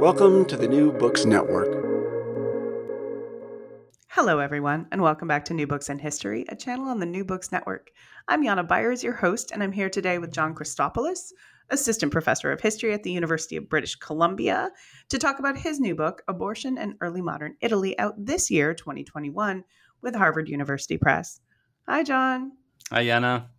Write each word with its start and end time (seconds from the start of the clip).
Welcome 0.00 0.44
to 0.46 0.56
the 0.56 0.68
New 0.68 0.92
Books 0.92 1.24
Network. 1.24 1.68
Hello, 4.08 4.38
everyone, 4.38 4.86
and 4.92 5.02
welcome 5.02 5.28
back 5.28 5.44
to 5.46 5.54
New 5.54 5.66
Books 5.66 5.88
in 5.88 5.98
History, 5.98 6.44
a 6.48 6.56
channel 6.56 6.88
on 6.88 7.00
the 7.00 7.06
New 7.06 7.24
Books 7.24 7.52
Network. 7.52 7.90
I'm 8.28 8.44
Jana 8.44 8.64
Byars, 8.64 9.02
your 9.02 9.12
host, 9.12 9.50
and 9.52 9.62
I'm 9.62 9.72
here 9.72 9.90
today 9.90 10.18
with 10.18 10.32
John 10.32 10.54
Christopoulos, 10.54 11.32
Assistant 11.70 12.12
Professor 12.12 12.52
of 12.52 12.60
History 12.60 12.92
at 12.92 13.02
the 13.02 13.12
University 13.12 13.56
of 13.56 13.68
British 13.68 13.96
Columbia, 13.96 14.70
to 15.08 15.18
talk 15.18 15.38
about 15.38 15.58
his 15.58 15.80
new 15.80 15.94
book, 15.94 16.22
Abortion 16.28 16.78
and 16.78 16.94
Early 17.00 17.22
Modern 17.22 17.56
Italy, 17.60 17.98
out 17.98 18.14
this 18.16 18.50
year, 18.50 18.74
2021, 18.74 19.64
with 20.02 20.14
Harvard 20.14 20.48
University 20.48 20.98
Press. 20.98 21.40
Hi, 21.88 22.02
John. 22.02 22.52
Hi, 22.90 23.04
Jana. 23.04 23.50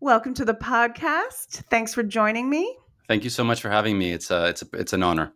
Welcome 0.00 0.34
to 0.34 0.44
the 0.44 0.54
podcast. 0.54 1.64
Thanks 1.70 1.94
for 1.94 2.02
joining 2.02 2.50
me. 2.50 2.76
Thank 3.08 3.24
you 3.24 3.30
so 3.30 3.44
much 3.44 3.60
for 3.60 3.70
having 3.70 3.98
me. 3.98 4.12
It's 4.12 4.30
uh, 4.30 4.46
it's 4.48 4.62
a, 4.62 4.66
it's 4.74 4.92
an 4.92 5.02
honor. 5.02 5.32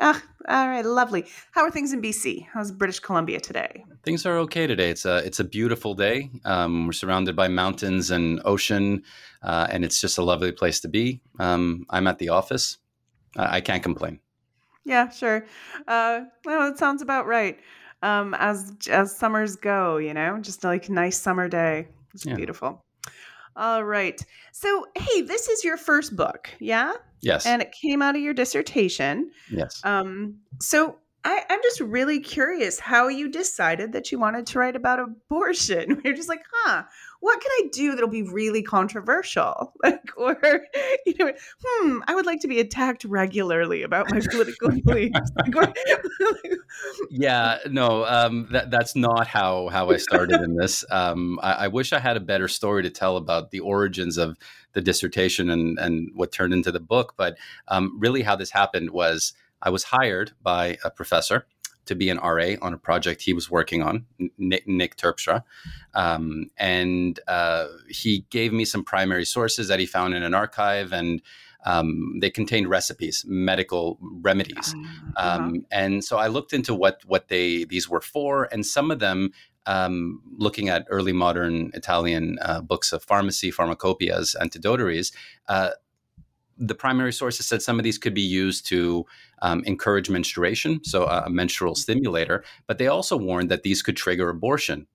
Ah, 0.00 0.22
all 0.48 0.68
right, 0.68 0.84
lovely. 0.84 1.26
How 1.52 1.62
are 1.62 1.70
things 1.70 1.92
in 1.92 2.00
BC? 2.00 2.46
How's 2.52 2.70
British 2.70 3.00
Columbia 3.00 3.40
today? 3.40 3.84
Things 4.02 4.26
are 4.26 4.36
okay 4.38 4.66
today. 4.66 4.90
It's 4.90 5.04
a 5.04 5.18
it's 5.18 5.40
a 5.40 5.44
beautiful 5.44 5.94
day. 5.94 6.30
Um, 6.44 6.86
we're 6.86 6.92
surrounded 6.92 7.34
by 7.34 7.48
mountains 7.48 8.10
and 8.10 8.40
ocean, 8.44 9.02
uh, 9.42 9.66
and 9.70 9.84
it's 9.84 10.00
just 10.00 10.18
a 10.18 10.22
lovely 10.22 10.52
place 10.52 10.80
to 10.80 10.88
be. 10.88 11.20
Um, 11.38 11.86
I'm 11.90 12.06
at 12.06 12.18
the 12.18 12.28
office. 12.28 12.78
I 13.36 13.60
can't 13.60 13.82
complain. 13.82 14.20
Yeah, 14.84 15.10
sure. 15.10 15.46
Uh, 15.86 16.22
well, 16.44 16.70
it 16.70 16.78
sounds 16.78 17.02
about 17.02 17.26
right. 17.26 17.58
Um, 18.02 18.34
as 18.34 18.72
as 18.90 19.16
summers 19.16 19.56
go, 19.56 19.96
you 19.96 20.14
know, 20.14 20.38
just 20.40 20.62
like 20.64 20.88
nice 20.88 21.18
summer 21.18 21.48
day. 21.48 21.88
It's 22.14 22.24
yeah. 22.24 22.34
beautiful. 22.34 22.85
All 23.56 23.84
right. 23.84 24.20
So, 24.52 24.86
hey, 24.94 25.22
this 25.22 25.48
is 25.48 25.64
your 25.64 25.76
first 25.76 26.14
book, 26.14 26.50
yeah? 26.60 26.92
Yes. 27.22 27.46
And 27.46 27.62
it 27.62 27.72
came 27.72 28.02
out 28.02 28.14
of 28.14 28.20
your 28.20 28.34
dissertation. 28.34 29.30
Yes. 29.50 29.80
Um, 29.82 30.36
so 30.60 30.96
I, 31.24 31.42
am 31.48 31.60
just 31.62 31.80
really 31.80 32.20
curious 32.20 32.78
how 32.78 33.08
you 33.08 33.28
decided 33.28 33.92
that 33.92 34.12
you 34.12 34.18
wanted 34.18 34.46
to 34.46 34.58
write 34.58 34.76
about 34.76 35.00
abortion. 35.00 36.00
You're 36.04 36.14
just 36.14 36.28
like, 36.28 36.42
huh, 36.52 36.84
what 37.20 37.40
can 37.40 37.50
I 37.52 37.68
do 37.72 37.94
that'll 37.94 38.08
be 38.08 38.22
really 38.22 38.62
controversial? 38.62 39.72
Like, 39.86 40.10
or, 40.16 40.36
you 41.06 41.14
know, 41.18 41.32
hmm, 41.64 41.98
I 42.08 42.14
would 42.16 42.26
like 42.26 42.40
to 42.40 42.48
be 42.48 42.58
attacked 42.58 43.04
regularly 43.04 43.82
about 43.82 44.10
my 44.10 44.20
political 44.20 44.70
beliefs. 44.84 45.30
yeah, 47.08 47.58
no, 47.70 48.04
um, 48.04 48.48
that, 48.50 48.72
that's 48.72 48.96
not 48.96 49.28
how, 49.28 49.68
how 49.68 49.90
I 49.90 49.98
started 49.98 50.40
in 50.40 50.56
this. 50.56 50.84
Um, 50.90 51.38
I, 51.40 51.52
I 51.52 51.68
wish 51.68 51.92
I 51.92 52.00
had 52.00 52.16
a 52.16 52.20
better 52.20 52.48
story 52.48 52.82
to 52.82 52.90
tell 52.90 53.16
about 53.16 53.52
the 53.52 53.60
origins 53.60 54.18
of 54.18 54.36
the 54.72 54.80
dissertation 54.80 55.50
and, 55.50 55.78
and 55.78 56.10
what 56.14 56.32
turned 56.32 56.52
into 56.52 56.72
the 56.72 56.80
book. 56.80 57.14
But 57.16 57.38
um, 57.68 57.96
really, 57.98 58.22
how 58.22 58.34
this 58.34 58.50
happened 58.50 58.90
was 58.90 59.34
I 59.62 59.70
was 59.70 59.84
hired 59.84 60.32
by 60.42 60.78
a 60.84 60.90
professor 60.90 61.46
to 61.86 61.94
be 61.94 62.10
an 62.10 62.18
RA 62.18 62.54
on 62.60 62.74
a 62.74 62.78
project 62.78 63.22
he 63.22 63.32
was 63.32 63.50
working 63.50 63.82
on, 63.82 64.06
Nick, 64.38 64.66
Nick 64.66 64.96
Terpstra. 64.96 65.42
Um, 65.94 66.50
and 66.56 67.18
uh, 67.26 67.66
he 67.88 68.26
gave 68.30 68.52
me 68.52 68.64
some 68.64 68.84
primary 68.84 69.24
sources 69.24 69.68
that 69.68 69.80
he 69.80 69.86
found 69.86 70.14
in 70.14 70.22
an 70.22 70.34
archive, 70.34 70.92
and 70.92 71.22
um, 71.64 72.18
they 72.20 72.30
contained 72.30 72.68
recipes, 72.68 73.24
medical 73.26 73.98
remedies. 74.00 74.74
Ah, 75.16 75.36
um, 75.36 75.48
uh-huh. 75.48 75.60
And 75.70 76.04
so 76.04 76.16
I 76.18 76.28
looked 76.28 76.52
into 76.52 76.74
what 76.74 77.00
what 77.06 77.28
they 77.28 77.64
these 77.64 77.88
were 77.88 78.00
for, 78.00 78.48
and 78.52 78.64
some 78.64 78.90
of 78.90 78.98
them. 78.98 79.32
Um, 79.68 80.22
looking 80.38 80.68
at 80.68 80.86
early 80.90 81.12
modern 81.12 81.72
Italian 81.74 82.38
uh, 82.40 82.60
books 82.60 82.92
of 82.92 83.02
pharmacy, 83.02 83.50
pharmacopoeias, 83.50 84.36
antidotaries, 84.36 85.10
uh, 85.48 85.70
the 86.58 86.74
primary 86.74 87.12
sources 87.12 87.46
said 87.46 87.62
some 87.62 87.78
of 87.78 87.84
these 87.84 87.98
could 87.98 88.14
be 88.14 88.22
used 88.22 88.66
to 88.66 89.04
um, 89.42 89.62
encourage 89.64 90.08
menstruation, 90.08 90.82
so 90.84 91.04
a, 91.04 91.24
a, 91.26 91.30
menstrual 91.30 91.74
stimulator, 91.74 92.44
but 92.66 92.78
they 92.78 92.86
also 92.86 93.16
warned 93.16 93.50
that 93.50 93.62
these 93.62 93.82
could 93.82 93.96
trigger 93.96 94.30
abortion. 94.30 94.86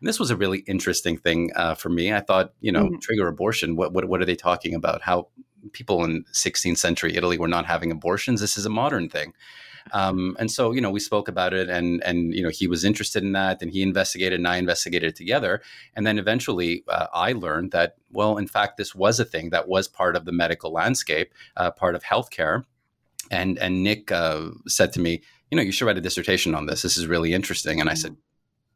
And 0.00 0.08
this 0.08 0.20
was 0.20 0.30
a 0.30 0.36
really 0.36 0.58
interesting 0.60 1.16
thing 1.16 1.50
uh, 1.56 1.74
for 1.74 1.88
me. 1.88 2.12
I 2.12 2.20
thought, 2.20 2.52
you 2.60 2.70
know, 2.70 2.84
mm-hmm. 2.84 2.98
trigger 3.00 3.26
abortion. 3.26 3.74
What, 3.74 3.92
what 3.92 4.04
what 4.04 4.20
are 4.20 4.26
they 4.26 4.36
talking 4.36 4.74
about? 4.74 5.02
How 5.02 5.28
people 5.72 6.04
in 6.04 6.24
16th 6.32 6.78
century 6.78 7.16
Italy 7.16 7.38
were 7.38 7.48
not 7.48 7.66
having 7.66 7.90
abortions? 7.90 8.40
This 8.40 8.56
is 8.56 8.66
a 8.66 8.70
modern 8.70 9.08
thing. 9.08 9.32
Um, 9.92 10.36
and 10.38 10.50
so, 10.50 10.72
you 10.72 10.80
know, 10.80 10.90
we 10.90 11.00
spoke 11.00 11.28
about 11.28 11.54
it, 11.54 11.68
and 11.68 12.02
and 12.04 12.34
you 12.34 12.42
know, 12.42 12.48
he 12.48 12.66
was 12.66 12.84
interested 12.84 13.22
in 13.22 13.32
that, 13.32 13.62
and 13.62 13.70
he 13.70 13.82
investigated, 13.82 14.38
and 14.38 14.48
I 14.48 14.56
investigated 14.56 15.16
together, 15.16 15.62
and 15.94 16.06
then 16.06 16.18
eventually, 16.18 16.84
uh, 16.88 17.06
I 17.12 17.32
learned 17.32 17.72
that, 17.72 17.96
well, 18.10 18.38
in 18.38 18.46
fact, 18.46 18.76
this 18.76 18.94
was 18.94 19.20
a 19.20 19.24
thing 19.24 19.50
that 19.50 19.68
was 19.68 19.88
part 19.88 20.16
of 20.16 20.24
the 20.24 20.32
medical 20.32 20.72
landscape, 20.72 21.32
uh, 21.56 21.70
part 21.70 21.94
of 21.94 22.02
healthcare, 22.02 22.64
and 23.30 23.58
and 23.58 23.82
Nick 23.82 24.12
uh, 24.12 24.50
said 24.66 24.92
to 24.94 25.00
me, 25.00 25.22
you 25.50 25.56
know, 25.56 25.62
you 25.62 25.72
should 25.72 25.86
write 25.86 25.98
a 25.98 26.02
dissertation 26.02 26.54
on 26.54 26.66
this. 26.66 26.82
This 26.82 26.96
is 26.96 27.06
really 27.06 27.32
interesting, 27.32 27.80
and 27.80 27.88
I 27.88 27.94
said, 27.94 28.16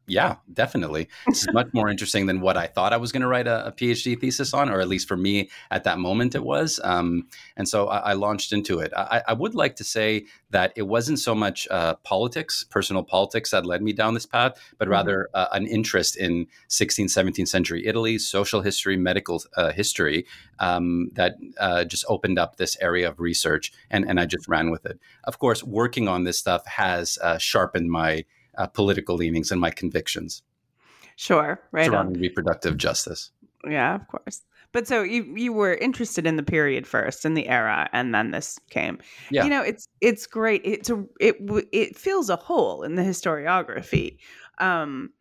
yeah, 0.05 0.35
definitely. 0.51 1.07
This 1.27 1.43
is 1.43 1.53
much 1.53 1.67
more 1.73 1.89
interesting 1.89 2.25
than 2.25 2.41
what 2.41 2.57
I 2.57 2.67
thought 2.67 2.91
I 2.91 2.97
was 2.97 3.13
going 3.13 3.21
to 3.21 3.27
write 3.27 3.47
a, 3.47 3.67
a, 3.67 3.71
PhD 3.71 4.19
thesis 4.19 4.53
on, 4.53 4.69
or 4.69 4.81
at 4.81 4.89
least 4.89 5.07
for 5.07 5.15
me 5.15 5.49
at 5.71 5.85
that 5.85 5.97
moment 5.97 6.35
it 6.35 6.43
was. 6.43 6.79
Um, 6.83 7.27
and 7.55 7.67
so 7.67 7.87
I, 7.87 7.97
I, 7.97 8.13
launched 8.13 8.51
into 8.51 8.79
it. 8.79 8.91
I, 8.95 9.21
I, 9.29 9.33
would 9.33 9.55
like 9.55 9.77
to 9.77 9.83
say 9.83 10.25
that 10.49 10.73
it 10.75 10.83
wasn't 10.83 11.19
so 11.19 11.33
much 11.33 11.67
uh, 11.71 11.95
politics, 12.03 12.65
personal 12.69 13.03
politics, 13.03 13.51
that 13.51 13.65
led 13.65 13.81
me 13.81 13.93
down 13.93 14.13
this 14.13 14.25
path, 14.25 14.59
but 14.77 14.85
mm-hmm. 14.85 14.91
rather 14.91 15.29
uh, 15.33 15.47
an 15.53 15.67
interest 15.67 16.17
in 16.17 16.47
16th, 16.69 17.05
17th 17.05 17.47
century 17.47 17.87
Italy, 17.87 18.17
social 18.17 18.61
history, 18.61 18.97
medical 18.97 19.41
uh, 19.55 19.71
history 19.71 20.25
um, 20.59 21.11
that 21.13 21.35
uh, 21.59 21.85
just 21.85 22.03
opened 22.09 22.37
up 22.37 22.57
this 22.57 22.77
area 22.81 23.07
of 23.07 23.19
research, 23.21 23.71
and, 23.89 24.03
and 24.09 24.19
I 24.19 24.25
just 24.25 24.49
ran 24.49 24.69
with 24.69 24.85
it. 24.85 24.99
Of 25.23 25.39
course, 25.39 25.63
working 25.63 26.09
on 26.09 26.25
this 26.25 26.37
stuff 26.37 26.65
has 26.67 27.17
uh, 27.21 27.37
sharpened 27.37 27.89
my 27.89 28.25
uh, 28.57 28.67
political 28.67 29.15
leanings 29.15 29.51
and 29.51 29.59
my 29.59 29.69
convictions. 29.69 30.43
Sure, 31.15 31.61
right 31.71 31.85
surrounding 31.85 32.17
on. 32.17 32.21
reproductive 32.21 32.77
justice. 32.77 33.31
Yeah, 33.67 33.95
of 33.95 34.07
course. 34.07 34.41
But 34.71 34.87
so 34.87 35.03
you 35.03 35.23
you 35.35 35.53
were 35.53 35.75
interested 35.75 36.25
in 36.25 36.35
the 36.35 36.43
period 36.43 36.87
first, 36.87 37.25
in 37.25 37.35
the 37.35 37.47
era, 37.47 37.87
and 37.93 38.13
then 38.13 38.31
this 38.31 38.59
came. 38.69 38.97
Yeah. 39.29 39.43
You 39.43 39.49
know, 39.51 39.61
it's 39.61 39.87
it's 40.01 40.25
great. 40.25 40.61
It's 40.65 40.89
a 40.89 41.05
it 41.19 41.37
it 41.71 41.95
fills 41.95 42.29
a 42.29 42.35
hole 42.35 42.81
in 42.83 42.95
the 42.95 43.03
historiography. 43.03 44.17
Um, 44.57 45.11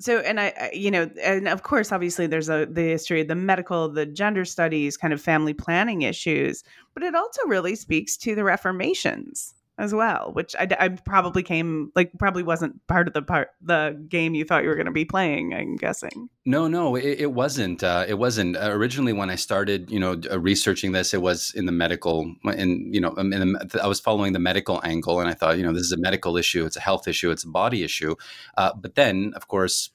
so 0.00 0.18
and 0.20 0.40
I, 0.40 0.70
you 0.72 0.90
know 0.90 1.10
and 1.22 1.46
of 1.46 1.62
course 1.62 1.92
obviously 1.92 2.26
there's 2.26 2.48
a 2.48 2.66
the 2.66 2.82
history 2.82 3.20
of 3.20 3.28
the 3.28 3.34
medical 3.34 3.88
the 3.88 4.06
gender 4.06 4.44
studies 4.44 4.96
kind 4.96 5.12
of 5.12 5.20
family 5.20 5.52
planning 5.52 6.02
issues 6.02 6.64
but 6.94 7.02
it 7.02 7.14
also 7.14 7.46
really 7.46 7.76
speaks 7.76 8.16
to 8.16 8.34
the 8.34 8.42
reformations 8.42 9.54
as 9.80 9.94
well 9.94 10.30
which 10.32 10.54
i, 10.58 10.68
I 10.78 10.88
probably 10.88 11.42
came 11.42 11.90
like 11.96 12.12
probably 12.18 12.42
wasn't 12.42 12.86
part 12.86 13.08
of 13.08 13.14
the 13.14 13.22
part 13.22 13.48
the 13.60 14.00
game 14.08 14.34
you 14.34 14.44
thought 14.44 14.62
you 14.62 14.68
were 14.68 14.74
going 14.74 14.86
to 14.86 14.92
be 14.92 15.04
playing 15.04 15.54
i'm 15.54 15.76
guessing. 15.76 16.28
No 16.46 16.68
no 16.68 16.96
it, 16.96 17.20
it 17.20 17.32
wasn't 17.32 17.82
uh, 17.82 18.04
it 18.08 18.18
wasn't. 18.18 18.56
Uh, 18.56 18.70
originally 18.70 19.12
when 19.12 19.30
i 19.30 19.36
started 19.36 19.90
you 19.90 20.00
know 20.00 20.20
uh, 20.30 20.38
researching 20.40 20.92
this 20.92 21.14
it 21.14 21.22
was 21.22 21.52
in 21.54 21.66
the 21.66 21.72
medical 21.72 22.34
and 22.44 22.94
you 22.94 23.00
know 23.00 23.12
in 23.14 23.30
the, 23.30 23.80
i 23.82 23.86
was 23.86 24.00
following 24.00 24.32
the 24.32 24.38
medical 24.38 24.80
angle 24.84 25.20
and 25.20 25.28
i 25.28 25.34
thought 25.34 25.58
you 25.58 25.62
know 25.62 25.72
this 25.72 25.82
is 25.82 25.92
a 25.92 25.98
medical 25.98 26.36
issue 26.36 26.64
it's 26.64 26.76
a 26.76 26.80
health 26.80 27.06
issue 27.06 27.30
it's 27.30 27.44
a 27.44 27.48
body 27.48 27.82
issue. 27.82 28.14
Uh, 28.56 28.72
but 28.74 28.94
then 28.94 29.32
of 29.36 29.48
course 29.48 29.90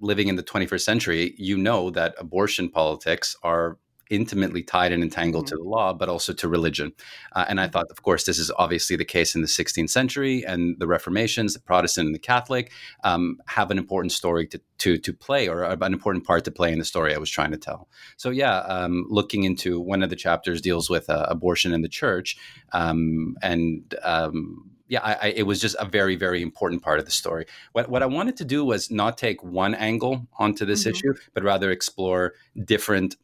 living 0.00 0.28
in 0.28 0.36
the 0.36 0.42
21st 0.42 0.80
century, 0.80 1.34
you 1.38 1.56
know 1.56 1.90
that 1.90 2.14
abortion 2.18 2.68
politics 2.68 3.36
are 3.42 3.78
intimately 4.10 4.62
tied 4.62 4.92
and 4.92 5.02
entangled 5.02 5.46
mm-hmm. 5.46 5.56
to 5.56 5.62
the 5.62 5.68
law, 5.68 5.92
but 5.92 6.08
also 6.08 6.32
to 6.32 6.48
religion. 6.48 6.92
Uh, 7.32 7.44
and 7.48 7.60
I 7.60 7.64
mm-hmm. 7.64 7.72
thought, 7.72 7.86
of 7.90 8.02
course, 8.02 8.24
this 8.24 8.38
is 8.38 8.50
obviously 8.58 8.96
the 8.96 9.04
case 9.04 9.34
in 9.34 9.40
the 9.40 9.48
16th 9.48 9.90
century, 9.90 10.44
and 10.44 10.78
the 10.78 10.86
Reformations, 10.86 11.54
the 11.54 11.60
Protestant 11.60 12.06
and 12.06 12.14
the 12.14 12.20
Catholic, 12.20 12.72
um, 13.04 13.38
have 13.46 13.70
an 13.70 13.78
important 13.78 14.12
story 14.12 14.46
to, 14.48 14.60
to 14.78 14.98
to 14.98 15.12
play, 15.12 15.48
or 15.48 15.64
an 15.64 15.92
important 15.92 16.24
part 16.24 16.44
to 16.44 16.50
play 16.50 16.72
in 16.72 16.78
the 16.78 16.84
story 16.84 17.14
I 17.14 17.18
was 17.18 17.30
trying 17.30 17.50
to 17.50 17.56
tell. 17.56 17.88
So, 18.16 18.30
yeah, 18.30 18.58
um, 18.58 19.06
looking 19.08 19.44
into 19.44 19.80
one 19.80 20.02
of 20.02 20.10
the 20.10 20.16
chapters 20.16 20.60
deals 20.60 20.88
with 20.88 21.10
uh, 21.10 21.26
abortion 21.28 21.72
in 21.72 21.82
the 21.82 21.88
church, 21.88 22.36
um, 22.72 23.36
and 23.42 23.94
um, 24.02 24.70
yeah, 24.88 25.00
I, 25.02 25.12
I, 25.12 25.26
it 25.36 25.42
was 25.42 25.60
just 25.60 25.76
a 25.78 25.84
very, 25.84 26.16
very 26.16 26.42
important 26.42 26.82
part 26.82 26.98
of 26.98 27.04
the 27.04 27.10
story. 27.10 27.46
What, 27.72 27.88
what 27.90 28.02
I 28.02 28.06
wanted 28.06 28.36
to 28.38 28.44
do 28.44 28.64
was 28.64 28.90
not 28.90 29.18
take 29.18 29.42
one 29.44 29.74
angle 29.74 30.26
onto 30.38 30.64
this 30.64 30.80
mm-hmm. 30.80 30.90
issue, 30.90 31.14
but 31.34 31.44
rather 31.44 31.70
explore 31.70 32.34
different 32.64 33.16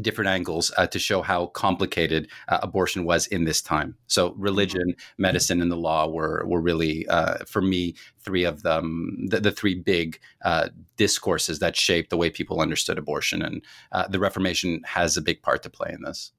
different 0.00 0.28
angles 0.28 0.72
uh, 0.76 0.86
to 0.86 0.98
show 0.98 1.22
how 1.22 1.46
complicated 1.46 2.28
uh, 2.48 2.58
abortion 2.62 3.04
was 3.04 3.26
in 3.26 3.44
this 3.44 3.60
time. 3.60 3.96
So 4.06 4.30
mm-hmm. 4.30 4.42
religion, 4.42 4.94
medicine, 5.18 5.60
and 5.60 5.70
the 5.70 5.76
law 5.76 6.08
were 6.08 6.44
were 6.46 6.60
really, 6.60 7.06
uh, 7.08 7.44
for 7.46 7.62
me, 7.62 7.94
three 8.20 8.44
of 8.44 8.62
them, 8.62 9.26
the, 9.28 9.40
the 9.40 9.52
three 9.52 9.74
big 9.74 10.18
uh, 10.44 10.68
discourses 10.96 11.58
that 11.58 11.76
shaped 11.76 12.10
the 12.10 12.16
way 12.16 12.30
people 12.30 12.60
understood 12.60 12.98
abortion, 12.98 13.42
and 13.42 13.62
uh, 13.92 14.06
the 14.08 14.18
Reformation 14.18 14.80
has 14.84 15.16
a 15.16 15.22
big 15.22 15.42
part 15.42 15.62
to 15.62 15.70
play 15.70 15.90
in 15.92 16.02
this. 16.02 16.32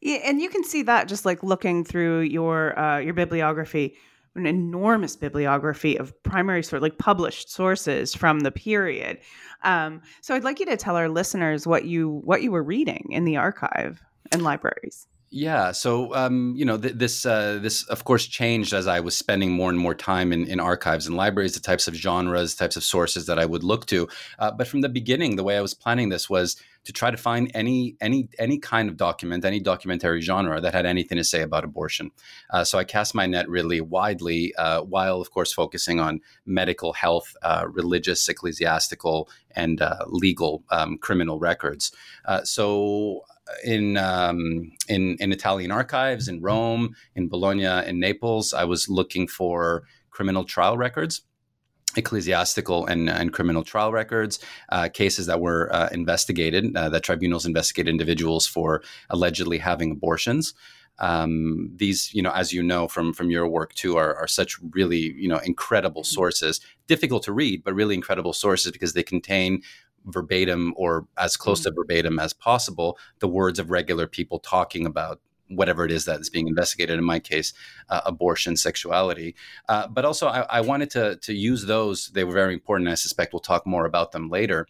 Yeah, 0.00 0.18
and 0.24 0.40
you 0.40 0.48
can 0.48 0.64
see 0.64 0.82
that 0.82 1.06
just 1.06 1.24
like 1.24 1.44
looking 1.44 1.84
through 1.84 2.20
your 2.20 2.78
uh, 2.78 2.98
your 2.98 3.14
bibliography, 3.14 3.94
an 4.34 4.46
enormous 4.46 5.16
bibliography 5.16 5.96
of 5.96 6.20
primary 6.22 6.62
source, 6.62 6.82
like 6.82 6.98
published 6.98 7.50
sources 7.50 8.14
from 8.14 8.40
the 8.40 8.50
period. 8.50 9.18
Um, 9.62 10.00
so 10.20 10.34
I'd 10.34 10.44
like 10.44 10.60
you 10.60 10.66
to 10.66 10.76
tell 10.76 10.96
our 10.96 11.08
listeners 11.08 11.66
what 11.66 11.84
you 11.84 12.20
what 12.24 12.42
you 12.42 12.50
were 12.50 12.62
reading 12.62 13.08
in 13.10 13.24
the 13.24 13.36
archive 13.36 14.02
and 14.32 14.42
libraries. 14.42 15.06
Yeah, 15.34 15.72
so 15.72 16.14
um, 16.14 16.52
you 16.56 16.64
know 16.66 16.76
th- 16.76 16.94
this 16.94 17.24
uh, 17.24 17.58
this 17.62 17.84
of 17.88 18.04
course 18.04 18.26
changed 18.26 18.74
as 18.74 18.86
I 18.86 19.00
was 19.00 19.16
spending 19.16 19.50
more 19.50 19.70
and 19.70 19.78
more 19.78 19.94
time 19.94 20.30
in, 20.30 20.46
in 20.46 20.60
archives 20.60 21.06
and 21.06 21.16
libraries, 21.16 21.54
the 21.54 21.60
types 21.60 21.88
of 21.88 21.94
genres, 21.94 22.54
types 22.54 22.76
of 22.76 22.84
sources 22.84 23.24
that 23.26 23.38
I 23.38 23.46
would 23.46 23.64
look 23.64 23.86
to. 23.86 24.08
Uh, 24.38 24.50
but 24.50 24.68
from 24.68 24.82
the 24.82 24.90
beginning, 24.90 25.36
the 25.36 25.42
way 25.42 25.56
I 25.56 25.62
was 25.62 25.72
planning 25.72 26.10
this 26.10 26.28
was 26.28 26.62
to 26.84 26.92
try 26.92 27.10
to 27.10 27.16
find 27.16 27.50
any 27.54 27.96
any 28.00 28.28
any 28.38 28.58
kind 28.58 28.88
of 28.88 28.96
document, 28.96 29.44
any 29.44 29.60
documentary 29.60 30.20
genre 30.20 30.60
that 30.60 30.74
had 30.74 30.86
anything 30.86 31.18
to 31.18 31.24
say 31.24 31.42
about 31.42 31.64
abortion. 31.64 32.10
Uh, 32.50 32.64
so 32.64 32.78
I 32.78 32.84
cast 32.84 33.14
my 33.14 33.26
net 33.26 33.48
really 33.48 33.80
widely, 33.80 34.54
uh, 34.56 34.82
while 34.82 35.20
of 35.20 35.30
course 35.30 35.52
focusing 35.52 36.00
on 36.00 36.20
medical, 36.44 36.92
health, 36.92 37.36
uh, 37.42 37.66
religious, 37.70 38.28
ecclesiastical, 38.28 39.28
and 39.52 39.80
uh, 39.80 40.04
legal 40.06 40.64
um, 40.70 40.98
criminal 40.98 41.38
records. 41.38 41.92
Uh, 42.24 42.42
so 42.42 43.22
in 43.64 43.96
um, 43.96 44.72
in 44.88 45.16
in 45.20 45.32
Italian 45.32 45.70
archives 45.70 46.28
in 46.28 46.40
Rome, 46.40 46.94
in 47.14 47.28
Bologna, 47.28 47.86
in 47.86 48.00
Naples. 48.00 48.52
I 48.52 48.64
was 48.64 48.88
looking 48.88 49.28
for 49.28 49.84
criminal 50.10 50.44
trial 50.44 50.76
records 50.76 51.22
ecclesiastical 51.96 52.86
and, 52.86 53.08
and 53.08 53.32
criminal 53.32 53.64
trial 53.64 53.92
records, 53.92 54.38
uh, 54.70 54.88
cases 54.88 55.26
that 55.26 55.40
were 55.40 55.74
uh, 55.74 55.88
investigated, 55.92 56.76
uh, 56.76 56.88
that 56.88 57.02
tribunals 57.02 57.46
investigate 57.46 57.88
individuals 57.88 58.46
for 58.46 58.82
allegedly 59.10 59.58
having 59.58 59.90
abortions. 59.90 60.54
Um, 60.98 61.70
these, 61.74 62.12
you 62.14 62.22
know, 62.22 62.30
as 62.32 62.52
you 62.52 62.62
know 62.62 62.86
from 62.86 63.12
from 63.12 63.30
your 63.30 63.48
work 63.48 63.74
too, 63.74 63.96
are, 63.96 64.14
are 64.14 64.28
such 64.28 64.58
really, 64.70 65.14
you 65.14 65.28
know, 65.28 65.38
incredible 65.38 66.04
sources. 66.04 66.60
Difficult 66.86 67.22
to 67.24 67.32
read, 67.32 67.64
but 67.64 67.74
really 67.74 67.94
incredible 67.94 68.32
sources 68.32 68.72
because 68.72 68.92
they 68.92 69.02
contain 69.02 69.62
verbatim 70.06 70.74
or 70.76 71.06
as 71.16 71.36
close 71.36 71.60
mm-hmm. 71.60 71.70
to 71.70 71.74
verbatim 71.76 72.18
as 72.18 72.32
possible 72.32 72.98
the 73.20 73.28
words 73.28 73.58
of 73.58 73.70
regular 73.70 74.06
people 74.06 74.38
talking 74.38 74.86
about 74.86 75.20
whatever 75.54 75.84
it 75.84 75.90
is 75.90 76.04
that 76.04 76.20
is 76.20 76.30
being 76.30 76.48
investigated. 76.48 76.98
In 76.98 77.04
my 77.04 77.18
case, 77.18 77.52
uh, 77.88 78.00
abortion, 78.06 78.56
sexuality. 78.56 79.34
Uh, 79.68 79.88
but 79.88 80.04
also, 80.04 80.28
I, 80.28 80.40
I, 80.42 80.60
wanted 80.60 80.90
to 80.90 81.16
to 81.16 81.34
use 81.34 81.66
those. 81.66 82.08
They 82.08 82.24
were 82.24 82.32
very 82.32 82.54
important. 82.54 82.88
I 82.88 82.94
suspect 82.94 83.32
we'll 83.32 83.40
talk 83.40 83.66
more 83.66 83.86
about 83.86 84.12
them 84.12 84.28
later. 84.28 84.66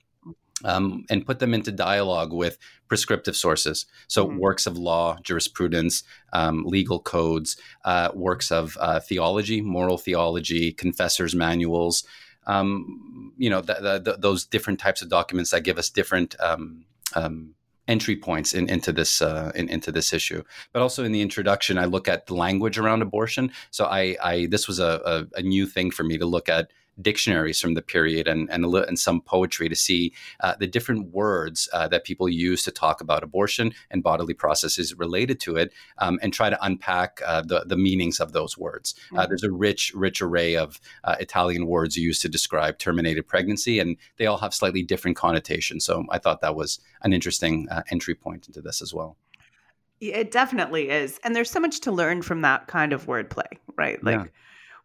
Um, 0.64 1.06
and 1.11 1.26
put 1.26 1.40
them 1.40 1.55
into 1.55 1.73
dialogue 1.73 2.32
with 2.32 2.56
prescriptive 2.87 3.34
sources. 3.34 3.84
So, 4.06 4.25
mm-hmm. 4.25 4.38
works 4.38 4.64
of 4.64 4.79
law, 4.79 5.19
jurisprudence, 5.25 6.05
um, 6.32 6.64
legal 6.64 7.00
codes, 7.00 7.56
uh, 7.84 8.11
works 8.14 8.52
of 8.52 8.79
uh, 8.81 9.00
theology, 9.00 9.61
moral 9.61 9.99
theology, 9.99 10.73
confessors' 10.73 11.34
manuals, 11.34 12.05
um, 12.46 13.32
you 13.37 13.50
know, 13.50 13.61
the, 13.61 13.75
the, 13.75 14.12
the, 14.12 14.17
those 14.19 14.44
different 14.44 14.81
types 14.81 15.02
of 15.02 15.08
documents 15.08 15.50
that 15.50 15.64
give 15.64 15.79
us 15.79 15.90
different 15.90 16.34
um, 16.40 16.84
um, 17.14 17.55
entry 17.88 18.17
points 18.17 18.55
in, 18.55 18.69
into 18.69 18.93
this 18.93 19.20
uh, 19.20 19.52
in, 19.55 19.69
into 19.69 19.93
this 19.93 20.12
issue. 20.12 20.43
But 20.73 20.82
also 20.82 21.05
in 21.05 21.12
the 21.12 21.23
introduction, 21.23 21.79
I 21.79 21.87
look 21.87 22.08
at 22.08 22.26
the 22.26 22.34
language 22.34 22.79
around 22.79 23.02
abortion. 23.02 23.52
So 23.70 23.87
I, 23.87 24.17
I 24.23 24.46
this 24.46 24.69
was 24.69 24.79
a, 24.79 25.00
a, 25.05 25.38
a 25.38 25.43
new 25.43 25.67
thing 25.67 25.90
for 25.90 26.05
me 26.05 26.19
to 26.19 26.26
look 26.26 26.49
at 26.49 26.70
dictionaries 27.00 27.61
from 27.61 27.75
the 27.75 27.83
period 27.83 28.29
and 28.29 28.50
and, 28.50 28.65
and 28.65 28.99
some 28.99 29.21
poetry 29.21 29.69
to 29.69 29.77
see 29.77 30.12
uh, 30.41 30.55
the 30.59 30.67
different 30.67 31.12
words 31.12 31.69
uh, 31.73 31.89
that 31.89 32.05
people 32.05 32.29
use 32.29 32.62
to 32.65 32.71
talk 32.71 33.00
about 33.00 33.23
abortion 33.23 33.73
and 33.91 34.03
bodily 34.03 34.35
processes 34.35 34.94
related 34.99 35.41
to 35.41 35.56
it, 35.56 35.73
um, 35.99 36.19
and 36.23 36.33
try 36.33 36.50
to 36.50 36.65
unpack 36.65 37.21
uh, 37.27 37.43
the 37.43 37.65
the 37.67 37.77
meanings 37.77 38.21
of 38.21 38.33
those 38.33 38.59
words. 38.59 38.94
Uh, 39.12 39.21
mm-hmm. 39.21 39.29
there's 39.29 39.43
a 39.43 39.50
rich 39.50 39.93
rich 39.94 40.21
array 40.21 40.56
of 40.56 40.81
uh, 41.05 41.17
Italian 41.21 41.67
words 41.67 41.97
used 41.97 42.23
to 42.23 42.29
describe 42.29 42.79
terminated 42.79 43.27
pregnancy, 43.27 43.79
and 43.79 43.97
they 44.19 44.27
all 44.27 44.39
have 44.39 44.55
slightly 44.55 44.83
different 44.83 45.17
connotations. 45.17 45.85
So 45.85 46.05
I 46.11 46.19
thought 46.19 46.41
that 46.41 46.55
was 46.55 46.81
an 47.03 47.12
interesting 47.12 47.69
uh, 47.71 47.83
entry 47.91 48.15
point 48.15 48.47
into 48.47 48.61
this 48.61 48.83
as 48.83 48.93
well. 48.93 49.17
It 50.00 50.33
definitely 50.33 50.91
is, 50.91 51.21
and 51.23 51.35
there's 51.35 51.50
so 51.50 51.61
much 51.61 51.81
to 51.81 51.93
learn 51.93 52.23
from 52.23 52.43
that 52.43 52.67
kind 52.67 52.93
of 52.93 53.06
wordplay, 53.06 53.46
right? 53.77 54.03
Like. 54.03 54.19
Yeah 54.19 54.27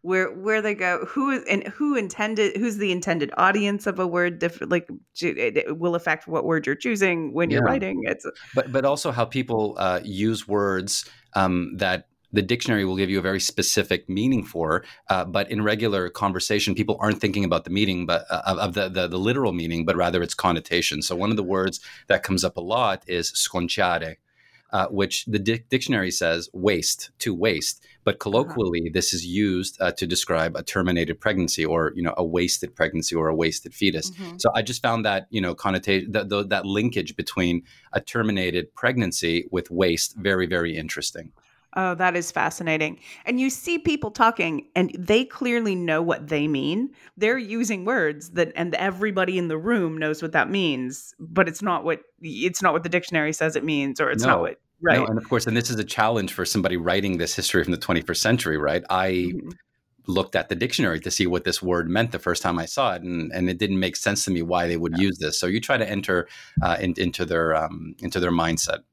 where 0.02 0.32
where 0.32 0.62
they 0.62 0.74
go 0.74 1.04
who 1.06 1.30
is 1.30 1.44
and 1.44 1.66
who 1.68 1.96
intended 1.96 2.56
who's 2.56 2.76
the 2.78 2.92
intended 2.92 3.30
audience 3.36 3.86
of 3.86 3.98
a 3.98 4.06
word 4.06 4.38
different 4.38 4.70
like 4.70 4.88
it, 5.20 5.78
will 5.78 5.94
affect 5.94 6.28
what 6.28 6.44
word 6.44 6.66
you're 6.66 6.76
choosing 6.76 7.32
when 7.32 7.50
you're 7.50 7.62
writing. 7.62 8.02
It's 8.04 8.26
but 8.54 8.70
but 8.72 8.84
also 8.84 9.10
how 9.10 9.24
people 9.24 9.74
uh, 9.78 10.00
use 10.04 10.46
words 10.46 11.08
um, 11.34 11.76
that 11.76 12.08
the 12.32 12.42
dictionary 12.42 12.84
will 12.84 12.96
give 12.96 13.10
you 13.10 13.18
a 13.18 13.22
very 13.22 13.40
specific 13.40 14.08
meaning 14.08 14.44
for, 14.44 14.84
uh, 15.08 15.24
but 15.24 15.50
in 15.50 15.62
regular 15.62 16.10
conversation, 16.10 16.74
people 16.74 16.98
aren't 17.00 17.20
thinking 17.20 17.44
about 17.44 17.64
the 17.64 17.70
meaning, 17.70 18.04
but 18.04 18.26
uh, 18.30 18.56
of 18.60 18.74
the, 18.74 18.88
the, 18.88 19.08
the 19.08 19.18
literal 19.18 19.52
meaning, 19.52 19.86
but 19.86 19.96
rather 19.96 20.22
its 20.22 20.34
connotation. 20.34 21.00
So 21.00 21.16
one 21.16 21.30
of 21.30 21.36
the 21.36 21.42
words 21.42 21.80
that 22.08 22.22
comes 22.22 22.44
up 22.44 22.56
a 22.56 22.60
lot 22.60 23.02
is 23.06 23.32
sconciare, 23.32 24.16
uh, 24.70 24.86
which 24.88 25.24
the 25.26 25.38
di- 25.38 25.64
dictionary 25.68 26.10
says 26.10 26.48
waste 26.52 27.10
to 27.20 27.34
waste, 27.34 27.84
but 28.04 28.14
uh-huh. 28.14 28.18
colloquially 28.18 28.80
uh-huh. 28.80 28.90
this 28.92 29.12
is 29.12 29.26
used 29.26 29.80
uh, 29.80 29.92
to 29.92 30.06
describe 30.06 30.56
a 30.56 30.62
terminated 30.62 31.20
pregnancy 31.20 31.64
or 31.64 31.92
you 31.94 32.02
know 32.02 32.14
a 32.16 32.24
wasted 32.24 32.74
pregnancy 32.74 33.14
or 33.14 33.28
a 33.28 33.34
wasted 33.34 33.74
fetus. 33.74 34.10
Mm-hmm. 34.10 34.38
So 34.38 34.50
I 34.54 34.62
just 34.62 34.82
found 34.82 35.04
that 35.04 35.26
you 35.30 35.40
know 35.40 35.54
connotation 35.54 36.12
that, 36.12 36.28
that 36.28 36.66
linkage 36.66 37.16
between 37.16 37.62
a 37.92 38.00
terminated 38.00 38.74
pregnancy 38.74 39.48
with 39.50 39.70
waste 39.70 40.16
very 40.16 40.46
very 40.46 40.76
interesting. 40.76 41.32
Oh, 41.76 41.94
that 41.96 42.16
is 42.16 42.30
fascinating. 42.30 42.98
And 43.26 43.38
you 43.38 43.50
see 43.50 43.78
people 43.78 44.10
talking 44.10 44.66
and 44.74 44.90
they 44.98 45.24
clearly 45.24 45.74
know 45.74 46.00
what 46.00 46.28
they 46.28 46.48
mean. 46.48 46.90
They're 47.16 47.38
using 47.38 47.84
words 47.84 48.30
that 48.30 48.52
and 48.56 48.74
everybody 48.74 49.36
in 49.36 49.48
the 49.48 49.58
room 49.58 49.98
knows 49.98 50.22
what 50.22 50.32
that 50.32 50.48
means, 50.48 51.14
but 51.20 51.46
it's 51.46 51.60
not 51.60 51.84
what 51.84 52.00
it's 52.22 52.62
not 52.62 52.72
what 52.72 52.84
the 52.84 52.88
dictionary 52.88 53.34
says 53.34 53.54
it 53.54 53.64
means 53.64 54.00
or 54.00 54.10
it's 54.10 54.22
no. 54.22 54.30
not 54.30 54.40
what 54.40 54.60
right. 54.80 54.98
No, 54.98 55.06
and 55.06 55.18
of 55.18 55.28
course, 55.28 55.46
and 55.46 55.56
this 55.56 55.68
is 55.68 55.78
a 55.78 55.84
challenge 55.84 56.32
for 56.32 56.46
somebody 56.46 56.78
writing 56.78 57.18
this 57.18 57.34
history 57.34 57.62
from 57.62 57.72
the 57.72 57.78
21st 57.78 58.16
century, 58.16 58.56
right? 58.56 58.82
I 58.88 59.10
mm-hmm. 59.10 59.50
looked 60.06 60.36
at 60.36 60.48
the 60.48 60.54
dictionary 60.54 61.00
to 61.00 61.10
see 61.10 61.26
what 61.26 61.44
this 61.44 61.62
word 61.62 61.90
meant 61.90 62.12
the 62.12 62.18
first 62.18 62.42
time 62.42 62.58
I 62.58 62.64
saw 62.64 62.94
it, 62.94 63.02
and, 63.02 63.30
and 63.32 63.50
it 63.50 63.58
didn't 63.58 63.78
make 63.78 63.96
sense 63.96 64.24
to 64.24 64.30
me 64.30 64.40
why 64.40 64.68
they 64.68 64.78
would 64.78 64.96
yeah. 64.96 65.04
use 65.04 65.18
this. 65.18 65.38
So 65.38 65.46
you 65.46 65.60
try 65.60 65.76
to 65.76 65.88
enter 65.88 66.28
uh, 66.62 66.78
in, 66.80 66.94
into 66.96 67.26
their 67.26 67.54
um, 67.54 67.94
into 68.00 68.20
their 68.20 68.32
mindset 68.32 68.84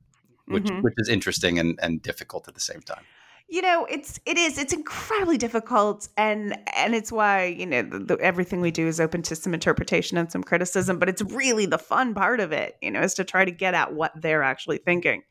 which 0.47 0.63
mm-hmm. 0.63 0.81
which 0.81 0.93
is 0.97 1.09
interesting 1.09 1.59
and, 1.59 1.79
and 1.81 2.01
difficult 2.01 2.47
at 2.47 2.53
the 2.53 2.59
same 2.59 2.81
time. 2.81 3.03
you 3.47 3.61
know 3.61 3.85
it's 3.85 4.19
it 4.25 4.37
is 4.37 4.57
it's 4.57 4.73
incredibly 4.73 5.37
difficult 5.37 6.07
and 6.17 6.57
and 6.75 6.95
it's 6.95 7.11
why 7.11 7.45
you 7.45 7.65
know 7.65 7.81
the, 7.81 7.99
the, 7.99 8.17
everything 8.19 8.61
we 8.61 8.71
do 8.71 8.87
is 8.87 8.99
open 8.99 9.21
to 9.21 9.35
some 9.35 9.53
interpretation 9.53 10.17
and 10.17 10.31
some 10.31 10.43
criticism 10.43 10.97
but 10.97 11.09
it's 11.09 11.21
really 11.23 11.65
the 11.65 11.77
fun 11.77 12.13
part 12.13 12.39
of 12.39 12.51
it 12.51 12.75
you 12.81 12.89
know 12.91 13.01
is 13.01 13.13
to 13.13 13.23
try 13.23 13.45
to 13.45 13.51
get 13.51 13.73
at 13.73 13.93
what 13.93 14.11
they're 14.15 14.43
actually 14.43 14.77
thinking 14.77 15.21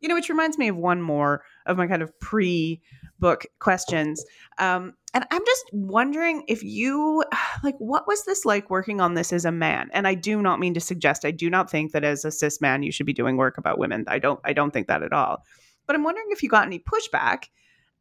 you 0.00 0.08
know 0.08 0.14
which 0.14 0.28
reminds 0.28 0.58
me 0.58 0.68
of 0.68 0.76
one 0.76 1.00
more 1.00 1.42
of 1.66 1.76
my 1.76 1.86
kind 1.86 2.02
of 2.02 2.18
pre 2.20 2.80
book 3.18 3.46
questions. 3.58 4.24
Um, 4.58 4.94
and 5.14 5.24
i'm 5.30 5.44
just 5.46 5.64
wondering 5.72 6.42
if 6.48 6.64
you 6.64 7.24
like 7.62 7.76
what 7.78 8.06
was 8.08 8.24
this 8.24 8.44
like 8.44 8.68
working 8.68 9.00
on 9.00 9.14
this 9.14 9.32
as 9.32 9.44
a 9.44 9.52
man? 9.52 9.88
And 9.92 10.06
i 10.06 10.14
do 10.14 10.42
not 10.42 10.60
mean 10.60 10.74
to 10.74 10.80
suggest 10.80 11.24
i 11.24 11.30
do 11.30 11.48
not 11.48 11.70
think 11.70 11.92
that 11.92 12.04
as 12.04 12.24
a 12.24 12.30
cis 12.30 12.60
man 12.60 12.82
you 12.82 12.92
should 12.92 13.06
be 13.06 13.12
doing 13.12 13.36
work 13.36 13.56
about 13.56 13.78
women. 13.78 14.04
I 14.08 14.18
don't 14.18 14.40
i 14.44 14.52
don't 14.52 14.72
think 14.72 14.88
that 14.88 15.02
at 15.02 15.12
all. 15.12 15.44
But 15.86 15.96
I'm 15.96 16.04
wondering 16.04 16.28
if 16.30 16.42
you 16.42 16.48
got 16.48 16.66
any 16.66 16.78
pushback 16.78 17.44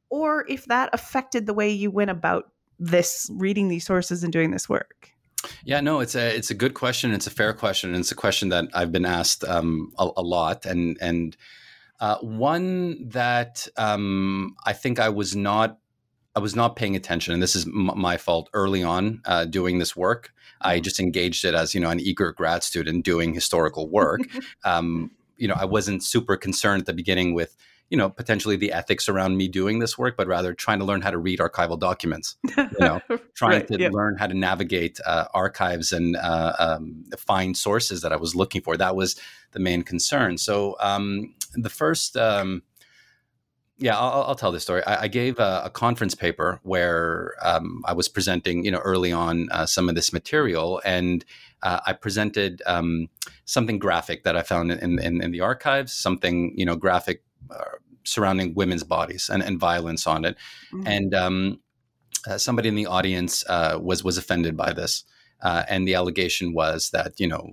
or 0.09 0.45
if 0.47 0.65
that 0.65 0.89
affected 0.93 1.45
the 1.45 1.53
way 1.53 1.69
you 1.69 1.91
went 1.91 2.11
about 2.11 2.51
this 2.79 3.29
reading 3.33 3.67
these 3.67 3.85
sources 3.85 4.23
and 4.23 4.33
doing 4.33 4.51
this 4.51 4.67
work. 4.67 5.09
Yeah, 5.65 5.81
no, 5.81 5.99
it's 5.99 6.15
a 6.15 6.35
it's 6.35 6.51
a 6.51 6.53
good 6.53 6.73
question. 6.73 7.13
It's 7.13 7.27
a 7.27 7.31
fair 7.31 7.53
question, 7.53 7.89
and 7.89 7.99
it's 7.99 8.11
a 8.11 8.15
question 8.15 8.49
that 8.49 8.65
I've 8.73 8.91
been 8.91 9.05
asked 9.05 9.43
um, 9.43 9.91
a, 9.97 10.09
a, 10.17 10.21
lot, 10.21 10.65
and 10.65 10.97
and 11.01 11.35
uh, 12.03 12.17
one 12.17 13.07
that 13.07 13.65
um, 13.77 14.57
I 14.65 14.73
think 14.73 14.99
I 14.99 15.07
was 15.07 15.37
not 15.37 15.79
I 16.35 16.39
was 16.39 16.53
not 16.53 16.75
paying 16.75 16.97
attention, 16.97 17.33
and 17.33 17.41
this 17.41 17.55
is 17.55 17.65
m- 17.65 17.91
my 17.95 18.17
fault. 18.17 18.49
Early 18.53 18.83
on, 18.83 19.21
uh, 19.23 19.45
doing 19.45 19.79
this 19.79 19.95
work, 19.95 20.33
I 20.59 20.75
mm-hmm. 20.75 20.83
just 20.83 20.99
engaged 20.99 21.45
it 21.45 21.53
as 21.55 21.73
you 21.73 21.79
know 21.79 21.89
an 21.89 22.01
eager 22.01 22.33
grad 22.33 22.61
student 22.61 23.05
doing 23.05 23.33
historical 23.33 23.87
work. 23.87 24.19
um, 24.65 25.11
you 25.37 25.47
know, 25.47 25.55
I 25.57 25.63
wasn't 25.63 26.03
super 26.03 26.35
concerned 26.35 26.81
at 26.81 26.87
the 26.87 26.93
beginning 26.93 27.35
with 27.35 27.55
you 27.89 27.95
know 27.95 28.09
potentially 28.09 28.57
the 28.57 28.73
ethics 28.73 29.07
around 29.07 29.37
me 29.37 29.47
doing 29.47 29.77
this 29.77 29.97
work 29.97 30.17
but 30.17 30.25
rather 30.25 30.53
trying 30.53 30.79
to 30.79 30.85
learn 30.85 31.01
how 31.01 31.11
to 31.11 31.17
read 31.17 31.37
archival 31.37 31.77
documents 31.77 32.37
you 32.57 32.67
know 32.79 32.99
trying 33.35 33.59
right, 33.59 33.67
to 33.67 33.77
yeah. 33.77 33.89
learn 33.91 34.17
how 34.17 34.25
to 34.25 34.33
navigate 34.33 34.99
uh, 35.05 35.25
archives 35.33 35.91
and 35.91 36.15
uh, 36.15 36.53
um, 36.57 37.03
find 37.17 37.55
sources 37.55 38.01
that 38.01 38.11
i 38.11 38.15
was 38.15 38.35
looking 38.35 38.61
for 38.61 38.77
that 38.77 38.95
was 38.95 39.19
the 39.51 39.59
main 39.59 39.83
concern 39.83 40.39
so 40.39 40.75
um, 40.79 41.35
the 41.55 41.69
first 41.69 42.17
um, 42.17 42.63
yeah, 43.77 43.97
I'll, 43.97 44.23
I'll, 44.23 44.35
tell 44.35 44.51
this 44.51 44.63
story. 44.63 44.83
I, 44.85 45.03
I 45.03 45.07
gave 45.07 45.39
a, 45.39 45.63
a, 45.65 45.69
conference 45.69 46.13
paper 46.13 46.59
where 46.63 47.33
um, 47.41 47.81
I 47.85 47.93
was 47.93 48.07
presenting, 48.07 48.63
you 48.63 48.71
know, 48.71 48.79
early 48.79 49.11
on 49.11 49.49
uh, 49.51 49.65
some 49.65 49.89
of 49.89 49.95
this 49.95 50.13
material, 50.13 50.79
and 50.85 51.25
uh, 51.63 51.79
I 51.85 51.93
presented 51.93 52.61
um, 52.65 53.09
something 53.45 53.79
graphic 53.79 54.23
that 54.23 54.37
I 54.37 54.43
found 54.43 54.71
in, 54.71 54.99
in, 54.99 55.21
in 55.21 55.31
the 55.31 55.41
archives, 55.41 55.91
something 55.91 56.53
you 56.55 56.65
know 56.65 56.75
graphic 56.75 57.23
uh, 57.49 57.77
surrounding 58.03 58.53
women's 58.53 58.83
bodies 58.83 59.29
and, 59.31 59.41
and 59.41 59.59
violence 59.59 60.05
on 60.05 60.23
it. 60.23 60.37
Mm-hmm. 60.71 60.87
And 60.87 61.13
um, 61.15 61.59
uh, 62.27 62.37
somebody 62.37 62.69
in 62.69 62.75
the 62.75 62.85
audience 62.85 63.43
uh, 63.49 63.79
was 63.81 64.03
was 64.03 64.17
offended 64.17 64.55
by 64.55 64.71
this, 64.71 65.03
uh, 65.41 65.63
and 65.67 65.87
the 65.87 65.95
allegation 65.95 66.53
was 66.53 66.91
that 66.91 67.19
you 67.19 67.27
know 67.27 67.49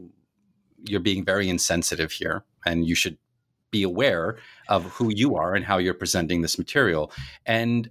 you're 0.84 1.00
being 1.00 1.24
very 1.24 1.48
insensitive 1.48 2.12
here, 2.12 2.44
and 2.66 2.86
you 2.86 2.94
should 2.94 3.16
be 3.70 3.82
aware 3.82 4.38
of 4.68 4.84
who 4.92 5.12
you 5.14 5.36
are 5.36 5.54
and 5.54 5.64
how 5.64 5.78
you're 5.78 5.94
presenting 5.94 6.42
this 6.42 6.58
material. 6.58 7.12
And 7.46 7.90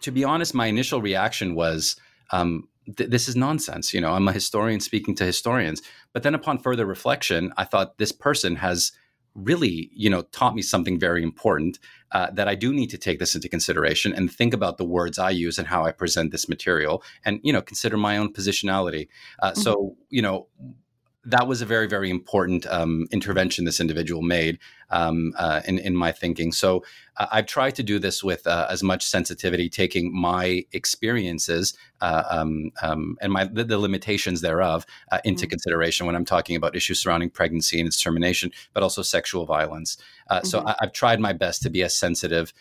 to 0.00 0.10
be 0.10 0.24
honest, 0.24 0.54
my 0.54 0.66
initial 0.66 1.00
reaction 1.00 1.54
was. 1.54 1.96
Um, 2.30 2.68
this 2.86 3.28
is 3.28 3.34
nonsense. 3.34 3.92
You 3.92 4.00
know, 4.00 4.12
I'm 4.12 4.28
a 4.28 4.32
historian 4.32 4.78
speaking 4.78 5.16
to 5.16 5.24
historians. 5.24 5.82
But 6.12 6.22
then 6.22 6.36
upon 6.36 6.58
further 6.58 6.86
reflection, 6.86 7.52
I 7.56 7.64
thought 7.64 7.98
this 7.98 8.12
person 8.12 8.54
has 8.56 8.92
really, 9.34 9.90
you 9.92 10.08
know, 10.08 10.22
taught 10.22 10.54
me 10.54 10.62
something 10.62 10.98
very 10.98 11.22
important 11.22 11.78
uh, 12.12 12.30
that 12.32 12.48
I 12.48 12.54
do 12.54 12.72
need 12.72 12.90
to 12.90 12.98
take 12.98 13.18
this 13.18 13.34
into 13.34 13.48
consideration 13.48 14.14
and 14.14 14.32
think 14.32 14.54
about 14.54 14.78
the 14.78 14.84
words 14.84 15.18
I 15.18 15.30
use 15.30 15.58
and 15.58 15.68
how 15.68 15.84
I 15.84 15.92
present 15.92 16.30
this 16.32 16.48
material, 16.48 17.02
and 17.24 17.40
you 17.42 17.52
know, 17.52 17.60
consider 17.60 17.96
my 17.96 18.16
own 18.16 18.32
positionality. 18.32 19.08
Uh, 19.40 19.50
mm-hmm. 19.50 19.60
So, 19.60 19.96
you 20.08 20.22
know, 20.22 20.46
that 21.26 21.46
was 21.46 21.60
a 21.60 21.66
very 21.66 21.86
very 21.86 22.08
important 22.08 22.66
um, 22.66 23.06
intervention 23.10 23.64
this 23.64 23.80
individual 23.80 24.22
made 24.22 24.58
um, 24.90 25.32
uh, 25.36 25.60
in 25.66 25.78
in 25.78 25.94
my 25.94 26.12
thinking. 26.12 26.52
So 26.52 26.84
uh, 27.16 27.26
I've 27.32 27.46
tried 27.46 27.74
to 27.76 27.82
do 27.82 27.98
this 27.98 28.22
with 28.22 28.46
uh, 28.46 28.66
as 28.70 28.82
much 28.82 29.04
sensitivity, 29.04 29.68
taking 29.68 30.14
my 30.14 30.64
experiences 30.72 31.76
uh, 32.00 32.22
um, 32.28 32.70
um, 32.82 33.16
and 33.20 33.32
my 33.32 33.44
the, 33.44 33.64
the, 33.64 33.78
limitations 33.78 34.40
thereof 34.40 34.86
uh, 35.10 35.18
into 35.24 35.44
mm-hmm. 35.44 35.50
consideration 35.50 36.06
when 36.06 36.14
I'm 36.14 36.24
talking 36.24 36.56
about 36.56 36.76
issues 36.76 37.00
surrounding 37.00 37.30
pregnancy 37.30 37.78
and 37.80 37.86
its 37.86 38.00
termination, 38.00 38.52
but 38.74 38.82
also 38.82 39.02
sexual 39.02 39.46
violence. 39.46 39.96
Uh, 40.28 40.36
mm-hmm. 40.36 40.46
So 40.46 40.64
I, 40.64 40.76
have 40.80 40.92
tried 40.92 41.20
my 41.20 41.32
best 41.32 41.62
to 41.62 41.70
be 41.70 41.82
as 41.82 41.94
sensitive 41.96 42.52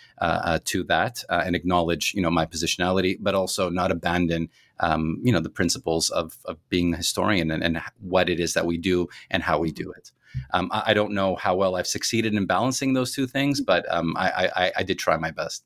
to 0.65 0.83
that 0.83 1.23
and 1.29 1.55
acknowledge 1.55 2.13
you 2.13 2.21
know 2.21 2.31
my 2.31 2.45
positionality, 2.45 3.17
but 3.19 3.35
also 3.35 3.69
not 3.69 3.91
abandon 3.91 4.49
um, 4.79 5.19
you 5.23 5.31
know 5.31 5.39
the 5.39 5.49
principles 5.49 6.09
of, 6.09 6.37
of 6.45 6.57
being 6.69 6.93
a 6.93 6.97
historian 6.97 7.51
and, 7.51 7.63
and, 7.63 7.81
what 8.01 8.29
it 8.29 8.39
is 8.39 8.53
that 8.53 8.65
we 8.65 8.77
do 8.77 9.07
and 9.31 9.43
how 9.43 9.57
we 9.59 9.71
do 9.71 9.91
it. 9.91 10.11
Um, 10.51 10.69
I, 10.71 10.83
I, 10.87 10.93
don't 10.93 11.13
know 11.13 11.35
how 11.35 11.55
well 11.55 11.75
I've 11.75 11.87
succeeded 11.87 12.33
in 12.33 12.45
balancing 12.45 12.93
those 12.93 13.13
two 13.13 13.25
things, 13.25 13.61
but 13.61 13.85
um, 13.89 14.15
I, 14.17 14.49
I, 14.55 14.71
I 14.77 14.83
did 14.83 14.99
try 14.99 15.15
my 15.17 15.31
best. 15.31 15.63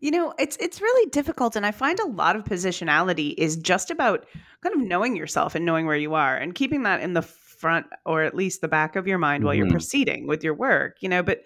You 0.00 0.10
know, 0.10 0.32
it's 0.38 0.56
it's 0.58 0.80
really 0.80 1.10
difficult, 1.10 1.56
and 1.56 1.66
I 1.66 1.72
find 1.72 1.98
a 2.00 2.06
lot 2.06 2.36
of 2.36 2.44
positionality 2.44 3.34
is 3.36 3.56
just 3.56 3.90
about 3.90 4.24
kind 4.62 4.74
of 4.74 4.80
knowing 4.80 5.14
yourself 5.16 5.54
and 5.54 5.66
knowing 5.66 5.86
where 5.86 5.96
you 5.96 6.14
are, 6.14 6.36
and 6.36 6.54
keeping 6.54 6.84
that 6.84 7.00
in 7.00 7.12
the 7.12 7.22
front 7.22 7.86
or 8.06 8.22
at 8.22 8.34
least 8.34 8.60
the 8.60 8.68
back 8.68 8.96
of 8.96 9.06
your 9.06 9.18
mind 9.18 9.40
mm-hmm. 9.40 9.46
while 9.46 9.54
you're 9.54 9.66
mm-hmm. 9.66 9.72
proceeding 9.72 10.26
with 10.26 10.42
your 10.42 10.54
work. 10.54 10.96
You 11.00 11.08
know, 11.08 11.22
but 11.22 11.42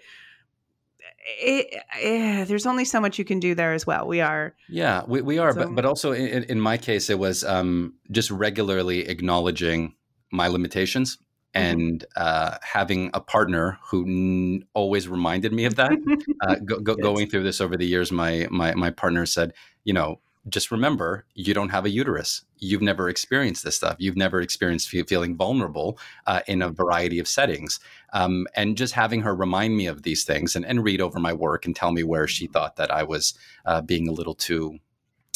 it, 1.27 1.73
it, 1.73 1.83
eh, 2.01 2.43
there's 2.45 2.65
only 2.65 2.85
so 2.85 3.01
much 3.01 3.19
you 3.19 3.25
can 3.25 3.39
do 3.39 3.53
there 3.53 3.73
as 3.73 3.85
well. 3.85 4.07
We 4.07 4.21
are. 4.21 4.55
Yeah, 4.69 5.03
we, 5.07 5.21
we 5.21 5.39
are. 5.39 5.53
So. 5.53 5.65
But, 5.65 5.75
but 5.75 5.85
also 5.85 6.13
in, 6.13 6.43
in 6.43 6.59
my 6.59 6.77
case, 6.77 7.09
it 7.09 7.19
was 7.19 7.43
um, 7.43 7.95
just 8.11 8.31
regularly 8.31 9.07
acknowledging 9.07 9.95
my 10.31 10.47
limitations 10.47 11.17
mm-hmm. 11.53 11.79
and 11.79 12.05
uh, 12.15 12.57
having 12.61 13.11
a 13.13 13.19
partner 13.19 13.77
who 13.89 14.05
n- 14.05 14.63
always 14.73 15.07
reminded 15.07 15.51
me 15.51 15.65
of 15.65 15.75
that. 15.75 15.91
uh, 16.41 16.55
go, 16.65 16.79
go, 16.79 16.95
yes. 16.97 17.03
Going 17.03 17.29
through 17.29 17.43
this 17.43 17.59
over 17.59 17.75
the 17.75 17.85
years, 17.85 18.11
my, 18.11 18.47
my, 18.49 18.73
my 18.75 18.89
partner 18.89 19.25
said, 19.25 19.53
you 19.83 19.93
know, 19.93 20.21
just 20.49 20.71
remember 20.71 21.25
you 21.33 21.53
don't 21.53 21.69
have 21.69 21.85
a 21.85 21.89
uterus. 21.89 22.43
You've 22.57 22.81
never 22.81 23.09
experienced 23.09 23.63
this 23.63 23.75
stuff. 23.75 23.95
You've 23.99 24.17
never 24.17 24.41
experienced 24.41 24.89
feeling 24.89 25.35
vulnerable 25.35 25.99
uh, 26.25 26.41
in 26.47 26.61
a 26.61 26.69
variety 26.69 27.19
of 27.19 27.27
settings. 27.27 27.79
Um, 28.13 28.47
and 28.55 28.77
just 28.77 28.93
having 28.93 29.21
her 29.21 29.35
remind 29.35 29.75
me 29.75 29.87
of 29.87 30.03
these 30.03 30.23
things 30.23 30.55
and, 30.55 30.65
and, 30.65 30.83
read 30.83 31.01
over 31.01 31.19
my 31.19 31.33
work 31.33 31.65
and 31.65 31.75
tell 31.75 31.91
me 31.91 32.03
where 32.03 32.27
she 32.27 32.47
thought 32.47 32.77
that 32.77 32.89
I 32.89 33.03
was 33.03 33.33
uh, 33.65 33.81
being 33.81 34.07
a 34.07 34.13
little 34.13 34.33
too, 34.33 34.79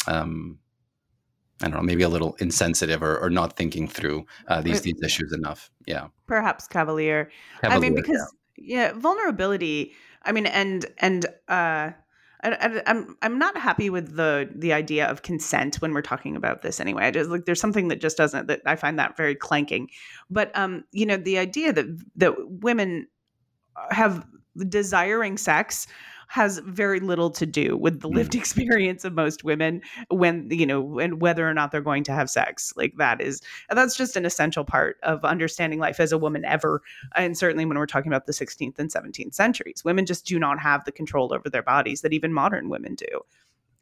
um, 0.06 0.58
I 1.60 1.68
don't 1.68 1.76
know, 1.76 1.82
maybe 1.82 2.02
a 2.02 2.08
little 2.08 2.34
insensitive 2.38 3.02
or, 3.02 3.18
or 3.18 3.28
not 3.28 3.56
thinking 3.56 3.86
through 3.88 4.24
uh, 4.48 4.62
these, 4.62 4.80
these 4.80 5.00
issues 5.04 5.32
enough. 5.32 5.70
Yeah. 5.86 6.08
Perhaps 6.26 6.66
cavalier. 6.68 7.30
cavalier 7.60 7.76
I 7.76 7.80
mean, 7.80 7.94
because, 7.94 8.34
yeah. 8.56 8.92
yeah, 8.92 8.98
vulnerability. 8.98 9.92
I 10.22 10.32
mean, 10.32 10.46
and, 10.46 10.86
and, 10.98 11.26
uh, 11.48 11.90
I, 12.42 12.48
am 12.60 12.82
I'm, 12.86 13.16
I'm 13.22 13.38
not 13.38 13.56
happy 13.56 13.88
with 13.90 14.16
the 14.16 14.48
the 14.54 14.72
idea 14.72 15.06
of 15.06 15.22
consent 15.22 15.76
when 15.76 15.94
we're 15.94 16.02
talking 16.02 16.36
about 16.36 16.62
this 16.62 16.80
anyway. 16.80 17.04
I 17.04 17.10
just 17.10 17.30
like 17.30 17.44
there's 17.44 17.60
something 17.60 17.88
that 17.88 18.00
just 18.00 18.16
doesn't 18.16 18.48
that 18.48 18.62
I 18.66 18.76
find 18.76 18.98
that 18.98 19.16
very 19.16 19.34
clanking. 19.34 19.88
But 20.30 20.56
um, 20.56 20.84
you 20.92 21.06
know, 21.06 21.16
the 21.16 21.38
idea 21.38 21.72
that 21.72 21.86
that 22.16 22.34
women 22.48 23.06
have 23.90 24.26
desiring 24.68 25.38
sex 25.38 25.86
has 26.32 26.60
very 26.60 26.98
little 26.98 27.28
to 27.28 27.44
do 27.44 27.76
with 27.76 28.00
the 28.00 28.08
lived 28.08 28.32
mm. 28.32 28.38
experience 28.38 29.04
of 29.04 29.12
most 29.12 29.44
women 29.44 29.82
when 30.08 30.48
you 30.50 30.64
know 30.64 30.98
and 30.98 31.20
whether 31.20 31.46
or 31.46 31.52
not 31.52 31.70
they're 31.70 31.82
going 31.82 32.02
to 32.02 32.12
have 32.12 32.30
sex. 32.30 32.72
Like 32.74 32.94
that 32.96 33.20
is 33.20 33.42
that's 33.68 33.94
just 33.98 34.16
an 34.16 34.24
essential 34.24 34.64
part 34.64 34.96
of 35.02 35.22
understanding 35.26 35.78
life 35.78 36.00
as 36.00 36.10
a 36.10 36.16
woman 36.16 36.42
ever 36.46 36.80
and 37.16 37.36
certainly 37.36 37.66
when 37.66 37.76
we're 37.76 37.84
talking 37.84 38.10
about 38.10 38.24
the 38.24 38.32
16th 38.32 38.78
and 38.78 38.90
17th 38.90 39.34
centuries. 39.34 39.84
Women 39.84 40.06
just 40.06 40.24
do 40.24 40.38
not 40.38 40.58
have 40.58 40.86
the 40.86 40.92
control 40.92 41.34
over 41.34 41.50
their 41.50 41.62
bodies 41.62 42.00
that 42.00 42.14
even 42.14 42.32
modern 42.32 42.70
women 42.70 42.94
do. 42.94 43.20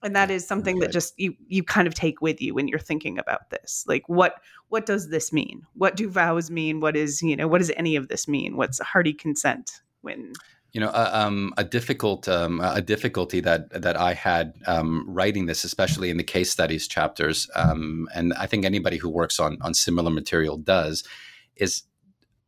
And 0.03 0.17
that 0.17 0.29
is 0.29 0.45
something 0.45 0.81
that 0.81 0.91
just 0.91 1.15
you 1.21 1.37
you 1.47 1.63
kind 1.63 1.87
of 1.87 1.95
take 1.95 2.21
with 2.21 2.43
you 2.43 2.53
when 2.53 2.67
you're 2.67 2.81
thinking 2.81 3.17
about 3.17 3.51
this. 3.51 3.85
Like 3.87 4.09
what 4.09 4.41
what 4.71 4.87
does 4.87 5.11
this 5.11 5.33
mean? 5.33 5.63
What 5.75 5.95
do 5.95 6.09
vows 6.09 6.51
mean? 6.51 6.81
What 6.81 6.97
is 6.97 7.23
you 7.23 7.37
know 7.37 7.47
what 7.47 7.59
does 7.59 7.71
any 7.77 7.95
of 7.95 8.09
this 8.09 8.27
mean? 8.27 8.57
What's 8.57 8.81
hearty 8.81 9.13
consent 9.13 9.83
when 10.01 10.33
you 10.73 10.81
know, 10.81 10.89
uh, 10.89 11.11
um, 11.13 11.53
a 11.57 11.65
difficult 11.65 12.29
um, 12.29 12.61
a 12.61 12.81
difficulty 12.81 13.41
that 13.41 13.83
that 13.83 13.97
I 13.97 14.15
had 14.15 14.55
um, 14.67 15.05
writing 15.09 15.47
this, 15.47 15.65
especially 15.65 16.11
in 16.11 16.17
the 16.17 16.25
case 16.25 16.51
studies 16.51 16.87
chapters, 16.87 17.49
um, 17.57 18.09
and 18.15 18.33
I 18.35 18.47
think 18.47 18.65
anybody 18.65 18.97
who 18.97 19.09
works 19.09 19.41
on 19.41 19.59
on 19.63 19.75
similar 19.75 20.11
material 20.11 20.57
does, 20.57 21.03
is 21.57 21.83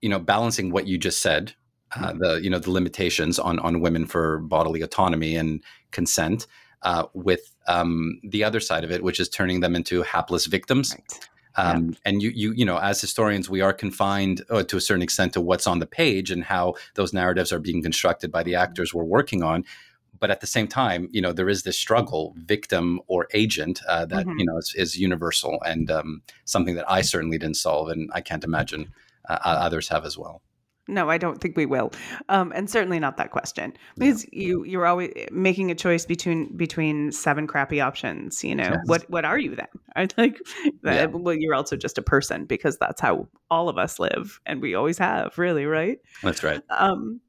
you 0.01 0.09
know 0.09 0.21
balancing 0.21 0.71
what 0.71 0.87
you 0.87 0.99
just 0.99 1.21
said, 1.21 1.55
uh, 1.97 2.09
mm-hmm. 2.11 2.19
the 2.19 2.43
you 2.43 2.51
know 2.51 2.61
the 2.61 2.71
limitations 2.71 3.39
on 3.39 3.59
on 3.59 3.81
women 3.81 4.07
for 4.07 4.39
bodily 4.39 4.83
autonomy 4.83 5.35
and 5.35 5.63
consent, 5.91 6.47
uh, 6.83 7.07
with 7.15 7.57
um, 7.67 8.21
the 8.23 8.45
other 8.45 8.61
side 8.61 8.85
of 8.85 8.93
it, 8.93 9.03
which 9.03 9.19
is 9.19 9.29
turning 9.29 9.61
them 9.61 9.75
into 9.75 10.03
hapless 10.03 10.47
victims. 10.47 10.95
Right. 10.95 11.29
Um, 11.57 11.91
yeah. 11.91 11.97
And 12.07 12.23
you, 12.23 12.31
you, 12.35 12.53
you 12.53 12.65
know, 12.65 12.79
as 12.79 13.01
historians, 13.01 13.49
we 13.51 13.61
are 13.61 13.73
confined 13.73 14.43
uh, 14.51 14.63
to 14.65 14.77
a 14.77 14.81
certain 14.81 15.03
extent 15.03 15.33
to 15.35 15.41
what's 15.41 15.67
on 15.67 15.79
the 15.81 15.87
page 15.87 16.31
and 16.31 16.45
how 16.45 16.75
those 16.95 17.13
narratives 17.13 17.53
are 17.53 17.59
being 17.61 17.83
constructed 17.83 18.31
by 18.33 18.43
the 18.43 18.55
actors 18.55 18.95
we're 18.95 19.05
working 19.05 19.43
on. 19.43 19.65
but 20.21 20.31
at 20.31 20.41
the 20.41 20.47
same 20.47 20.69
time, 20.69 21.09
you 21.11 21.21
know, 21.21 21.33
there 21.33 21.49
is 21.49 21.65
this 21.65 21.77
struggle, 21.77 22.33
victim 22.39 23.01
or 23.09 23.27
agent, 23.35 23.81
uh, 23.89 24.05
that 24.07 24.25
Mhm. 24.27 24.39
you 24.39 24.47
know 24.47 24.57
is, 24.59 24.73
is 24.77 24.97
universal 24.97 25.59
and 25.67 25.91
um, 25.91 26.23
something 26.45 26.77
that 26.77 26.89
I 26.89 27.01
certainly 27.03 27.39
didn't 27.39 27.57
solve, 27.57 27.89
and 27.89 28.09
I 28.15 28.21
can't 28.21 28.45
imagine 28.45 28.93
uh, 29.29 29.39
others 29.45 29.89
have 29.89 30.05
as 30.07 30.17
well. 30.17 30.41
No, 30.89 31.09
I 31.09 31.17
don't 31.17 31.41
think 31.41 31.57
we 31.57 31.65
will, 31.65 31.93
um, 32.29 32.53
and 32.55 32.69
certainly 32.69 32.99
not 32.99 33.17
that 33.17 33.31
question 33.31 33.73
because 33.97 34.27
you 34.33 34.65
you're 34.65 34.85
always 34.85 35.13
making 35.31 35.71
a 35.71 35.77
choice 35.77 36.05
between 36.05 36.57
between 36.57 37.13
seven 37.13 37.47
crappy 37.47 37.81
options. 37.81 38.43
You 38.43 38.57
know 38.57 38.71
Yes. 38.71 38.81
what 38.87 39.09
what 39.11 39.25
are 39.25 39.39
you 39.39 39.55
then? 39.55 39.69
I 39.97 40.09
like 40.19 40.39
Yeah. 40.83 41.07
well, 41.07 41.35
you're 41.35 41.55
also 41.55 41.77
just 41.77 41.99
a 41.99 42.03
person 42.03 42.47
because 42.47 42.79
that's 42.79 43.01
how 43.01 43.29
all 43.49 43.69
of 43.69 43.79
us 43.79 44.01
live, 44.01 44.41
and 44.45 44.61
we 44.61 44.75
always 44.75 44.99
have, 44.99 45.39
really, 45.39 45.67
right? 45.67 45.99
That's 46.23 46.43
right. 46.43 46.61
Um, 46.71 47.21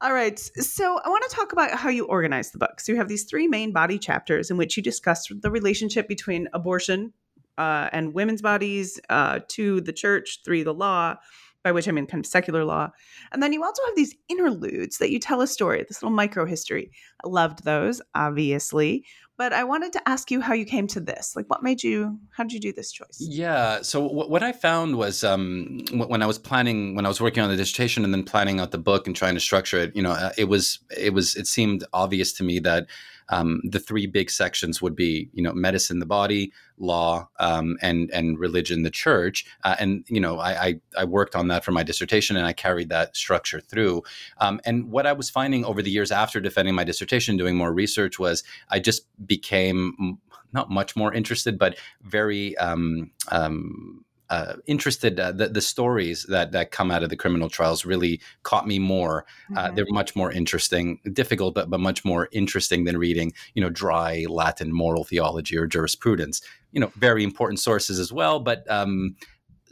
all 0.00 0.12
right. 0.12 0.38
So 0.38 1.00
I 1.04 1.08
want 1.08 1.28
to 1.28 1.34
talk 1.36 1.52
about 1.52 1.72
how 1.72 1.90
you 1.90 2.04
organize 2.06 2.50
the 2.52 2.58
book. 2.58 2.80
So 2.80 2.92
you 2.92 2.98
have 2.98 3.08
these 3.08 3.24
three 3.24 3.48
main 3.48 3.72
body 3.72 3.98
chapters 3.98 4.50
in 4.50 4.56
which 4.56 4.76
you 4.76 4.82
discuss 4.82 5.26
the 5.30 5.50
relationship 5.50 6.08
between 6.08 6.48
abortion 6.52 7.12
uh, 7.58 7.88
and 7.92 8.14
women's 8.14 8.42
bodies, 8.42 9.00
uh, 9.10 9.40
two, 9.48 9.80
the 9.80 9.92
church, 9.92 10.40
three, 10.44 10.62
the 10.62 10.74
law, 10.74 11.16
by 11.62 11.72
which 11.72 11.88
I 11.88 11.92
mean 11.92 12.06
kind 12.06 12.24
of 12.24 12.26
secular 12.26 12.64
law. 12.64 12.90
And 13.32 13.42
then 13.42 13.52
you 13.52 13.62
also 13.62 13.82
have 13.86 13.96
these 13.96 14.14
interludes 14.28 14.98
that 14.98 15.10
you 15.10 15.18
tell 15.18 15.40
a 15.40 15.46
story, 15.46 15.84
this 15.86 16.02
little 16.02 16.14
micro 16.14 16.44
history. 16.46 16.90
I 17.24 17.28
loved 17.28 17.64
those, 17.64 18.00
obviously. 18.14 19.04
But 19.36 19.54
I 19.54 19.64
wanted 19.64 19.94
to 19.94 20.06
ask 20.06 20.30
you 20.30 20.42
how 20.42 20.52
you 20.52 20.66
came 20.66 20.86
to 20.88 21.00
this. 21.00 21.34
Like, 21.34 21.48
what 21.48 21.62
made 21.62 21.82
you, 21.82 22.18
how 22.36 22.44
did 22.44 22.52
you 22.52 22.60
do 22.60 22.74
this 22.74 22.92
choice? 22.92 23.16
Yeah. 23.20 23.80
So 23.80 24.02
w- 24.02 24.28
what 24.28 24.42
I 24.42 24.52
found 24.52 24.96
was 24.96 25.24
um, 25.24 25.80
when 25.92 26.22
I 26.22 26.26
was 26.26 26.38
planning, 26.38 26.94
when 26.94 27.06
I 27.06 27.08
was 27.08 27.22
working 27.22 27.42
on 27.42 27.48
the 27.48 27.56
dissertation 27.56 28.04
and 28.04 28.12
then 28.12 28.22
planning 28.22 28.60
out 28.60 28.70
the 28.70 28.76
book 28.76 29.06
and 29.06 29.16
trying 29.16 29.32
to 29.32 29.40
structure 29.40 29.78
it, 29.78 29.96
you 29.96 30.02
know, 30.02 30.10
uh, 30.10 30.32
it 30.36 30.44
was, 30.44 30.80
it 30.94 31.14
was, 31.14 31.36
it 31.36 31.46
seemed 31.46 31.84
obvious 31.94 32.34
to 32.34 32.44
me 32.44 32.58
that 32.58 32.86
um, 33.30 33.60
the 33.64 33.78
three 33.80 34.06
big 34.06 34.30
sections 34.30 34.82
would 34.82 34.94
be, 34.94 35.30
you 35.32 35.42
know, 35.42 35.52
medicine, 35.52 35.98
the 35.98 36.06
body, 36.06 36.52
law, 36.78 37.28
um, 37.38 37.76
and 37.80 38.10
and 38.10 38.38
religion, 38.38 38.82
the 38.82 38.90
church. 38.90 39.46
Uh, 39.64 39.76
and 39.78 40.04
you 40.08 40.20
know, 40.20 40.38
I, 40.38 40.66
I 40.66 40.80
I 40.98 41.04
worked 41.04 41.34
on 41.34 41.48
that 41.48 41.64
for 41.64 41.72
my 41.72 41.82
dissertation, 41.82 42.36
and 42.36 42.46
I 42.46 42.52
carried 42.52 42.88
that 42.90 43.16
structure 43.16 43.60
through. 43.60 44.02
Um, 44.38 44.60
and 44.64 44.90
what 44.90 45.06
I 45.06 45.12
was 45.12 45.30
finding 45.30 45.64
over 45.64 45.80
the 45.80 45.90
years 45.90 46.12
after 46.12 46.40
defending 46.40 46.74
my 46.74 46.84
dissertation, 46.84 47.36
doing 47.36 47.56
more 47.56 47.72
research, 47.72 48.18
was 48.18 48.42
I 48.68 48.80
just 48.80 49.06
became 49.26 50.18
not 50.52 50.70
much 50.70 50.96
more 50.96 51.14
interested, 51.14 51.58
but 51.58 51.78
very 52.02 52.56
um, 52.58 53.10
um, 53.28 54.04
uh, 54.30 54.54
interested. 54.66 55.20
Uh, 55.20 55.32
the, 55.32 55.48
the 55.48 55.60
stories 55.60 56.24
that 56.28 56.52
that 56.52 56.70
come 56.70 56.90
out 56.90 57.02
of 57.02 57.10
the 57.10 57.16
criminal 57.16 57.48
trials 57.50 57.84
really 57.84 58.20
caught 58.42 58.66
me 58.66 58.78
more. 58.78 59.26
Uh, 59.56 59.68
Mhm. 59.68 59.74
they're 59.74 59.86
much 59.90 60.16
more 60.16 60.32
interesting, 60.32 61.00
difficult, 61.12 61.54
but 61.54 61.68
but 61.68 61.80
much 61.80 62.04
more 62.04 62.28
interesting 62.32 62.84
than 62.84 62.96
reading, 62.96 63.32
you 63.54 63.62
know, 63.62 63.70
dry 63.70 64.24
Latin 64.28 64.72
moral 64.72 65.04
theology 65.04 65.58
or 65.58 65.66
jurisprudence. 65.66 66.40
You 66.72 66.80
know, 66.80 66.92
very 66.96 67.24
important 67.24 67.60
sources 67.60 67.98
as 67.98 68.12
well, 68.12 68.40
but 68.40 68.68
um, 68.70 69.16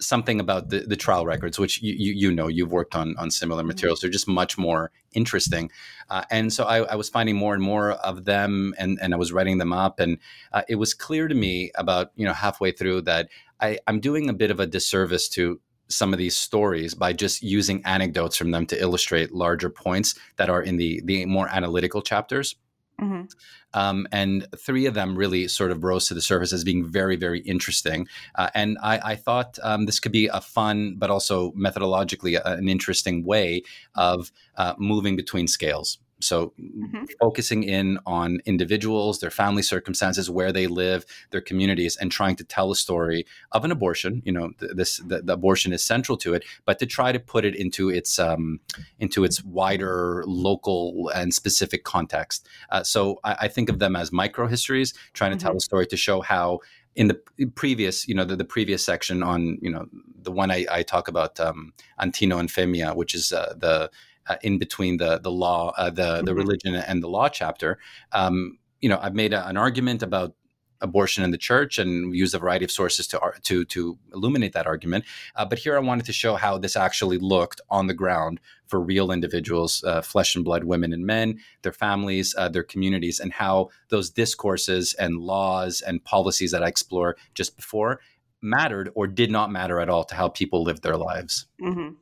something 0.01 0.39
about 0.41 0.69
the, 0.71 0.81
the 0.81 0.97
trial 0.97 1.27
records, 1.27 1.59
which 1.59 1.83
you, 1.83 1.93
you 1.95 2.13
you 2.13 2.33
know 2.35 2.47
you've 2.49 2.71
worked 2.73 2.95
on 2.95 3.17
on 3.19 3.31
similar 3.31 3.65
materials, 3.65 4.01
they're 4.01 4.11
just 4.11 4.29
much 4.29 4.57
more 4.57 4.91
interesting. 5.13 5.71
Uh, 6.11 6.23
and 6.31 6.53
so 6.53 6.65
I, 6.65 6.85
I 6.85 6.95
was 6.95 7.09
finding 7.09 7.37
more 7.37 7.55
and 7.55 7.63
more 7.63 7.93
of 7.93 8.25
them, 8.25 8.75
and 8.79 8.99
and 9.03 9.13
I 9.13 9.17
was 9.17 9.33
writing 9.33 9.59
them 9.59 9.73
up, 9.73 9.99
and 10.01 10.19
uh, 10.53 10.63
it 10.69 10.77
was 10.77 10.95
clear 10.95 11.27
to 11.29 11.35
me 11.35 11.71
about 11.75 12.13
you 12.17 12.25
know 12.27 12.33
halfway 12.33 12.71
through 12.73 13.03
that 13.03 13.29
I, 13.61 13.79
I'm 13.87 14.01
doing 14.01 14.29
a 14.29 14.35
bit 14.35 14.51
of 14.51 14.61
a 14.61 14.67
disservice 14.67 15.29
to 15.31 15.61
some 15.89 16.13
of 16.13 16.19
these 16.19 16.37
stories 16.37 16.95
by 16.95 17.13
just 17.13 17.43
using 17.43 17.83
anecdotes 17.85 18.37
from 18.37 18.51
them 18.51 18.67
to 18.67 18.81
illustrate 18.81 19.33
larger 19.33 19.71
points 19.71 20.15
that 20.37 20.51
are 20.51 20.63
in 20.63 20.77
the 20.77 21.01
the 21.05 21.25
more 21.27 21.49
analytical 21.49 22.03
chapters. 22.03 22.57
Mhm. 23.01 23.31
Um, 23.75 24.09
and 24.11 24.47
three 24.57 24.87
of 24.87 24.95
them 24.95 25.17
really 25.17 25.47
sort 25.47 25.71
of 25.71 25.85
rose 25.85 26.09
to 26.09 26.15
the 26.15 26.21
surface 26.21 26.53
as 26.53 26.65
being 26.65 26.85
very, 26.85 27.17
very 27.17 27.41
interesting. 27.41 28.09
Uh, 28.35 28.51
and 28.55 28.77
I, 28.83 29.13
I 29.13 29.15
thought 29.15 29.59
um, 29.63 29.87
this 29.87 30.01
could 30.01 30.11
be 30.13 30.27
a 30.27 30.41
fun, 30.41 30.97
but 30.99 31.09
also 31.09 31.53
methodologically 31.53 32.37
a- 32.37 32.57
an 32.57 32.69
interesting 32.69 33.25
way 33.25 33.63
of 33.95 34.33
uh, 34.57 34.75
moving 34.79 35.17
between 35.17 35.47
scales. 35.47 35.99
So, 36.21 36.53
Mhm. 36.59 37.09
focusing 37.21 37.63
in 37.63 37.99
on 38.07 38.41
individuals, 38.45 39.21
their 39.21 39.31
family 39.31 39.63
circumstances, 39.63 40.29
where 40.29 40.53
they 40.53 40.67
live, 40.67 41.07
their 41.31 41.41
communities, 41.41 41.97
and 41.97 42.11
trying 42.11 42.37
to 42.37 42.45
tell 42.45 42.71
a 42.71 42.77
story 42.77 43.27
of 43.53 43.65
an 43.65 43.71
abortion. 43.71 44.23
You 44.25 44.33
know, 44.33 44.51
th- 44.59 44.73
this 44.75 44.99
the, 44.99 45.23
the 45.23 45.35
abortion 45.35 45.73
is 45.73 45.83
central 45.83 46.19
to 46.19 46.35
it, 46.35 46.45
but 46.65 46.79
to 46.81 46.87
try 46.87 47.13
to 47.13 47.21
put 47.21 47.45
it 47.45 47.55
into 47.55 47.89
its 47.89 48.19
um, 48.19 48.61
into 48.99 49.25
its 49.25 49.45
wider 49.45 50.25
local 50.27 51.11
and 51.15 51.33
specific 51.33 51.85
context. 51.85 52.47
Uh, 52.71 52.83
so, 52.83 53.21
I, 53.25 53.37
I 53.43 53.49
think 53.49 53.69
of 53.71 53.79
them 53.79 53.97
as 53.97 54.13
micro 54.13 54.47
histories, 54.47 54.95
trying 55.13 55.33
to 55.33 55.39
tell 55.39 55.57
a 55.57 55.61
story 55.61 55.87
to 55.87 55.97
show 55.97 56.21
how 56.21 56.61
in 56.97 57.07
the 57.07 57.21
previous, 57.55 58.09
you 58.09 58.15
know, 58.15 58.25
the, 58.25 58.35
the 58.35 58.45
previous 58.45 58.85
section 58.85 59.23
on, 59.23 59.57
you 59.63 59.71
know, 59.71 59.87
the 60.21 60.33
one 60.33 60.51
I, 60.51 60.67
I 60.69 60.83
talk 60.83 61.07
about, 61.07 61.39
um, 61.39 61.73
Antino 62.01 62.39
and 62.39 62.49
Femia, 62.49 62.97
which 62.97 63.15
is 63.15 63.33
uh, 63.33 63.55
the 63.57 63.89
uh, 64.29 64.37
in 64.43 64.59
between 64.59 64.97
the 64.99 65.19
the 65.19 65.31
law, 65.31 65.73
uh, 65.77 65.91
the 65.91 66.23
the 66.23 66.35
Mhm. 66.35 66.37
religion 66.37 66.75
and 66.75 67.03
the 67.03 67.09
law 67.09 67.29
chapter. 67.29 67.79
Um, 68.13 68.59
you 68.81 68.89
know, 68.89 68.99
I've 69.01 69.15
made 69.15 69.33
a, 69.33 69.47
an 69.49 69.57
argument 69.57 70.03
about 70.03 70.35
abortion 70.81 71.25
in 71.25 71.33
the 71.33 71.39
church 71.39 71.77
and 71.81 72.15
used 72.15 72.35
a 72.37 72.39
variety 72.39 72.65
of 72.65 72.71
sources 72.71 73.09
to 73.09 73.19
to 73.43 73.65
to 73.65 73.99
illuminate 74.15 74.53
that 74.53 74.67
argument. 74.67 75.05
Uh, 75.35 75.45
but 75.45 75.59
here 75.59 75.77
I 75.77 75.81
wanted 75.81 76.07
to 76.07 76.13
show 76.13 76.37
how 76.37 76.57
this 76.59 76.77
actually 76.77 77.19
looked 77.19 77.61
on 77.69 77.89
the 77.89 77.95
ground 77.95 78.39
for 78.69 78.81
real 78.81 79.11
individuals, 79.11 79.83
uh, 79.85 80.03
flesh 80.03 80.37
and 80.37 80.45
blood 80.45 80.65
women 80.65 80.93
and 80.93 81.05
men, 81.05 81.41
their 81.63 81.73
families, 81.73 82.35
uh, 82.39 82.49
their 82.49 82.63
communities, 82.63 83.19
and 83.19 83.33
how 83.33 83.71
those 83.89 84.09
discourses 84.11 84.95
and 84.95 85.19
laws 85.19 85.81
and 85.81 86.05
policies 86.05 86.53
that 86.53 86.63
I 86.63 86.69
explore 86.69 87.17
just 87.35 87.57
before 87.57 88.01
mattered 88.41 88.89
or 88.95 89.09
did 89.09 89.33
not 89.33 89.51
matter 89.51 89.81
at 89.81 89.89
all 89.89 90.05
to 90.05 90.15
how 90.15 90.29
people 90.29 90.63
lived 90.63 90.85
their 90.85 90.97
lives. 90.97 91.47
Mhm. 91.61 91.97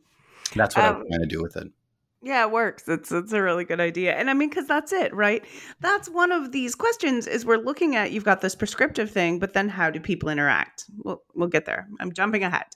That's 0.54 0.76
what 0.76 0.84
I 0.84 0.88
Um, 0.88 0.96
was 0.96 1.06
trying 1.08 1.20
to 1.20 1.26
do 1.26 1.42
with 1.42 1.56
it. 1.56 1.72
Yeah, 2.26 2.42
it 2.44 2.50
works. 2.50 2.88
It's 2.88 3.12
it's 3.12 3.32
a 3.32 3.40
really 3.40 3.62
good 3.64 3.78
idea. 3.78 4.12
And 4.16 4.28
I 4.28 4.34
mean 4.34 4.50
cuz 4.50 4.66
that's 4.66 4.92
it, 4.92 5.14
right? 5.14 5.44
That's 5.78 6.08
one 6.08 6.32
of 6.32 6.50
these 6.50 6.74
questions 6.74 7.28
is 7.28 7.46
we're 7.46 7.56
looking 7.56 7.94
at 7.94 8.10
you've 8.10 8.24
got 8.24 8.40
this 8.40 8.56
prescriptive 8.56 9.12
thing, 9.12 9.38
but 9.38 9.52
then 9.52 9.68
how 9.68 9.90
do 9.90 10.00
people 10.00 10.28
interact? 10.28 10.86
We'll 11.04 11.22
we'll 11.34 11.48
get 11.48 11.66
there. 11.66 11.86
I'm 12.00 12.12
jumping 12.12 12.42
ahead. 12.42 12.66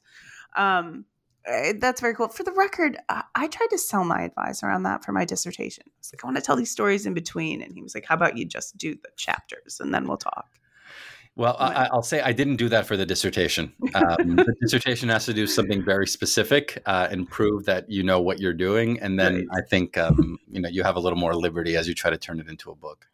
Um 0.54 1.04
eh, 1.46 1.72
that's 1.80 2.00
very 2.00 2.14
cool. 2.14 2.28
For 2.28 2.44
the 2.44 2.52
record, 2.52 2.96
I, 3.08 3.24
I 3.34 3.48
tried 3.48 3.70
to 3.70 3.78
sell 3.78 4.04
my 4.04 4.22
advisor 4.22 4.68
on 4.70 4.84
that 4.84 5.04
for 5.04 5.10
my 5.10 5.24
dissertation. 5.24 5.82
I 5.88 5.98
was 5.98 6.12
like, 6.14 6.22
I 6.24 6.28
want 6.28 6.36
to 6.36 6.42
tell 6.44 6.54
these 6.54 6.70
stories 6.70 7.04
in 7.04 7.14
between. 7.14 7.60
And 7.60 7.72
he 7.74 7.82
was 7.82 7.92
like, 7.92 8.04
How 8.06 8.14
about 8.14 8.36
you 8.36 8.44
just 8.44 8.76
do 8.76 8.94
the 8.94 9.10
chapters 9.16 9.80
and 9.80 9.92
then 9.92 10.06
we'll 10.06 10.16
talk? 10.16 10.59
Well, 11.36 11.56
I, 11.58 11.88
I'll 11.92 12.02
say 12.02 12.20
I 12.20 12.32
didn't 12.32 12.56
do 12.56 12.68
that 12.68 12.86
for 12.86 12.96
the 12.96 13.06
dissertation. 13.06 13.72
Um, 13.94 14.36
the 14.36 14.54
dissertation 14.60 15.08
has 15.08 15.24
to 15.26 15.32
do 15.32 15.46
something 15.46 15.82
very 15.82 16.06
specific 16.06 16.82
uh, 16.86 17.08
and 17.10 17.28
prove 17.30 17.64
that 17.64 17.88
you 17.88 18.02
know 18.02 18.20
what 18.20 18.40
you're 18.40 18.52
doing, 18.52 19.00
and 19.00 19.18
then 19.18 19.46
Right. 19.50 19.62
I 19.64 19.66
think 19.66 19.96
um, 19.96 20.38
you 20.50 20.60
know 20.60 20.68
you 20.68 20.82
have 20.82 20.96
a 20.96 21.00
little 21.00 21.18
more 21.18 21.34
liberty 21.34 21.76
as 21.76 21.88
you 21.88 21.94
try 21.94 22.10
to 22.10 22.18
turn 22.18 22.40
it 22.40 22.48
into 22.48 22.70
a 22.70 22.74
book. 22.74 23.06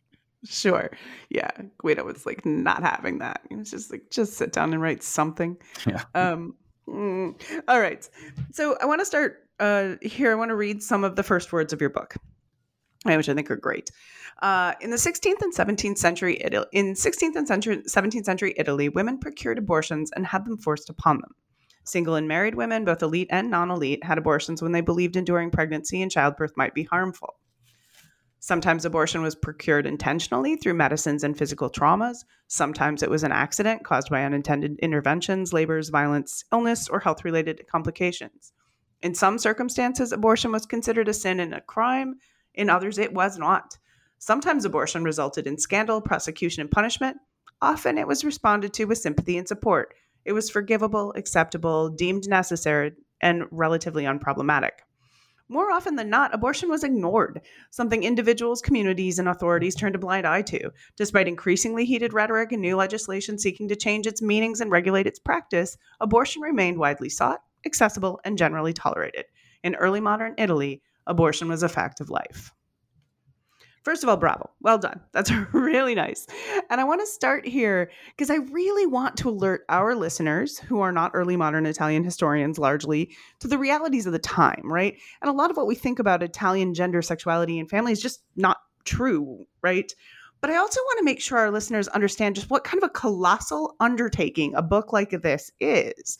Sure. 0.44 0.90
Yeah. 1.28 1.50
Guido 1.78 2.04
was 2.04 2.26
like 2.26 2.44
not 2.46 2.82
having 2.82 3.18
that. 3.18 3.40
He 3.48 3.56
was 3.56 3.70
just 3.70 3.90
like, 3.90 4.10
just 4.10 4.34
sit 4.34 4.52
down 4.52 4.72
and 4.72 4.82
write 4.82 5.02
something. 5.02 5.56
Yeah. 5.86 6.04
Um, 6.14 6.54
mm, 6.88 7.62
all 7.68 7.80
right. 7.80 8.08
So 8.52 8.76
I 8.80 8.86
want 8.86 9.00
to 9.00 9.04
start 9.04 9.48
uh, 9.60 9.96
here. 10.02 10.32
I 10.32 10.34
want 10.34 10.50
to 10.50 10.54
read 10.56 10.82
some 10.82 11.04
of 11.04 11.16
the 11.16 11.22
first 11.22 11.52
words 11.52 11.72
of 11.72 11.80
your 11.80 11.90
book, 11.90 12.16
which 13.14 13.28
I 13.28 13.34
think 13.34 13.50
are 13.50 13.56
great. 13.56 13.90
Uh, 14.42 14.74
in 14.80 14.90
the 14.90 14.96
16th 14.96 15.40
and 15.40 15.54
17th 15.54 15.98
century, 15.98 16.42
Italy, 16.42 16.66
in 16.72 16.94
16th 16.94 17.36
and 17.36 17.46
century, 17.46 17.82
17th 17.82 18.24
century 18.24 18.54
Italy, 18.56 18.88
women 18.88 19.18
procured 19.18 19.58
abortions 19.58 20.10
and 20.16 20.26
had 20.26 20.44
them 20.44 20.58
forced 20.58 20.90
upon 20.90 21.20
them. 21.20 21.34
Single 21.84 22.16
and 22.16 22.26
married 22.26 22.56
women, 22.56 22.84
both 22.84 23.02
elite 23.02 23.28
and 23.30 23.48
non-elite, 23.48 24.02
had 24.02 24.18
abortions 24.18 24.60
when 24.60 24.72
they 24.72 24.80
believed 24.80 25.16
enduring 25.16 25.50
pregnancy 25.50 26.02
and 26.02 26.10
childbirth 26.10 26.56
might 26.56 26.74
be 26.74 26.82
harmful. 26.82 27.36
Sometimes 28.40 28.84
abortion 28.84 29.22
was 29.22 29.34
procured 29.34 29.86
intentionally 29.86 30.56
through 30.56 30.74
medicines 30.74 31.24
and 31.24 31.36
physical 31.36 31.70
traumas. 31.70 32.24
Sometimes 32.46 33.02
it 33.02 33.10
was 33.10 33.24
an 33.24 33.32
accident 33.32 33.84
caused 33.84 34.08
by 34.08 34.22
unintended 34.22 34.78
interventions, 34.80 35.52
labors, 35.52 35.88
violence, 35.88 36.44
illness, 36.52 36.88
or 36.88 37.00
health 37.00 37.24
related 37.24 37.66
complications. 37.68 38.52
In 39.02 39.14
some 39.14 39.38
circumstances, 39.38 40.12
abortion 40.12 40.52
was 40.52 40.66
considered 40.66 41.08
a 41.08 41.14
sin 41.14 41.40
and 41.40 41.54
a 41.54 41.60
crime. 41.60 42.20
In 42.56 42.70
others, 42.70 42.98
it 42.98 43.12
was 43.12 43.38
not. 43.38 43.78
Sometimes 44.18 44.64
abortion 44.64 45.04
resulted 45.04 45.46
in 45.46 45.58
scandal, 45.58 46.00
prosecution, 46.00 46.62
and 46.62 46.70
punishment. 46.70 47.18
Often 47.60 47.98
it 47.98 48.08
was 48.08 48.24
responded 48.24 48.72
to 48.74 48.84
with 48.86 48.98
sympathy 48.98 49.36
and 49.38 49.46
support. 49.46 49.94
It 50.24 50.32
was 50.32 50.50
forgivable, 50.50 51.12
acceptable, 51.16 51.88
deemed 51.90 52.28
necessary, 52.28 52.92
and 53.20 53.44
relatively 53.50 54.04
unproblematic. 54.04 54.72
More 55.48 55.70
often 55.70 55.94
than 55.94 56.10
not, 56.10 56.34
abortion 56.34 56.68
was 56.68 56.82
ignored, 56.82 57.40
something 57.70 58.02
individuals, 58.02 58.60
communities, 58.60 59.20
and 59.20 59.28
authorities 59.28 59.76
turned 59.76 59.94
a 59.94 59.98
blind 59.98 60.26
eye 60.26 60.42
to. 60.42 60.72
Despite 60.96 61.28
increasingly 61.28 61.84
heated 61.84 62.12
rhetoric 62.12 62.50
and 62.50 62.60
new 62.60 62.74
legislation 62.74 63.38
seeking 63.38 63.68
to 63.68 63.76
change 63.76 64.08
its 64.08 64.20
meanings 64.20 64.60
and 64.60 64.72
regulate 64.72 65.06
its 65.06 65.20
practice, 65.20 65.76
abortion 66.00 66.42
remained 66.42 66.78
widely 66.78 67.08
sought, 67.08 67.42
accessible, 67.64 68.20
and 68.24 68.36
generally 68.36 68.72
tolerated. 68.72 69.26
In 69.62 69.76
early 69.76 70.00
modern 70.00 70.34
Italy, 70.36 70.82
abortion 71.06 71.48
was 71.48 71.62
a 71.62 71.68
fact 71.68 72.00
of 72.00 72.10
life. 72.10 72.52
First 73.86 74.02
of 74.02 74.08
all, 74.08 74.16
bravo. 74.16 74.50
Well 74.60 74.78
done. 74.78 75.00
That's 75.12 75.30
really 75.52 75.94
nice. 75.94 76.26
And 76.70 76.80
I 76.80 76.84
want 76.84 77.02
to 77.02 77.06
start 77.06 77.46
here 77.46 77.88
because 78.16 78.30
I 78.30 78.38
really 78.50 78.84
want 78.84 79.16
to 79.18 79.28
alert 79.28 79.64
our 79.68 79.94
listeners 79.94 80.58
who 80.58 80.80
are 80.80 80.90
not 80.90 81.12
early 81.14 81.36
modern 81.36 81.66
Italian 81.66 82.02
historians 82.02 82.58
largely 82.58 83.14
to 83.38 83.46
the 83.46 83.58
realities 83.58 84.04
of 84.04 84.12
the 84.12 84.18
time, 84.18 84.62
right? 84.64 84.96
And 85.22 85.28
a 85.28 85.32
lot 85.32 85.52
of 85.52 85.56
what 85.56 85.68
we 85.68 85.76
think 85.76 86.00
about 86.00 86.24
Italian 86.24 86.74
gender, 86.74 87.00
sexuality, 87.00 87.60
and 87.60 87.70
family 87.70 87.92
is 87.92 88.02
just 88.02 88.24
not 88.34 88.56
true, 88.84 89.44
right? 89.62 89.92
But 90.40 90.50
I 90.50 90.56
also 90.56 90.80
want 90.80 90.98
to 90.98 91.04
make 91.04 91.20
sure 91.20 91.38
our 91.38 91.52
listeners 91.52 91.86
understand 91.86 92.34
just 92.34 92.50
what 92.50 92.64
kind 92.64 92.82
of 92.82 92.88
a 92.88 92.92
colossal 92.92 93.76
undertaking 93.78 94.52
a 94.56 94.62
book 94.62 94.92
like 94.92 95.10
this 95.10 95.52
is. 95.60 96.18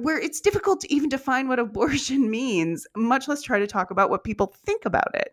Where 0.00 0.18
it's 0.18 0.40
difficult 0.40 0.80
to 0.82 0.92
even 0.92 1.08
define 1.08 1.48
what 1.48 1.58
abortion 1.68 2.30
means, 2.30 2.86
much 2.96 3.28
less 3.28 3.42
try 3.42 3.58
to 3.58 3.66
talk 3.66 3.90
about 3.90 4.10
what 4.10 4.24
people 4.24 4.54
think 4.64 4.84
about 4.84 5.14
it. 5.14 5.32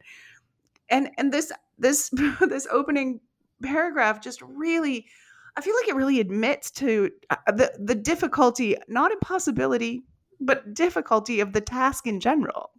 And 0.89 1.09
and 1.17 1.31
this 1.31 1.51
this 1.77 2.09
this 2.41 2.67
opening 2.71 3.19
paragraph 3.61 4.19
just 4.19 4.41
really 4.41 5.05
i 5.55 5.61
feel 5.61 5.73
like 5.73 5.87
it 5.87 5.95
really 5.95 6.19
admits 6.19 6.69
to 6.69 7.09
uh, 7.29 7.35
the 7.47 7.71
the 7.79 7.95
difficulty 7.95 8.75
not 8.89 9.09
impossibility 9.09 10.03
but 10.45 10.73
difficulty 10.73 11.39
of 11.39 11.53
the 11.53 11.61
task 11.61 12.05
in 12.07 12.19
general. 12.19 12.71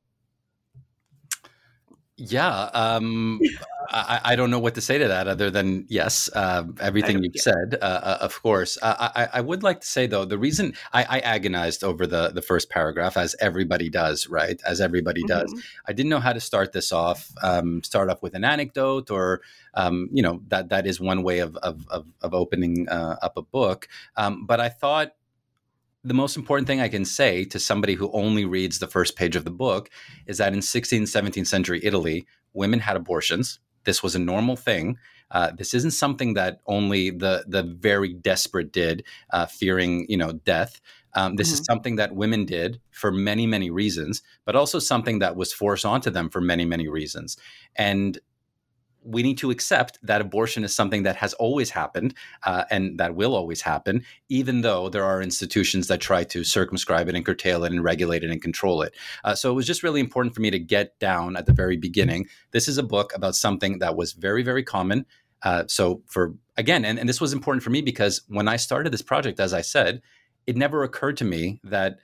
Yeah, 2.17 2.71
um, 2.75 3.41
I, 3.91 4.21
I, 4.25 4.37
don't 4.37 4.51
know 4.51 4.59
what 4.59 4.75
to 4.77 4.81
say 4.81 4.99
to 4.99 5.09
that 5.09 5.29
other 5.29 5.51
than 5.51 5.87
yes, 5.89 6.29
uh, 6.35 6.65
everything 6.81 7.23
you've 7.23 7.37
said, 7.37 7.79
uh, 7.81 7.85
uh, 7.85 8.19
of 8.21 8.43
course. 8.43 8.79
I, 8.83 9.29
I, 9.33 9.41
would 9.41 9.63
like 9.63 9.81
to 9.81 9.87
say 9.87 10.07
though, 10.07 10.25
the 10.25 10.39
reason 10.39 10.75
I, 10.93 11.21
agonized 11.21 11.85
over 11.85 12.07
the 12.07 12.31
the 12.31 12.43
first 12.43 12.71
paragraph, 12.71 13.17
as 13.17 13.35
everybody 13.41 13.89
does, 13.89 14.29
right? 14.29 14.61
As 14.67 14.81
everybody 14.81 15.23
does, 15.25 15.51
mm-hmm. 15.51 15.61
I 15.87 15.93
didn't 15.93 16.11
know 16.11 16.21
how 16.21 16.33
to 16.33 16.41
start 16.41 16.73
this 16.73 16.93
off. 16.93 17.33
Um, 17.43 17.83
start 17.83 18.11
off 18.11 18.23
with 18.23 18.35
an 18.35 18.45
anecdote, 18.45 19.11
or 19.11 19.43
um, 19.75 20.09
you 20.13 20.23
know 20.23 20.43
that 20.49 20.69
that 20.71 20.87
is 20.87 21.01
one 21.01 21.23
way 21.23 21.41
of 21.41 21.57
of 21.57 21.87
of, 21.89 22.07
of 22.23 22.35
opening 22.35 22.89
uh, 22.89 23.17
up 23.23 23.37
a 23.37 23.43
book. 23.43 23.89
Um, 24.17 24.47
but 24.47 24.61
I 24.61 24.69
thought 24.69 25.13
the 26.05 26.15
most 26.15 26.37
important 26.37 26.67
thing 26.67 26.81
I 26.81 26.89
can 26.89 27.05
say 27.05 27.45
to 27.47 27.59
somebody 27.59 27.95
who 27.95 28.11
only 28.13 28.45
reads 28.45 28.79
the 28.79 28.87
first 28.87 29.17
page 29.17 29.37
of 29.37 29.45
the 29.45 29.51
book 29.51 29.89
is 30.27 30.37
that 30.37 30.53
in 30.53 30.61
16th, 30.61 31.03
17th 31.03 31.47
century 31.47 31.81
Italy, 31.83 32.27
women 32.53 32.81
had 32.81 32.97
abortions. 32.97 33.59
This 33.85 34.03
was 34.03 34.15
a 34.15 34.19
normal 34.19 34.57
thing. 34.57 34.99
Uh, 35.31 35.51
this 35.57 35.75
isn't 35.75 35.93
something 35.93 36.35
that 36.35 36.61
only 36.67 37.11
the 37.11 37.45
the 37.49 37.63
very 37.63 38.13
desperate 38.13 38.73
did, 38.73 39.05
uh, 39.31 39.47
fearing 39.47 40.07
you 40.09 40.17
know 40.17 40.33
death. 40.33 40.81
Um, 41.17 41.37
this 41.37 41.49
mm-hmm. 41.49 41.61
is 41.61 41.67
something 41.67 41.97
that 41.97 42.15
women 42.15 42.45
did 42.45 42.81
for 42.91 43.11
many 43.11 43.47
many 43.47 43.71
reasons, 43.71 44.23
but 44.45 44.57
also 44.57 44.79
something 44.79 45.21
that 45.21 45.37
was 45.37 45.53
forced 45.53 45.85
onto 45.85 46.11
them 46.11 46.29
for 46.29 46.41
many 46.41 46.65
many 46.65 46.89
reasons. 46.89 47.37
And 47.77 48.19
we 49.05 49.23
need 49.23 49.39
to 49.39 49.51
accept 49.51 49.99
that 50.03 50.21
abortion 50.21 50.65
is 50.65 50.75
something 50.75 51.03
that 51.03 51.17
has 51.17 51.35
always 51.35 51.71
happened 51.71 52.15
uh, 52.45 52.65
and 52.71 52.99
that 52.99 53.15
will 53.15 53.35
always 53.35 53.63
happen, 53.63 54.05
even 54.29 54.63
though 54.63 54.89
there 54.89 55.05
are 55.05 55.23
institutions 55.23 55.89
that 55.89 56.01
try 56.01 56.25
to 56.25 56.43
circumscribe 56.43 57.09
it 57.09 57.15
and 57.15 57.25
curtail 57.25 57.65
it 57.65 57.73
and 57.73 57.85
regulate 57.85 58.25
it 58.25 58.31
and 58.31 58.43
control 58.43 58.83
it. 58.83 58.95
Uh, 59.25 59.35
so 59.35 59.51
it 59.51 59.55
was 59.55 59.67
just 59.67 59.83
really 59.83 60.01
important 60.01 60.35
for 60.35 60.41
me 60.41 60.51
to 60.51 60.59
get 60.59 60.99
down 60.99 61.37
at 61.37 61.47
the 61.47 61.53
very 61.53 61.77
beginning. 61.77 62.27
This 62.51 62.69
is 62.69 62.79
a 62.79 62.83
book 62.83 63.13
about 63.15 63.37
something 63.37 63.79
that 63.79 63.97
was 63.97 64.13
very, 64.13 64.43
very 64.43 64.63
common. 64.63 65.07
Uh, 65.43 65.65
so 65.69 66.03
for 66.07 66.35
again, 66.57 66.85
and, 66.85 66.99
and 66.99 67.09
this 67.09 67.21
was 67.21 67.33
important 67.33 67.63
for 67.63 67.71
me 67.71 67.83
because 67.83 68.23
when 68.29 68.49
I 68.49 68.57
started 68.57 68.93
this 68.93 69.03
project, 69.03 69.39
as 69.39 69.53
I 69.53 69.61
said, 69.61 70.01
it 70.47 70.57
never 70.57 70.83
occurred 70.83 71.17
to 71.19 71.25
me 71.25 71.61
that 71.65 71.99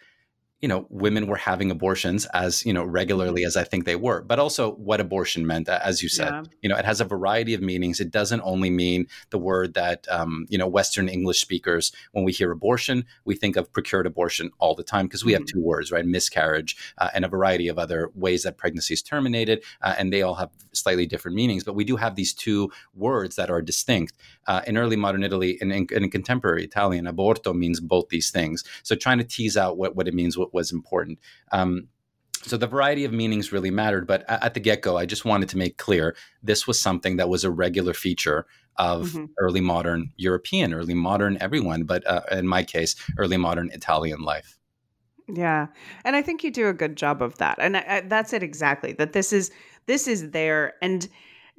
you 0.60 0.68
know 0.68 0.86
women 0.90 1.26
were 1.26 1.36
having 1.36 1.70
abortions 1.70 2.26
as 2.26 2.64
you 2.66 2.72
know 2.72 2.84
regularly 2.84 3.42
mm-hmm. 3.42 3.46
as 3.46 3.56
i 3.56 3.64
think 3.64 3.84
they 3.84 3.96
were 3.96 4.22
but 4.22 4.38
also 4.38 4.72
what 4.72 5.00
abortion 5.00 5.46
meant 5.46 5.68
as 5.68 6.02
you 6.02 6.08
said 6.08 6.30
yeah. 6.30 6.42
you 6.62 6.68
know 6.68 6.76
it 6.76 6.84
has 6.84 7.00
a 7.00 7.04
variety 7.04 7.54
of 7.54 7.62
meanings 7.62 8.00
it 8.00 8.10
doesn't 8.10 8.40
only 8.42 8.70
mean 8.70 9.06
the 9.30 9.38
word 9.38 9.74
that 9.74 10.06
um, 10.10 10.46
you 10.48 10.58
know 10.58 10.68
western 10.68 11.08
english 11.08 11.40
speakers 11.40 11.92
when 12.12 12.24
we 12.24 12.32
hear 12.32 12.50
abortion 12.50 13.04
we 13.24 13.34
think 13.34 13.56
of 13.56 13.72
procured 13.72 14.06
abortion 14.06 14.50
all 14.58 14.74
the 14.74 14.82
time 14.82 15.06
because 15.06 15.24
we 15.24 15.32
mm-hmm. 15.32 15.42
have 15.42 15.46
two 15.46 15.62
words 15.62 15.90
right 15.90 16.06
miscarriage 16.06 16.76
uh, 16.98 17.08
and 17.14 17.24
a 17.24 17.28
variety 17.28 17.68
of 17.68 17.78
other 17.78 18.10
ways 18.14 18.42
that 18.42 18.58
pregnancy 18.58 18.94
is 18.94 19.02
terminated 19.02 19.62
uh, 19.82 19.94
and 19.98 20.12
they 20.12 20.22
all 20.22 20.34
have 20.34 20.50
slightly 20.72 21.06
different 21.06 21.34
meanings 21.34 21.64
but 21.64 21.74
we 21.74 21.84
do 21.84 21.96
have 21.96 22.16
these 22.16 22.34
two 22.34 22.70
words 22.94 23.36
that 23.36 23.50
are 23.50 23.62
distinct 23.62 24.14
uh, 24.50 24.62
in 24.66 24.76
early 24.76 24.96
modern 24.96 25.22
italy 25.22 25.56
and 25.60 25.72
in, 25.72 25.86
in, 25.90 26.10
contemporary 26.10 26.64
italian 26.64 27.06
aborto 27.06 27.54
means 27.54 27.80
both 27.80 28.08
these 28.08 28.30
things 28.30 28.64
so 28.82 28.94
trying 28.94 29.18
to 29.18 29.24
tease 29.24 29.56
out 29.56 29.76
what, 29.76 29.96
what 29.96 30.08
it 30.08 30.14
means 30.14 30.36
what 30.36 30.52
was 30.52 30.72
important. 30.72 31.18
Um, 31.52 31.88
so 32.42 32.56
the 32.56 32.66
variety 32.66 33.04
of 33.04 33.12
meanings 33.12 33.52
really 33.52 33.70
mattered, 33.70 34.06
but 34.06 34.24
at 34.28 34.54
the 34.54 34.60
get 34.60 34.80
go, 34.80 34.96
I 34.96 35.04
just 35.04 35.26
wanted 35.26 35.50
to 35.50 35.58
make 35.58 35.76
clear 35.76 36.16
this 36.42 36.66
was 36.66 36.80
something 36.80 37.16
that 37.16 37.28
was 37.28 37.44
a 37.44 37.50
regular 37.50 37.92
feature 37.92 38.46
of 38.76 39.08
mm-hmm. 39.08 39.26
early 39.38 39.60
modern 39.60 40.10
European, 40.16 40.72
early 40.72 40.94
modern 40.94 41.36
everyone, 41.40 41.84
but 41.84 42.06
uh, 42.06 42.22
in 42.32 42.48
my 42.48 42.62
case, 42.62 42.96
early 43.18 43.36
modern 43.36 43.70
Italian 43.72 44.22
life. 44.22 44.56
Yeah, 45.28 45.66
and 46.02 46.16
I 46.16 46.22
think 46.22 46.42
you 46.42 46.50
do 46.50 46.68
a 46.68 46.72
good 46.72 46.96
job 46.96 47.20
of 47.20 47.36
that, 47.38 47.58
and 47.60 47.76
I, 47.76 47.84
I, 47.86 48.00
that's 48.00 48.32
it 48.32 48.42
exactly. 48.42 48.94
That 48.94 49.12
this 49.12 49.32
is 49.32 49.50
this 49.86 50.08
is 50.08 50.30
there, 50.30 50.72
and 50.82 51.06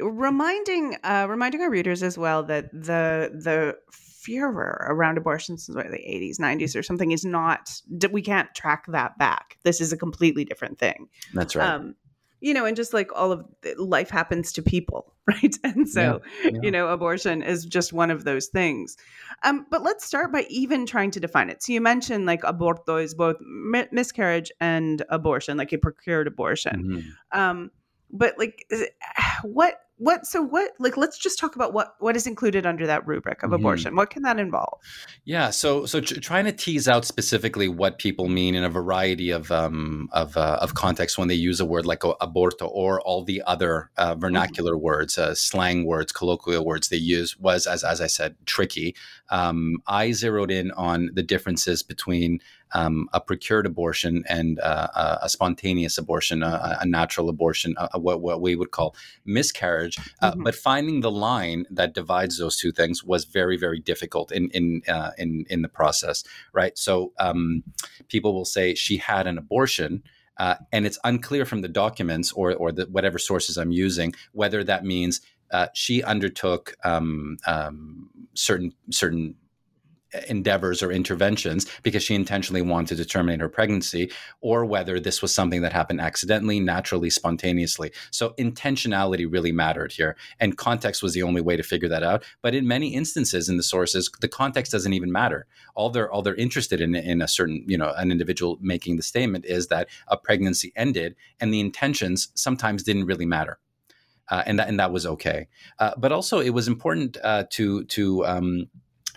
reminding 0.02 0.98
uh, 1.04 1.28
reminding 1.30 1.62
our 1.62 1.70
readers 1.70 2.04
as 2.04 2.18
well 2.18 2.44
that 2.44 2.72
the 2.72 3.32
the 3.34 3.78
furor 3.92 4.86
around 4.90 5.18
abortion 5.18 5.58
since 5.58 5.76
the 5.76 5.82
80s 5.84 6.40
90s 6.40 6.76
or 6.76 6.84
something 6.84 7.12
is 7.12 7.26
not 7.26 7.82
we 8.12 8.22
can't 8.22 8.54
track 8.54 8.86
that 8.90 9.18
back. 9.18 9.58
This 9.64 9.82
is 9.82 9.92
a 9.92 9.98
completely 9.98 10.46
different 10.46 10.78
thing. 10.78 11.10
That's 11.34 11.56
right. 11.56 11.70
Um, 11.70 11.96
you 12.42 12.56
know 12.56 12.66
and 12.66 12.76
just 12.76 12.92
like 12.92 13.12
all 13.16 13.32
of 13.32 13.46
life 13.78 14.10
happens 14.10 14.52
to 14.52 14.62
people 14.64 15.14
right? 15.28 15.56
And 15.64 15.88
so 15.88 16.22
yeah, 16.44 16.50
yeah. 16.52 16.60
you 16.64 16.72
know 16.72 16.88
abortion 16.88 17.44
is 17.44 17.66
just 17.66 17.94
one 17.94 18.10
of 18.10 18.24
those 18.24 18.48
things. 18.48 18.98
Um, 19.44 19.68
but 19.70 19.84
let's 19.84 20.04
start 20.04 20.32
by 20.32 20.46
even 20.50 20.86
trying 20.86 21.12
to 21.12 21.20
define 21.20 21.50
it. 21.50 21.62
So 21.62 21.74
you 21.74 21.80
mentioned 21.80 22.26
like 22.26 22.42
aborto 22.42 23.02
is 23.02 23.14
both 23.14 23.38
mi- 23.42 23.88
miscarriage 23.92 24.52
and 24.60 25.04
abortion 25.10 25.58
like 25.58 25.72
a 25.72 25.78
procured 25.78 26.28
abortion. 26.28 26.84
Mm-hmm. 26.84 27.40
um, 27.40 27.72
but 28.10 28.38
like 28.38 28.66
what 29.44 29.76
what 30.02 30.26
so 30.26 30.42
what 30.42 30.72
like 30.80 30.98
let's 30.98 31.16
just 31.16 31.38
talk 31.38 31.56
about 31.56 31.74
what 31.74 31.94
what 32.00 32.16
is 32.16 32.26
included 32.26 32.66
under 32.66 32.88
that 32.88 33.06
rubric 33.06 33.44
of 33.44 33.52
mm-hmm. 33.52 33.54
abortion 33.54 33.96
what 33.96 34.10
can 34.10 34.24
that 34.24 34.40
involve 34.40 34.80
yeah 35.26 35.52
so 35.52 35.86
so 35.86 36.02
trying 36.02 36.44
to 36.44 36.52
tease 36.52 36.88
out 36.88 37.06
specifically 37.06 37.68
what 37.68 38.00
people 38.00 38.28
mean 38.28 38.56
in 38.56 38.64
a 38.64 38.70
variety 38.70 39.30
of 39.30 39.52
um 39.52 40.10
of 40.12 40.36
uh, 40.36 40.58
of 40.60 40.74
contexts 40.74 41.20
when 41.20 41.28
they 41.28 41.36
use 41.36 41.60
a 41.60 41.66
word 41.66 41.86
like 41.86 42.00
aborto 42.00 42.68
or 42.72 43.00
all 43.02 43.24
the 43.24 43.44
other 43.46 43.92
uh, 43.98 44.10
mm-hmm. 44.12 44.22
vernacular 44.22 44.74
mm-hmm. 44.74 44.86
words 44.86 45.20
uh, 45.20 45.36
slang 45.36 45.86
words 45.86 46.12
colloquial 46.12 46.66
words 46.66 46.90
they 46.90 46.98
use 46.98 47.38
was 47.38 47.68
as 47.68 47.84
as 47.84 48.02
i 48.02 48.08
said 48.08 48.36
tricky 48.48 48.96
um, 49.30 49.78
i 49.86 50.12
zeroed 50.12 50.50
in 50.50 50.72
on 50.72 51.12
the 51.14 51.24
differences 51.24 51.84
between 51.84 52.40
um, 52.74 53.10
a 53.14 53.20
procured 53.20 53.66
abortion 53.66 54.24
and 54.28 54.60
uh, 54.60 55.18
a 55.22 55.30
spontaneous 55.30 55.98
abortion, 55.98 56.44
a, 56.44 56.78
a 56.82 56.86
natural 56.86 57.30
abortion, 57.30 57.76
a, 57.78 58.00
what, 58.00 58.22
what 58.22 58.42
we 58.42 58.56
would 58.56 58.72
call 58.72 58.96
miscarriage. 59.26 59.98
Uh, 60.22 60.32
mm-hmm. 60.32 60.44
But 60.44 60.56
finding 60.56 61.02
the 61.02 61.12
line 61.12 61.66
that 61.70 61.94
divides 61.94 62.38
those 62.38 62.58
two 62.58 62.72
things 62.72 63.04
was 63.04 63.26
very, 63.26 63.58
very 63.58 63.80
difficult 63.80 64.32
in 64.32 64.50
in 64.52 64.82
uh, 64.88 65.12
in 65.18 65.46
in 65.50 65.62
the 65.62 65.70
process, 65.70 66.24
right? 66.54 66.78
So 66.78 67.14
um, 67.20 67.64
people 68.08 68.34
will 68.34 68.46
say 68.46 68.76
she 68.76 68.98
had 68.98 69.28
an 69.28 69.38
abortion. 69.38 70.04
Uh, 70.38 70.56
and 70.72 70.88
it's 70.88 70.98
unclear 71.04 71.46
from 71.46 71.62
the 71.62 71.68
documents 71.68 72.32
or, 72.32 72.56
or 72.56 72.72
the, 72.72 72.86
whatever 72.86 73.20
sources 73.20 73.58
I'm 73.58 73.72
using 73.72 74.14
whether 74.32 74.64
that 74.64 74.84
means 74.84 75.22
uh, 75.52 75.68
she 75.74 76.02
undertook 76.02 76.76
um, 76.84 77.38
um, 77.46 78.10
certain 78.34 78.74
certain 78.90 79.36
endeavors 80.28 80.84
or 80.84 80.92
interventions 80.92 81.66
because 81.84 82.04
she 82.04 82.16
intentionally 82.16 82.62
wanted 82.62 82.98
to 82.98 83.06
terminate 83.06 83.40
her 83.40 83.50
pregnancy, 83.50 84.12
or 84.42 84.66
whether 84.66 85.00
this 85.00 85.22
was 85.22 85.34
something 85.34 85.62
that 85.62 85.74
happened 85.74 86.02
accidentally, 86.02 86.60
naturally, 86.60 87.10
spontaneously. 87.10 87.92
So 88.12 88.30
intentionality 88.32 89.32
really 89.32 89.52
mattered 89.52 89.92
here, 89.92 90.16
and 90.40 90.58
context 90.58 91.02
was 91.02 91.14
the 91.14 91.24
only 91.24 91.42
way 91.42 91.56
to 91.56 91.64
figure 91.64 91.90
that 91.90 92.04
out. 92.04 92.24
But 92.42 92.56
in 92.56 92.68
many 92.68 92.94
instances 92.94 93.50
in 93.50 93.58
the 93.58 93.64
sources, 93.64 94.10
the 94.20 94.28
context 94.28 94.72
doesn't 94.72 94.94
even 94.94 95.12
matter. 95.12 95.46
All 95.76 95.90
they're 95.90 96.12
all 96.12 96.22
they're 96.22 96.36
interested 96.36 96.82
in 96.82 96.96
in 96.96 97.22
a 97.22 97.28
certain 97.28 97.64
you 97.68 97.78
know 97.78 97.94
an 97.98 98.12
individual 98.12 98.58
making 98.62 98.98
the 98.98 99.04
statement 99.04 99.46
is 99.46 99.68
that 99.68 99.88
a 100.08 100.18
pregnancy 100.18 100.72
ended, 100.76 101.16
and 101.40 101.54
the 101.54 101.60
intentions 101.60 102.30
sometimes 102.36 102.84
didn't 102.84 103.06
really 103.06 103.26
matter. 103.26 103.60
Uh, 104.30 104.44
and 104.46 104.60
that 104.60 104.70
and 104.70 104.80
that 104.80 104.94
was 104.94 105.06
okay, 105.06 105.48
uh, 105.80 105.92
but 105.98 106.12
also 106.14 106.40
it 106.40 106.52
was 106.52 106.68
important 106.68 107.18
uh, 107.22 107.44
to 107.50 107.84
to 107.86 108.26
um, 108.26 108.70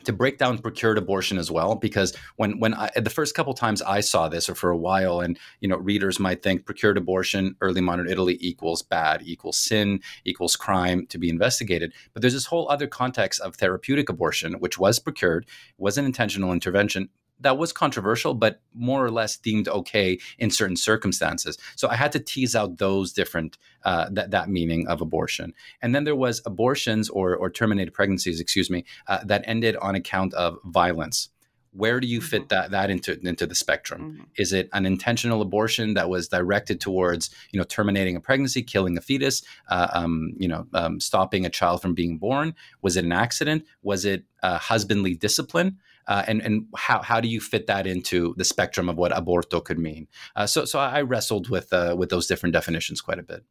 to 0.05 0.13
break 0.13 0.39
down 0.39 0.59
procured 0.59 0.99
abortion 0.99 1.39
as 1.39 1.51
well 1.51 1.75
because 1.75 2.15
when 2.37 2.59
when 2.59 2.75
I, 2.75 2.91
the 2.97 3.11
first 3.11 3.35
couple 3.35 3.55
times 3.55 3.83
I 3.83 4.01
saw 4.01 4.29
this 4.29 4.49
or 4.49 4.55
for 4.55 4.71
a 4.71 4.77
while 4.77 5.21
and 5.21 5.39
you 5.61 5.69
know 5.69 5.77
readers 5.77 6.19
might 6.21 6.43
think 6.43 6.65
procured 6.65 6.97
abortion 6.97 7.57
early 7.61 7.81
modern 7.81 8.09
Italy 8.09 8.39
equals 8.41 8.83
bad 8.83 9.23
equals 9.25 9.57
sin 9.57 10.01
equals 10.25 10.57
crime 10.57 11.07
to 11.07 11.19
be 11.19 11.29
investigated. 11.29 11.93
But 12.13 12.23
there's 12.23 12.35
this 12.35 12.47
whole 12.47 12.69
other 12.71 12.87
context 12.87 13.41
of 13.41 13.57
therapeutic 13.57 14.09
abortion 14.09 14.55
which 14.55 14.79
was 14.79 14.99
procured 14.99 15.47
was 15.79 15.99
an 15.99 16.05
intentional 16.05 16.53
intervention 16.53 17.09
that 17.45 17.59
was 17.59 17.73
controversial, 17.73 18.35
but 18.35 18.61
more 18.75 19.05
or 19.05 19.11
less 19.11 19.37
deemed 19.37 19.69
okay 19.69 20.19
in 20.39 20.51
certain 20.51 20.77
circumstances. 20.77 21.57
So 21.77 21.89
I 21.89 21.95
had 21.95 22.13
to 22.13 22.19
tease 22.19 22.57
out 22.57 22.79
those 22.79 23.13
different 23.13 23.57
uh, 23.85 24.09
that 24.13 24.33
that 24.33 24.49
meaning 24.49 24.89
of 24.89 25.01
abortion. 25.01 25.55
And 25.81 25.95
then 25.95 26.05
there 26.05 26.17
was 26.17 26.43
abortions 26.45 27.09
or 27.09 27.37
or 27.37 27.51
terminated 27.51 27.93
pregnancies, 27.93 28.41
excuse 28.41 28.71
me, 28.71 28.85
uh, 29.07 29.23
that 29.25 29.45
ended 29.47 29.77
on 29.77 29.95
account 29.95 30.35
of 30.35 30.59
violence 30.65 31.29
where 31.75 31.99
do 31.99 32.07
you 32.07 32.21
fit 32.21 32.43
mm-hmm. 32.43 32.49
that 32.49 32.71
that 32.71 32.89
into 32.89 33.19
into 33.27 33.47
the 33.47 33.55
spectrum 33.55 34.01
mm-hmm. 34.13 34.23
is 34.37 34.53
it 34.53 34.69
an 34.73 34.87
intentional 34.87 35.43
abortion 35.43 35.95
that 35.95 36.09
was 36.09 36.29
directed 36.29 36.81
towards 36.81 37.31
you 37.51 37.59
know 37.59 37.65
terminating 37.65 38.17
a 38.17 38.21
pregnancy 38.21 38.63
killing 38.63 38.97
a 38.97 39.01
fetus 39.01 39.43
uh, 39.69 39.89
um, 39.93 40.33
you 40.39 40.49
know 40.49 40.67
um, 40.73 41.01
stopping 41.01 41.45
a 41.45 41.51
child 41.51 41.83
from 41.83 41.95
being 41.95 42.17
born 42.17 42.55
was 42.81 42.97
it 42.97 43.05
an 43.05 43.13
accident 43.13 43.65
was 43.83 44.05
it 44.05 44.25
uh, 44.43 44.59
husbandly 44.59 45.15
discipline 45.15 45.77
uh, 46.07 46.23
and 46.27 46.41
and 46.43 46.67
how 46.77 47.03
how 47.03 47.21
do 47.21 47.29
you 47.29 47.41
fit 47.41 47.67
that 47.67 47.87
into 47.87 48.35
the 48.37 48.45
spectrum 48.45 48.89
of 48.89 48.97
what 48.97 49.13
aborto 49.13 49.63
could 49.63 49.79
mean 49.79 50.07
uh, 50.37 50.47
so 50.47 50.65
so 50.65 50.79
I 50.79 51.03
wrestled 51.03 51.49
with 51.49 51.73
uh, 51.73 51.95
with 51.99 52.09
those 52.09 52.27
different 52.27 52.53
definitions 52.53 53.01
quite 53.01 53.19
a 53.19 53.23
bit 53.23 53.45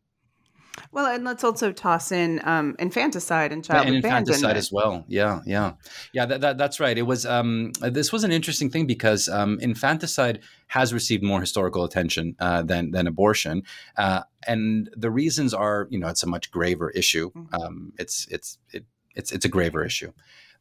well, 0.92 1.06
and 1.06 1.24
let's 1.24 1.44
also 1.44 1.72
toss 1.72 2.12
in 2.12 2.42
um, 2.44 2.76
infanticide 2.80 3.52
and 3.52 3.64
child 3.64 3.88
and 3.88 3.98
abandonment. 3.98 4.30
infanticide 4.30 4.58
as 4.58 4.72
well. 4.72 5.06
Yeah, 5.08 5.42
yeah, 5.46 5.74
yeah. 6.14 6.26
That, 6.26 6.42
that, 6.42 6.58
that's 6.58 6.80
right. 6.80 6.98
It 6.98 7.04
was. 7.04 7.26
Um, 7.26 7.72
this 7.82 8.12
was 8.12 8.24
an 8.24 8.32
interesting 8.32 8.70
thing 8.70 8.88
because 8.88 9.30
um, 9.30 9.60
infanticide 9.60 10.40
has 10.68 10.94
received 10.94 11.24
more 11.24 11.40
historical 11.40 11.84
attention 11.84 12.36
uh, 12.40 12.64
than 12.64 12.92
than 12.92 13.08
abortion, 13.08 13.64
uh, 13.98 14.22
and 14.48 14.90
the 14.96 15.12
reasons 15.12 15.54
are, 15.54 15.88
you 15.92 16.00
know, 16.00 16.08
it's 16.08 16.24
a 16.24 16.28
much 16.28 16.50
graver 16.50 16.90
issue. 16.92 17.32
Mm-hmm. 17.32 17.56
Um, 17.56 17.94
it's 18.00 18.28
it's 18.32 18.58
it, 18.72 18.86
it's 19.16 19.32
it's 19.32 19.46
a 19.46 19.50
graver 19.50 19.86
issue. 19.86 20.12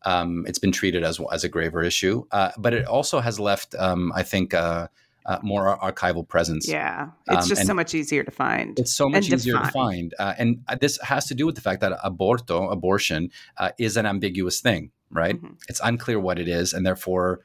Um, 0.05 0.45
it's 0.49 0.59
been 0.59 0.73
treated 0.73 1.05
as 1.05 1.21
as 1.31 1.45
a 1.45 1.49
graver 1.49 1.83
issue, 1.83 2.25
uh, 2.31 2.51
but 2.59 2.75
it 2.75 2.87
also 2.87 3.21
has 3.21 3.39
left, 3.39 3.75
um, 3.77 4.13
I 4.15 4.23
think 4.23 4.55
uh, 4.55 4.89
uh, 5.27 5.39
more 5.43 5.79
archival 5.79 6.27
presence. 6.27 6.69
Yeah, 6.69 7.11
it's 7.29 7.45
um, 7.45 7.49
just 7.49 7.67
so 7.67 7.75
much 7.75 7.95
easier 7.95 8.25
to 8.25 8.31
find. 8.31 8.79
It's 8.79 8.95
so 8.95 9.09
much 9.09 9.31
easier 9.31 9.55
define. 9.55 9.67
to 9.67 9.73
find, 9.73 10.15
uh, 10.19 10.35
and 10.39 10.65
this 10.81 11.01
has 11.03 11.27
to 11.27 11.35
do 11.35 11.47
with 11.47 11.55
the 11.55 11.61
fact 11.61 11.81
that 11.81 11.99
aborto, 12.05 12.73
abortion, 12.73 13.31
uh, 13.59 13.71
is 13.79 13.97
an 13.97 14.07
ambiguous 14.07 14.61
thing, 14.61 14.91
right? 15.11 15.37
Mm-hmm. 15.37 15.55
It's 15.69 15.81
unclear 15.83 16.19
what 16.19 16.39
it 16.39 16.49
is, 16.49 16.73
and 16.73 16.85
therefore 16.85 17.41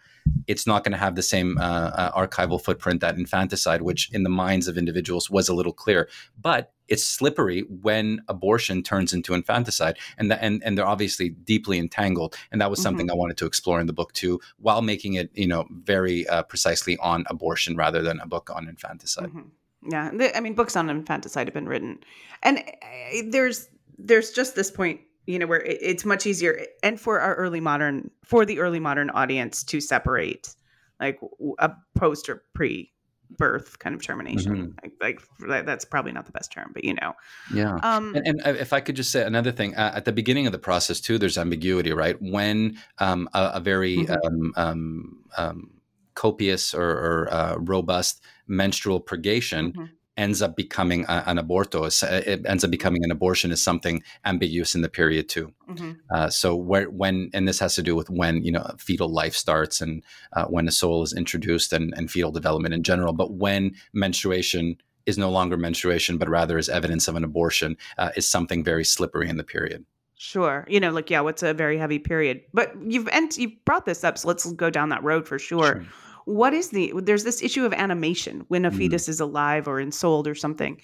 it's 0.47 0.65
not 0.65 0.83
going 0.83 0.93
to 0.93 0.97
have 0.97 1.15
the 1.15 1.21
same 1.21 1.57
uh, 1.57 1.61
uh, 1.61 2.27
archival 2.27 2.61
footprint 2.61 3.01
that 3.01 3.15
infanticide, 3.15 3.81
which 3.81 4.09
in 4.13 4.23
the 4.23 4.29
minds 4.29 4.67
of 4.67 4.77
individuals 4.77 5.29
was 5.29 5.49
a 5.49 5.53
little 5.53 5.73
clear. 5.73 6.09
But 6.39 6.73
it's 6.87 7.05
slippery 7.05 7.61
when 7.81 8.21
abortion 8.27 8.81
turns 8.81 9.13
into 9.13 9.33
infanticide, 9.33 9.97
and 10.17 10.31
the, 10.31 10.41
and 10.41 10.61
and 10.63 10.77
they're 10.77 10.87
obviously 10.87 11.29
deeply 11.29 11.77
entangled. 11.79 12.35
And 12.51 12.61
that 12.61 12.69
was 12.69 12.81
something 12.81 13.07
mm-hmm. 13.07 13.15
I 13.15 13.17
wanted 13.17 13.37
to 13.37 13.45
explore 13.45 13.79
in 13.79 13.87
the 13.87 13.93
book 13.93 14.13
too, 14.13 14.39
while 14.57 14.81
making 14.81 15.15
it 15.15 15.29
you 15.33 15.47
know 15.47 15.65
very 15.69 16.27
uh, 16.27 16.43
precisely 16.43 16.97
on 16.97 17.25
abortion 17.29 17.75
rather 17.75 18.01
than 18.01 18.19
a 18.19 18.27
book 18.27 18.49
on 18.53 18.67
infanticide. 18.67 19.29
Mm-hmm. 19.29 19.89
Yeah, 19.89 20.11
I 20.35 20.39
mean, 20.39 20.53
books 20.53 20.75
on 20.75 20.89
infanticide 20.89 21.47
have 21.47 21.53
been 21.53 21.69
written, 21.69 21.99
and 22.43 22.59
uh, 22.59 23.21
there's 23.29 23.69
there's 23.97 24.31
just 24.31 24.55
this 24.55 24.71
point 24.71 25.01
you 25.27 25.37
know 25.37 25.45
where 25.45 25.61
it's 25.61 26.05
much 26.05 26.25
easier 26.25 26.65
and 26.81 26.99
for 26.99 27.19
our 27.19 27.35
early 27.35 27.59
modern 27.59 28.09
for 28.23 28.45
the 28.45 28.59
early 28.59 28.79
modern 28.79 29.09
audience 29.11 29.63
to 29.63 29.79
separate 29.79 30.55
like 30.99 31.19
a 31.59 31.71
post 31.95 32.29
or 32.29 32.43
pre 32.55 32.91
birth 33.29 33.77
kind 33.79 33.93
of 33.93 34.01
termination. 34.01 34.73
Mm-hmm. 34.81 34.95
like, 35.01 35.21
like, 35.41 35.65
that's 35.65 35.83
probably 35.83 36.13
not 36.13 36.25
the 36.25 36.31
best 36.31 36.49
term 36.51 36.71
but 36.73 36.85
you 36.85 36.93
know. 36.93 37.13
Yeah. 37.53 37.75
Um, 37.83 38.15
and, 38.15 38.25
and, 38.25 38.41
uh, 38.45 38.59
if 38.59 38.71
i 38.71 38.79
could 38.79 38.95
just 38.95 39.11
say 39.11 39.23
another 39.23 39.51
thing 39.51 39.75
uh, 39.75 39.91
at 39.93 40.05
the 40.05 40.13
beginning 40.13 40.47
of 40.47 40.53
the 40.53 40.59
process 40.59 41.01
too 41.01 41.17
there's 41.17 41.37
ambiguity 41.37 41.91
right? 41.91 42.15
When 42.21 42.77
um, 42.99 43.29
a, 43.33 43.51
a, 43.55 43.59
very 43.59 43.97
mm-hmm. 43.97 44.13
um, 44.25 44.53
um, 44.55 45.23
um 45.37 45.71
copious 46.15 46.73
or, 46.73 46.89
or 46.89 47.27
uh, 47.31 47.55
robust 47.59 48.23
menstrual 48.47 49.01
purgation 49.01 49.73
mm-hmm 49.73 49.85
ends 50.17 50.41
up 50.41 50.55
becoming 50.55 51.05
a, 51.07 51.23
an 51.27 51.37
aborto. 51.37 51.85
It 52.25 52.45
ends 52.45 52.63
up 52.63 52.71
becoming 52.71 53.03
an 53.03 53.11
abortion 53.11 53.51
is 53.51 53.61
something 53.61 54.03
ambiguous 54.25 54.75
in 54.75 54.81
the 54.81 54.89
period 54.89 55.29
too. 55.29 55.53
Mm-hmm. 55.69 55.91
Uh, 56.13 56.29
so 56.29 56.55
where, 56.55 56.89
when, 56.89 57.29
and 57.33 57.47
this 57.47 57.59
has 57.59 57.75
to 57.75 57.83
do 57.83 57.95
with 57.95 58.09
when 58.09 58.43
you 58.43 58.51
know 58.51 58.75
fetal 58.79 59.09
life 59.09 59.35
starts 59.35 59.79
and 59.79 60.03
uh, 60.33 60.45
when 60.45 60.67
a 60.67 60.71
soul 60.71 61.03
is 61.03 61.13
introduced 61.13 61.71
and, 61.71 61.93
and 61.95 62.09
fetal 62.11 62.31
development 62.31 62.73
in 62.73 62.83
general. 62.83 63.13
But 63.13 63.33
when 63.33 63.75
menstruation 63.93 64.77
is 65.05 65.17
no 65.17 65.29
longer 65.29 65.55
menstruation, 65.55 66.17
but 66.17 66.27
rather 66.27 66.57
is 66.57 66.67
evidence 66.67 67.07
of 67.07 67.15
an 67.15 67.23
abortion, 67.23 67.77
uh, 67.97 68.09
is 68.17 68.29
something 68.29 68.63
very 68.63 68.83
slippery 68.83 69.29
in 69.29 69.37
the 69.37 69.43
period. 69.43 69.85
Sure. 70.19 70.65
You 70.67 70.79
know, 70.79 70.89
like 70.91 71.11
yeah, 71.11 71.21
what's 71.21 71.43
a 71.43 71.53
very 71.53 71.77
heavy 71.77 71.99
period? 71.99 72.41
But 72.51 72.73
you've 72.87 73.07
and 73.09 73.35
you've 73.37 73.63
brought 73.65 73.85
this 73.85 74.03
up, 74.03 74.17
so 74.17 74.27
let's 74.27 74.51
go 74.53 74.71
down 74.71 74.89
that 74.89 75.03
road 75.03 75.27
for 75.27 75.37
sure. 75.37 75.75
sure 75.75 75.85
what 76.27 76.53
is 76.53 76.71
the 76.71 76.91
there's 77.03 77.23
this 77.23 77.41
issue 77.41 77.63
of 77.63 77.71
animation 77.71 78.43
when 78.49 78.65
a 78.65 78.71
mm. 78.71 78.77
fetus 78.77 79.07
is 79.07 79.21
alive 79.21 79.65
or 79.65 79.79
ensouled 79.79 80.27
or 80.27 80.35
something 80.35 80.77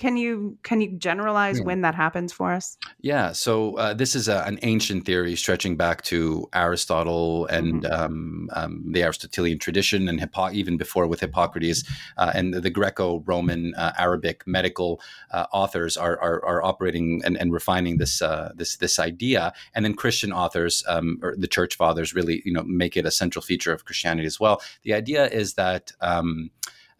can 0.00 0.16
you 0.16 0.56
can 0.62 0.80
you 0.80 0.96
generalize 0.96 1.58
yeah. 1.58 1.64
when 1.64 1.82
that 1.82 1.94
happens 1.94 2.32
for 2.32 2.52
us? 2.54 2.78
Yeah, 3.02 3.32
so 3.32 3.76
uh, 3.76 3.92
this 3.92 4.14
is 4.14 4.28
a, 4.28 4.42
an 4.46 4.58
ancient 4.62 5.04
theory 5.04 5.36
stretching 5.36 5.76
back 5.76 6.00
to 6.04 6.48
Aristotle 6.54 7.44
and 7.46 7.82
mm-hmm. 7.82 7.92
um, 7.92 8.48
um, 8.54 8.82
the 8.92 9.02
Aristotelian 9.02 9.58
tradition, 9.58 10.08
and 10.08 10.18
Hippo- 10.18 10.52
even 10.52 10.78
before 10.78 11.06
with 11.06 11.20
Hippocrates 11.20 11.84
uh, 12.16 12.32
and 12.34 12.54
the, 12.54 12.62
the 12.62 12.70
Greco-Roman 12.70 13.74
uh, 13.74 13.92
Arabic 13.98 14.42
medical 14.46 15.02
uh, 15.32 15.44
authors 15.52 15.98
are, 15.98 16.18
are, 16.18 16.42
are 16.46 16.64
operating 16.64 17.20
and, 17.22 17.36
and, 17.36 17.52
refining 17.52 17.98
this 17.98 18.22
uh, 18.22 18.52
this 18.54 18.78
this 18.78 18.98
idea, 18.98 19.52
and 19.74 19.84
then 19.84 19.92
Christian 19.92 20.32
authors 20.32 20.82
um, 20.88 21.18
or 21.22 21.36
the 21.36 21.46
Church 21.46 21.76
Fathers 21.76 22.14
really 22.14 22.40
you 22.46 22.54
know 22.54 22.62
make 22.62 22.96
it 22.96 23.04
a 23.04 23.10
central 23.10 23.42
feature 23.42 23.74
of 23.74 23.84
Christianity 23.84 24.26
as 24.26 24.40
well. 24.40 24.62
The 24.82 24.94
idea 24.94 25.26
is 25.26 25.54
that. 25.54 25.92
Um, 26.00 26.50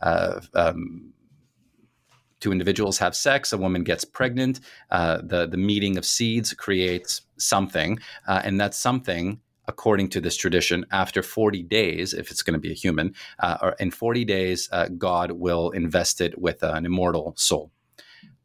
uh, 0.03 0.41
um, 0.55 1.13
two 2.41 2.53
individuals 2.53 2.99
have 2.99 3.15
sex, 3.15 3.53
a 3.53 3.59
woman 3.59 3.85
gets 3.85 4.05
pregnant, 4.05 4.61
uh, 4.91 5.19
the 5.23 5.47
the 5.47 5.57
meeting 5.57 5.97
of 5.97 6.05
seeds 6.05 6.53
creates 6.53 7.23
something, 7.39 7.99
uh, 8.27 8.43
and 8.45 8.61
that's 8.61 8.79
something. 8.79 9.41
According 9.69 10.09
to 10.09 10.21
this 10.21 10.37
tradition, 10.37 10.85
after 10.91 11.23
40 11.23 11.63
days, 11.63 12.13
if 12.13 12.33
it's 12.33 12.43
going 12.43 12.55
to 12.55 12.61
be 12.61 12.73
a 12.73 12.75
human, 12.75 13.15
uh, 13.39 13.57
or 13.63 13.77
in 13.79 13.93
40 13.93 14.25
days, 14.25 14.69
uh, 14.73 14.89
God 14.89 15.31
will 15.31 15.71
invest 15.71 16.21
it 16.21 16.37
with 16.41 16.65
an 16.65 16.85
immortal 16.85 17.35
soul 17.37 17.71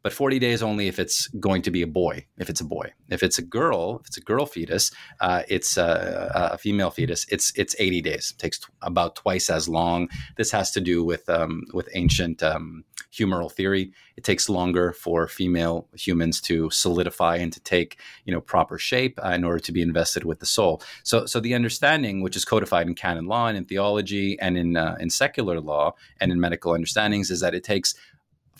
but 0.06 0.12
40 0.12 0.38
days 0.38 0.62
only 0.62 0.86
if 0.86 1.00
it's 1.00 1.26
going 1.40 1.62
to 1.62 1.70
be 1.72 1.82
a 1.82 1.86
boy 1.88 2.24
if 2.38 2.48
it's 2.48 2.60
a 2.60 2.64
boy. 2.64 2.92
If 3.08 3.24
it's 3.24 3.38
a 3.38 3.42
girl 3.42 3.98
if 4.02 4.06
it's 4.06 4.16
a 4.16 4.20
girl 4.20 4.46
fetus 4.46 4.92
uh, 5.20 5.42
it's 5.48 5.76
a, 5.76 6.30
a, 6.52 6.58
female 6.58 6.92
fetus 6.92 7.26
it's 7.28 7.52
it's 7.56 7.74
80 7.76 8.02
days. 8.02 8.32
It 8.32 8.40
takes 8.40 8.60
t- 8.60 8.66
about 8.82 9.16
twice 9.16 9.50
as 9.50 9.68
long. 9.68 10.08
This 10.36 10.52
has 10.52 10.70
to 10.70 10.80
do 10.80 11.02
with 11.02 11.28
um, 11.28 11.64
with 11.74 11.88
ancient 11.94 12.40
um, 12.44 12.84
humoral 13.12 13.50
theory. 13.50 13.90
It 14.16 14.22
takes 14.22 14.48
longer 14.48 14.92
for 14.92 15.26
female 15.26 15.88
humans 15.94 16.40
to 16.42 16.70
solidify 16.70 17.38
and 17.38 17.52
to 17.52 17.58
take 17.58 17.98
you 18.26 18.32
know 18.32 18.40
proper 18.40 18.78
shape 18.78 19.18
uh, 19.24 19.30
in 19.30 19.42
order 19.42 19.58
to 19.58 19.72
be 19.72 19.82
invested 19.82 20.22
with 20.22 20.38
the 20.38 20.46
soul. 20.46 20.82
So 21.02 21.26
so 21.26 21.40
the 21.40 21.54
understanding 21.54 22.22
which 22.22 22.36
is 22.36 22.44
codified 22.44 22.86
in 22.86 22.94
canon 22.94 23.26
law 23.26 23.48
and 23.48 23.56
in 23.56 23.64
theology 23.64 24.38
and 24.38 24.56
in 24.56 24.76
uh, 24.76 24.96
in 25.00 25.10
secular 25.10 25.60
law 25.60 25.94
and 26.20 26.30
in 26.30 26.38
medical 26.38 26.74
understandings 26.74 27.32
is 27.32 27.40
that 27.40 27.56
it 27.56 27.64
takes 27.64 27.96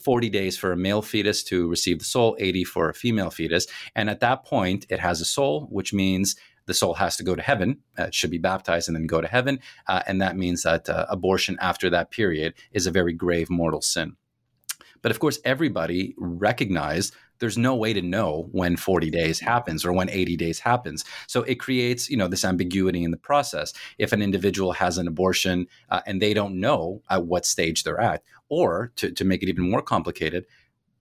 40 0.06 0.30
days 0.30 0.56
for 0.56 0.70
a 0.70 0.76
male 0.76 1.02
fetus 1.02 1.42
to 1.42 1.68
receive 1.68 1.98
the 1.98 2.04
soul, 2.04 2.36
80 2.38 2.62
for 2.62 2.88
a 2.88 2.94
female 2.94 3.28
fetus. 3.28 3.66
And 3.96 4.08
at 4.08 4.20
that 4.20 4.44
point, 4.44 4.86
it 4.88 5.00
has 5.00 5.20
a 5.20 5.24
soul, 5.24 5.66
which 5.68 5.92
means 5.92 6.36
the 6.66 6.74
soul 6.74 6.94
has 6.94 7.16
to 7.16 7.24
go 7.24 7.34
to 7.34 7.42
heaven. 7.42 7.78
Uh, 7.98 8.04
it 8.04 8.14
should 8.14 8.30
be 8.30 8.38
baptized 8.38 8.88
and 8.88 8.94
then 8.94 9.08
go 9.08 9.20
to 9.20 9.26
heaven. 9.26 9.58
Uh, 9.88 10.02
and 10.06 10.20
that 10.22 10.36
means 10.36 10.62
that 10.62 10.88
uh, 10.88 11.06
abortion 11.08 11.56
after 11.60 11.90
that 11.90 12.12
period 12.12 12.54
is 12.70 12.86
a 12.86 12.92
very 12.92 13.12
grave 13.12 13.50
mortal 13.50 13.82
sin. 13.82 14.14
But 15.02 15.10
of 15.10 15.18
course, 15.18 15.40
everybody 15.44 16.14
recognized 16.18 17.12
there's 17.38 17.58
no 17.58 17.74
way 17.74 17.92
to 17.92 18.02
know 18.02 18.48
when 18.52 18.76
40 18.76 19.10
days 19.10 19.40
happens 19.40 19.84
or 19.84 19.92
when 19.92 20.10
80 20.10 20.36
days 20.36 20.58
happens. 20.60 21.04
So 21.26 21.42
it 21.42 21.56
creates, 21.56 22.08
you 22.08 22.16
know, 22.16 22.28
this 22.28 22.44
ambiguity 22.44 23.04
in 23.04 23.10
the 23.10 23.16
process. 23.16 23.72
If 23.98 24.12
an 24.12 24.22
individual 24.22 24.72
has 24.72 24.98
an 24.98 25.08
abortion 25.08 25.66
uh, 25.90 26.00
and 26.06 26.20
they 26.20 26.34
don't 26.34 26.60
know 26.60 27.02
at 27.10 27.26
what 27.26 27.46
stage 27.46 27.84
they're 27.84 28.00
at, 28.00 28.22
or 28.48 28.92
to, 28.96 29.10
to 29.10 29.24
make 29.24 29.42
it 29.42 29.48
even 29.48 29.68
more 29.70 29.82
complicated, 29.82 30.46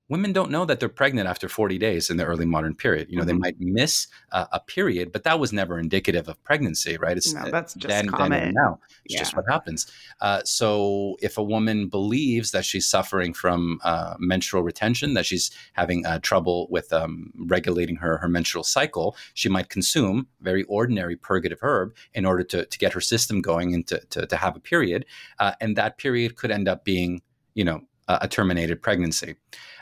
women 0.07 0.31
don't 0.31 0.51
know 0.51 0.65
that 0.65 0.79
they're 0.79 0.89
pregnant 0.89 1.27
after 1.27 1.49
40 1.49 1.77
days 1.77 2.09
in 2.09 2.17
the 2.17 2.25
early 2.25 2.45
modern 2.45 2.75
period. 2.75 3.07
You 3.09 3.17
know, 3.17 3.21
mm-hmm. 3.21 3.27
they 3.27 3.33
might 3.33 3.59
miss 3.59 4.07
uh, 4.31 4.45
a 4.51 4.59
period, 4.59 5.11
but 5.11 5.23
that 5.23 5.39
was 5.39 5.51
never 5.51 5.79
indicative 5.79 6.27
of 6.27 6.41
pregnancy, 6.43 6.97
right? 6.97 7.17
It's 7.17 7.33
no, 7.33 7.49
that's 7.49 7.73
just 7.73 7.87
then, 7.87 8.09
common. 8.09 8.29
then 8.29 8.53
now. 8.53 8.79
It's 9.05 9.15
yeah. 9.15 9.19
just 9.19 9.35
what 9.35 9.45
happens. 9.49 9.91
Uh, 10.21 10.41
so 10.43 11.17
if 11.21 11.37
a 11.37 11.43
woman 11.43 11.87
believes 11.87 12.51
that 12.51 12.65
she's 12.65 12.85
suffering 12.85 13.33
from 13.33 13.79
uh, 13.83 14.15
menstrual 14.19 14.61
retention, 14.61 15.15
that 15.15 15.25
she's 15.25 15.49
having 15.73 16.05
uh, 16.05 16.19
trouble 16.19 16.67
with 16.69 16.93
um, 16.93 17.31
regulating 17.35 17.95
her, 17.95 18.17
her 18.17 18.29
menstrual 18.29 18.63
cycle, 18.63 19.15
she 19.33 19.49
might 19.49 19.69
consume 19.69 20.27
very 20.41 20.63
ordinary 20.63 21.15
purgative 21.15 21.59
herb 21.61 21.95
in 22.13 22.25
order 22.25 22.43
to, 22.43 22.65
to 22.65 22.77
get 22.77 22.93
her 22.93 23.01
system 23.01 23.41
going 23.41 23.73
and 23.73 23.87
to, 23.87 23.99
to, 24.11 24.27
to 24.27 24.35
have 24.35 24.55
a 24.55 24.59
period. 24.59 25.05
Uh, 25.39 25.53
and 25.59 25.75
that 25.75 25.97
period 25.97 26.35
could 26.35 26.51
end 26.51 26.67
up 26.67 26.85
being, 26.85 27.21
you 27.55 27.63
know, 27.63 27.81
a 28.07 28.27
terminated 28.27 28.81
pregnancy. 28.81 29.35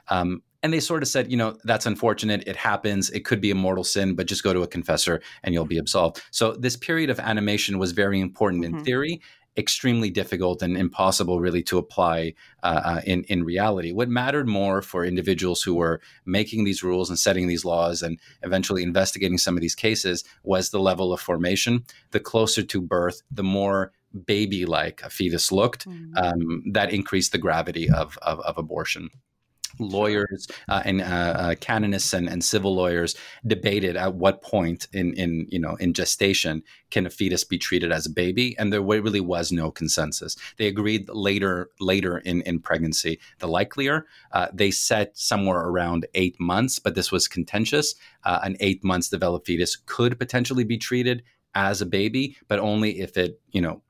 Um, 0.09 0.41
and 0.61 0.71
they 0.71 0.79
sort 0.79 1.03
of 1.03 1.09
said, 1.09 1.29
you 1.29 1.35
know, 1.37 1.57
that's 1.65 1.85
unfortunate. 1.85 2.47
It 2.47 2.55
happens. 2.55 3.09
It 3.09 3.25
could 3.25 3.41
be 3.41 3.51
a 3.51 3.55
mortal 3.55 3.83
sin, 3.83 4.15
but 4.15 4.27
just 4.27 4.43
go 4.43 4.53
to 4.53 4.61
a 4.61 4.67
confessor 4.67 5.21
and 5.43 5.53
you'll 5.53 5.65
be 5.65 5.77
absolved. 5.77 6.21
So 6.31 6.53
this 6.53 6.77
period 6.77 7.09
of 7.09 7.19
animation 7.19 7.79
was 7.79 7.91
very 7.91 8.21
important 8.21 8.63
mm-hmm. 8.63 8.77
in 8.77 8.85
theory. 8.85 9.21
extremely 9.57 10.09
difficult 10.09 10.61
and 10.61 10.77
impossible, 10.77 11.39
really, 11.39 11.61
to 11.63 11.77
apply 11.77 12.33
uh, 12.63 12.81
uh, 12.83 13.01
in 13.05 13.23
in 13.25 13.43
reality. 13.43 13.91
What 13.91 14.09
mattered 14.09 14.47
more 14.47 14.81
for 14.81 15.05
individuals 15.05 15.61
who 15.61 15.75
were 15.75 16.01
making 16.25 16.63
these 16.63 16.83
rules 16.83 17.09
and 17.09 17.19
setting 17.19 17.47
these 17.47 17.65
laws 17.65 18.01
and 18.01 18.19
eventually 18.41 18.83
investigating 18.83 19.37
some 19.37 19.55
of 19.55 19.61
these 19.61 19.75
cases 19.75 20.23
was 20.43 20.69
the 20.69 20.79
level 20.79 21.13
of 21.13 21.21
formation. 21.21 21.85
The 22.11 22.19
closer 22.19 22.63
to 22.63 22.81
birth, 22.81 23.21
the 23.29 23.43
more 23.43 23.91
baby 24.25 24.65
like 24.65 25.01
a 25.03 25.09
fetus 25.09 25.51
looked, 25.51 25.87
mm-hmm. 25.87 26.17
um, 26.17 26.63
that 26.71 26.93
increased 26.93 27.31
the 27.31 27.37
gravity 27.39 27.89
of, 27.89 28.17
of, 28.21 28.39
of 28.41 28.57
abortion 28.57 29.09
lawyers 29.87 30.47
uh, 30.69 30.81
and 30.85 31.01
uh, 31.01 31.05
uh, 31.05 31.55
canonists 31.55 32.13
and, 32.13 32.29
and, 32.29 32.43
civil 32.43 32.75
lawyers 32.75 33.15
debated 33.47 33.95
at 33.95 34.15
what 34.15 34.41
point 34.41 34.87
in, 34.93 35.13
in 35.13 35.47
you 35.49 35.59
know 35.59 35.75
in 35.75 35.93
gestation 35.93 36.61
can 36.89 37.05
a 37.05 37.09
fetus 37.09 37.43
be 37.43 37.57
treated 37.57 37.91
as 37.91 38.05
a 38.05 38.09
baby, 38.09 38.55
and 38.57 38.71
there 38.71 38.81
really 38.81 39.19
was 39.19 39.51
no 39.51 39.71
consensus. 39.71 40.35
They 40.57 40.67
agreed 40.67 41.09
later 41.09 41.69
later 41.79 42.19
in, 42.19 42.41
in 42.41 42.59
pregnancy, 42.59 43.19
the 43.39 43.47
likelier. 43.47 44.05
Uh, 44.31 44.47
they 44.53 44.71
set 44.71 45.17
somewhere 45.17 45.59
around 45.59 46.05
eight 46.13 46.39
months, 46.39 46.79
but 46.79 46.95
this 46.95 47.11
was 47.11 47.27
contentious. 47.27 47.95
Uh, 48.23 48.39
an 48.43 48.57
eight 48.59 48.83
months 48.83 49.09
developed 49.09 49.47
fetus 49.47 49.75
could 49.75 50.19
potentially 50.19 50.63
be 50.63 50.77
treated 50.77 51.23
as 51.55 51.81
a 51.81 51.85
baby, 51.85 52.35
but 52.47 52.59
only 52.59 52.99
if 52.99 53.17
it 53.17 53.39
you 53.51 53.61
know 53.61 53.81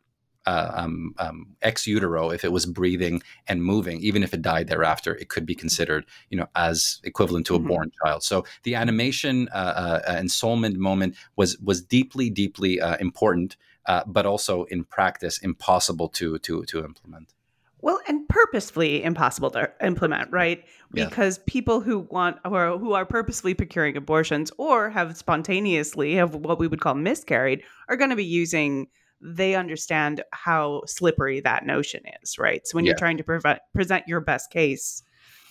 uh, 0.45 0.71
um, 0.73 1.15
um, 1.17 1.47
ex 1.61 1.87
utero, 1.87 2.29
if 2.29 2.43
it 2.43 2.51
was 2.51 2.65
breathing 2.65 3.21
and 3.47 3.63
moving, 3.63 3.99
even 4.01 4.23
if 4.23 4.33
it 4.33 4.41
died 4.41 4.67
thereafter, 4.67 5.15
it 5.15 5.29
could 5.29 5.45
be 5.45 5.55
considered, 5.55 6.05
you 6.29 6.37
know, 6.37 6.47
as 6.55 6.99
equivalent 7.03 7.45
to 7.47 7.55
a 7.55 7.59
mm-hmm. 7.59 7.67
born 7.67 7.91
child. 8.03 8.23
So 8.23 8.45
the 8.63 8.75
animation 8.75 9.49
uh, 9.53 10.01
uh, 10.05 10.11
ensoulment 10.13 10.75
moment 10.75 11.15
was 11.35 11.57
was 11.59 11.81
deeply, 11.81 12.29
deeply 12.29 12.81
uh, 12.81 12.97
important, 12.97 13.55
uh, 13.85 14.03
but 14.05 14.25
also 14.25 14.65
in 14.65 14.83
practice 14.83 15.37
impossible 15.39 16.09
to 16.09 16.39
to 16.39 16.63
to 16.65 16.83
implement. 16.83 17.33
Well, 17.83 17.99
and 18.07 18.25
purposefully 18.29 19.03
impossible 19.03 19.51
to 19.51 19.69
implement, 19.81 20.31
right? 20.31 20.63
Because 20.93 21.37
yeah. 21.37 21.43
people 21.47 21.81
who 21.81 21.99
want 21.99 22.37
or 22.45 22.77
who 22.77 22.93
are 22.93 23.05
purposefully 23.05 23.53
procuring 23.55 23.97
abortions 23.97 24.53
or 24.57 24.89
have 24.89 25.17
spontaneously 25.17 26.13
have 26.15 26.33
what 26.33 26.59
we 26.59 26.67
would 26.67 26.79
call 26.79 26.95
miscarried 26.95 27.61
are 27.89 27.97
going 27.97 28.09
to 28.09 28.15
be 28.15 28.23
using 28.23 28.87
they 29.23 29.55
understand 29.55 30.21
how 30.31 30.83
slippery 30.85 31.39
that 31.39 31.65
notion 31.65 32.01
is, 32.21 32.37
right? 32.37 32.67
So 32.67 32.75
when 32.75 32.85
yeah. 32.85 32.89
you're 32.89 32.97
trying 32.97 33.17
to 33.17 33.23
prevent, 33.23 33.59
present 33.73 34.07
your 34.07 34.19
best 34.19 34.51
case, 34.51 35.01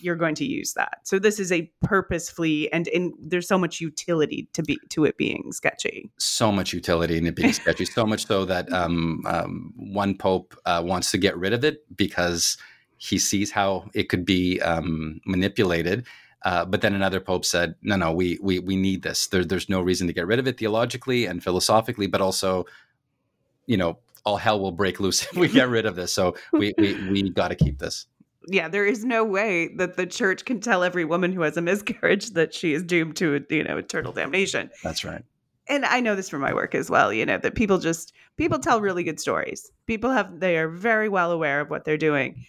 you're 0.00 0.16
going 0.16 0.35
to 0.35 0.44
use 0.44 0.74
that. 0.74 0.98
So 1.04 1.18
this 1.18 1.38
is 1.40 1.50
a 1.52 1.70
purposefully 1.82 2.70
and 2.72 2.88
in 2.88 3.14
there's 3.20 3.48
so 3.48 3.56
much 3.56 3.80
utility 3.80 4.48
to 4.52 4.62
be 4.62 4.78
to 4.90 5.04
it 5.04 5.16
being 5.16 5.52
sketchy. 5.52 6.11
So 6.18 6.52
much 6.52 6.72
utility 6.72 7.16
in 7.16 7.26
it 7.26 7.37
being 7.37 7.52
sketchy. 7.52 7.85
so 7.85 8.04
much 8.04 8.26
so 8.26 8.44
that 8.44 8.70
um, 8.72 9.22
um, 9.26 9.72
one 9.76 10.16
pope 10.16 10.56
uh, 10.66 10.82
wants 10.85 11.11
to 11.12 11.18
get 11.18 11.37
rid 11.37 11.52
of 11.52 11.64
it 11.64 11.85
because 11.96 12.58
he 12.98 13.18
sees 13.18 13.50
how 13.50 13.88
it 13.94 14.08
could 14.08 14.24
be 14.24 14.61
um, 14.61 15.20
manipulated. 15.24 16.06
Uh, 16.44 16.64
but 16.64 16.80
then 16.80 16.94
another 16.94 17.20
pope 17.20 17.44
said, 17.44 17.76
"No, 17.82 17.94
no, 17.94 18.12
we 18.12 18.37
we 18.42 18.58
we 18.58 18.74
need 18.74 19.02
this. 19.02 19.28
There, 19.28 19.44
there's 19.44 19.68
no 19.68 19.80
reason 19.80 20.08
to 20.08 20.12
get 20.12 20.26
rid 20.26 20.40
of 20.40 20.48
it 20.48 20.58
theologically 20.58 21.26
and 21.26 21.42
philosophically, 21.42 22.08
but 22.08 22.20
also 22.20 22.66
you 23.66 23.77
know, 23.77 23.98
all 24.25 24.37
hell 24.37 24.61
will 24.61 24.72
break 24.72 25.01
loose 25.01 25.22
if 25.33 25.37
we 25.37 25.48
get 25.48 25.68
rid 25.68 25.87
of 25.87 25.96
this. 25.96 26.12
So 26.12 26.37
we 26.53 26.72
we 26.79 26.94
we 27.11 27.31
got 27.31 27.48
to 27.48 27.55
keep 27.55 27.79
this. 27.79 28.07
Yeah, 28.48 28.68
there 28.68 28.85
is 28.85 29.05
no 29.05 29.25
way 29.25 29.68
that 29.77 29.96
the 29.96 30.07
church 30.07 30.44
can 30.44 30.61
tell 30.61 30.83
every 30.83 31.05
woman 31.05 31.33
who 31.33 31.42
has 31.42 31.57
a 31.57 31.62
miscarriage 31.62 32.31
that 32.31 32.53
she 32.53 32.75
is 32.75 32.83
doomed 32.83 33.14
to, 33.16 33.44
you 33.48 33.62
know, 33.62 33.77
eternal 33.77 34.12
damnation. 34.12 34.68
That's 34.83 35.05
right. 35.05 35.22
And 35.68 35.85
I 35.85 36.01
know 36.01 36.16
this 36.16 36.29
from 36.29 36.40
my 36.40 36.53
work 36.53 36.75
as 36.75 36.90
well, 36.90 37.12
you 37.12 37.25
know, 37.25 37.38
that 37.38 37.55
people 37.55 37.79
just 37.79 38.12
people 38.37 38.59
tell 38.59 38.81
really 38.81 39.05
good 39.05 39.20
stories. 39.20 39.70
People 39.87 40.11
have 40.11 40.40
they 40.40 40.57
are 40.59 40.68
very 40.68 41.09
well 41.09 41.31
aware 41.31 41.61
of 41.61 41.70
what 41.70 41.85
they're 41.85 41.96
doing. 41.96 42.44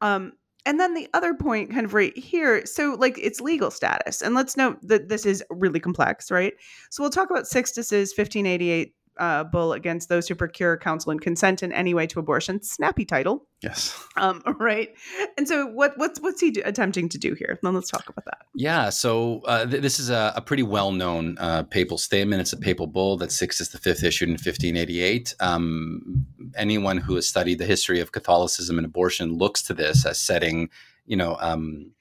Um 0.00 0.32
and 0.66 0.78
then 0.78 0.92
the 0.92 1.08
other 1.14 1.34
point 1.34 1.70
kind 1.70 1.86
of 1.86 1.94
right 1.94 2.16
here 2.16 2.64
so 2.66 2.94
like 2.98 3.18
it's 3.18 3.40
legal 3.40 3.70
status 3.70 4.20
and 4.20 4.34
let's 4.34 4.56
note 4.56 4.78
that 4.82 5.08
this 5.08 5.24
is 5.24 5.42
really 5.50 5.80
complex 5.80 6.30
right 6.30 6.52
so 6.90 7.02
we'll 7.02 7.10
talk 7.10 7.30
about 7.30 7.46
sixtus's 7.46 8.10
1588 8.10 8.94
uh, 9.18 9.44
bull 9.44 9.72
against 9.72 10.08
those 10.08 10.28
who 10.28 10.34
procure 10.34 10.76
counsel 10.76 11.10
and 11.10 11.20
consent 11.20 11.62
in 11.62 11.72
any 11.72 11.94
way 11.94 12.06
to 12.06 12.18
abortion. 12.18 12.62
Snappy 12.62 13.04
title. 13.04 13.46
Yes. 13.62 13.96
Um, 14.16 14.42
right. 14.58 14.90
And 15.36 15.48
so, 15.48 15.66
what 15.66 15.96
what's 15.96 16.20
what's 16.20 16.40
he 16.40 16.50
do, 16.50 16.62
attempting 16.64 17.08
to 17.10 17.18
do 17.18 17.34
here? 17.34 17.58
Then 17.62 17.74
let's 17.74 17.90
talk 17.90 18.08
about 18.08 18.24
that. 18.26 18.46
Yeah. 18.54 18.90
So 18.90 19.40
uh, 19.46 19.66
th- 19.66 19.82
this 19.82 19.98
is 19.98 20.10
a, 20.10 20.32
a 20.36 20.40
pretty 20.40 20.62
well 20.62 20.92
known 20.92 21.36
uh, 21.38 21.64
papal 21.64 21.98
statement. 21.98 22.40
It's 22.40 22.52
a 22.52 22.56
papal 22.58 22.86
bull 22.86 23.16
that 23.18 23.32
Sixtus 23.32 23.68
the 23.68 23.78
Fifth 23.78 24.04
issued 24.04 24.28
in 24.28 24.34
1588. 24.34 25.34
Um, 25.40 26.26
anyone 26.56 26.98
who 26.98 27.14
has 27.16 27.26
studied 27.26 27.58
the 27.58 27.66
history 27.66 28.00
of 28.00 28.12
Catholicism 28.12 28.78
and 28.78 28.84
abortion 28.84 29.34
looks 29.34 29.62
to 29.62 29.74
this 29.74 30.06
as 30.06 30.18
setting, 30.18 30.70
you 31.06 31.16
know. 31.16 31.36
Um, 31.40 31.92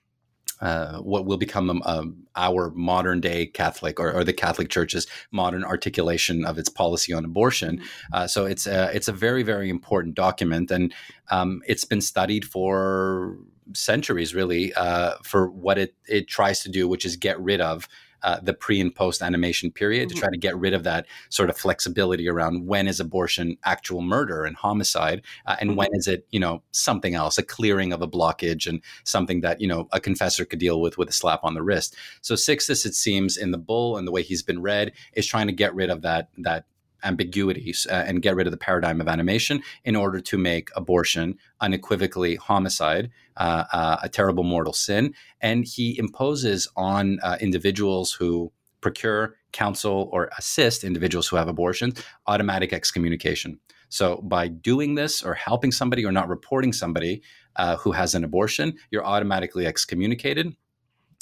uh, 0.61 0.99
what 0.99 1.25
will 1.25 1.37
become 1.37 1.69
um, 1.69 1.81
um, 1.85 2.27
our 2.35 2.71
modern 2.71 3.19
day 3.19 3.45
Catholic 3.45 3.99
or, 3.99 4.11
or, 4.11 4.23
the 4.23 4.33
Catholic 4.33 4.69
Church's 4.69 5.07
modern 5.31 5.63
articulation 5.63 6.45
of 6.45 6.57
its 6.57 6.69
policy 6.69 7.13
on 7.13 7.25
abortion. 7.25 7.77
Mm-hmm. 7.77 8.13
Uh, 8.13 8.27
so 8.27 8.45
it's 8.45 8.65
a, 8.65 8.89
it's 8.95 9.07
a 9.07 9.13
very 9.13 9.43
very 9.43 9.69
important 9.69 10.15
document, 10.15 10.71
and 10.71 10.93
um, 11.29 11.61
it's 11.67 11.85
been 11.85 12.01
studied 12.01 12.45
for 12.45 13.37
centuries, 13.73 14.33
really, 14.33 14.73
uh, 14.73 15.15
for 15.23 15.49
what 15.49 15.77
it 15.77 15.95
it 16.07 16.27
tries 16.27 16.61
to 16.63 16.69
do, 16.69 16.87
which 16.87 17.05
is 17.05 17.15
get 17.15 17.39
rid 17.39 17.61
of 17.61 17.87
uh, 18.23 18.39
the 18.41 18.53
pre 18.53 18.79
and 18.81 18.93
post 18.93 19.21
animation 19.21 19.71
period 19.71 20.09
mm-hmm. 20.09 20.15
to 20.15 20.21
try 20.21 20.29
to 20.29 20.37
get 20.37 20.57
rid 20.57 20.73
of 20.73 20.83
that 20.83 21.05
sort 21.29 21.49
of 21.49 21.57
flexibility 21.57 22.27
around 22.27 22.65
when 22.65 22.87
is 22.87 22.99
abortion 22.99 23.57
actual 23.65 24.01
murder 24.01 24.43
and 24.45 24.55
homicide 24.55 25.21
uh, 25.45 25.55
and 25.59 25.71
mm-hmm. 25.71 25.79
when 25.79 25.89
is 25.93 26.07
it 26.07 26.25
you 26.31 26.39
know 26.39 26.61
something 26.71 27.15
else 27.15 27.37
a 27.37 27.43
clearing 27.43 27.93
of 27.93 28.01
a 28.01 28.07
blockage 28.07 28.67
and 28.67 28.81
something 29.03 29.41
that 29.41 29.61
you 29.61 29.67
know 29.67 29.87
a 29.91 29.99
confessor 29.99 30.45
could 30.45 30.59
deal 30.59 30.81
with 30.81 30.97
with 30.97 31.09
a 31.09 31.13
slap 31.13 31.41
on 31.43 31.53
the 31.53 31.63
wrist 31.63 31.95
so 32.21 32.35
sixtus 32.35 32.85
it 32.85 32.95
seems 32.95 33.37
in 33.37 33.51
the 33.51 33.57
bull 33.57 33.97
and 33.97 34.07
the 34.07 34.11
way 34.11 34.23
he's 34.23 34.43
been 34.43 34.61
read 34.61 34.91
is 35.13 35.25
trying 35.25 35.47
to 35.47 35.53
get 35.53 35.73
rid 35.75 35.89
of 35.89 36.01
that 36.01 36.29
that 36.37 36.65
ambiguities 37.03 37.87
uh, 37.89 38.03
and 38.07 38.21
get 38.21 38.35
rid 38.35 38.47
of 38.47 38.51
the 38.51 38.57
paradigm 38.57 39.01
of 39.01 39.07
animation 39.07 39.61
in 39.83 39.95
order 39.95 40.19
to 40.19 40.37
make 40.37 40.69
abortion 40.75 41.37
unequivocally 41.61 42.35
homicide, 42.35 43.09
uh, 43.37 43.63
uh, 43.71 43.97
a 44.03 44.09
terrible 44.09 44.43
mortal 44.43 44.73
sin. 44.73 45.13
And 45.41 45.65
he 45.65 45.97
imposes 45.97 46.67
on 46.75 47.19
uh, 47.23 47.37
individuals 47.39 48.11
who 48.11 48.51
procure, 48.81 49.35
counsel, 49.51 50.09
or 50.11 50.29
assist 50.37 50.83
individuals 50.83 51.27
who 51.27 51.35
have 51.35 51.47
abortions 51.47 52.03
automatic 52.27 52.73
excommunication. 52.73 53.59
So 53.89 54.17
by 54.17 54.49
doing 54.49 54.95
this 54.95 55.23
or 55.23 55.33
helping 55.33 55.71
somebody 55.71 56.05
or 56.05 56.11
not 56.11 56.27
reporting 56.27 56.73
somebody 56.73 57.21
uh, 57.55 57.77
who 57.77 57.91
has 57.91 58.15
an 58.15 58.23
abortion, 58.23 58.77
you're 58.91 59.05
automatically 59.05 59.65
excommunicated 59.65 60.55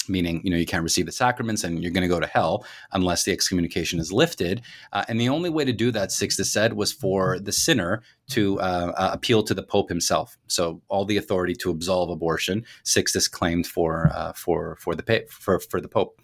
meaning 0.08 0.40
you 0.44 0.50
know 0.50 0.56
you 0.56 0.66
can't 0.66 0.82
receive 0.82 1.06
the 1.06 1.12
sacraments 1.12 1.64
and 1.64 1.82
you're 1.82 1.92
going 1.92 2.02
to 2.02 2.08
go 2.08 2.20
to 2.20 2.26
hell 2.26 2.64
unless 2.92 3.24
the 3.24 3.32
excommunication 3.32 3.98
is 3.98 4.12
lifted. 4.12 4.62
Uh, 4.92 5.04
and 5.08 5.20
the 5.20 5.28
only 5.28 5.50
way 5.50 5.64
to 5.64 5.72
do 5.72 5.90
that 5.90 6.12
sixtus 6.12 6.52
said 6.52 6.74
was 6.74 6.92
for 6.92 7.38
the 7.38 7.52
sinner 7.52 8.02
to 8.30 8.60
uh, 8.60 8.92
uh, 8.96 9.10
appeal 9.12 9.42
to 9.42 9.54
the 9.54 9.62
pope 9.62 9.88
himself. 9.88 10.36
So 10.48 10.82
all 10.88 11.04
the 11.04 11.16
authority 11.16 11.54
to 11.56 11.70
absolve 11.70 12.10
abortion 12.10 12.64
sixtus 12.84 13.28
claimed 13.28 13.66
for 13.66 14.10
uh, 14.14 14.32
for 14.32 14.76
for 14.76 14.94
the 14.94 15.02
pa- 15.02 15.26
for 15.30 15.60
for 15.60 15.80
the 15.80 15.88
pope. 15.88 16.20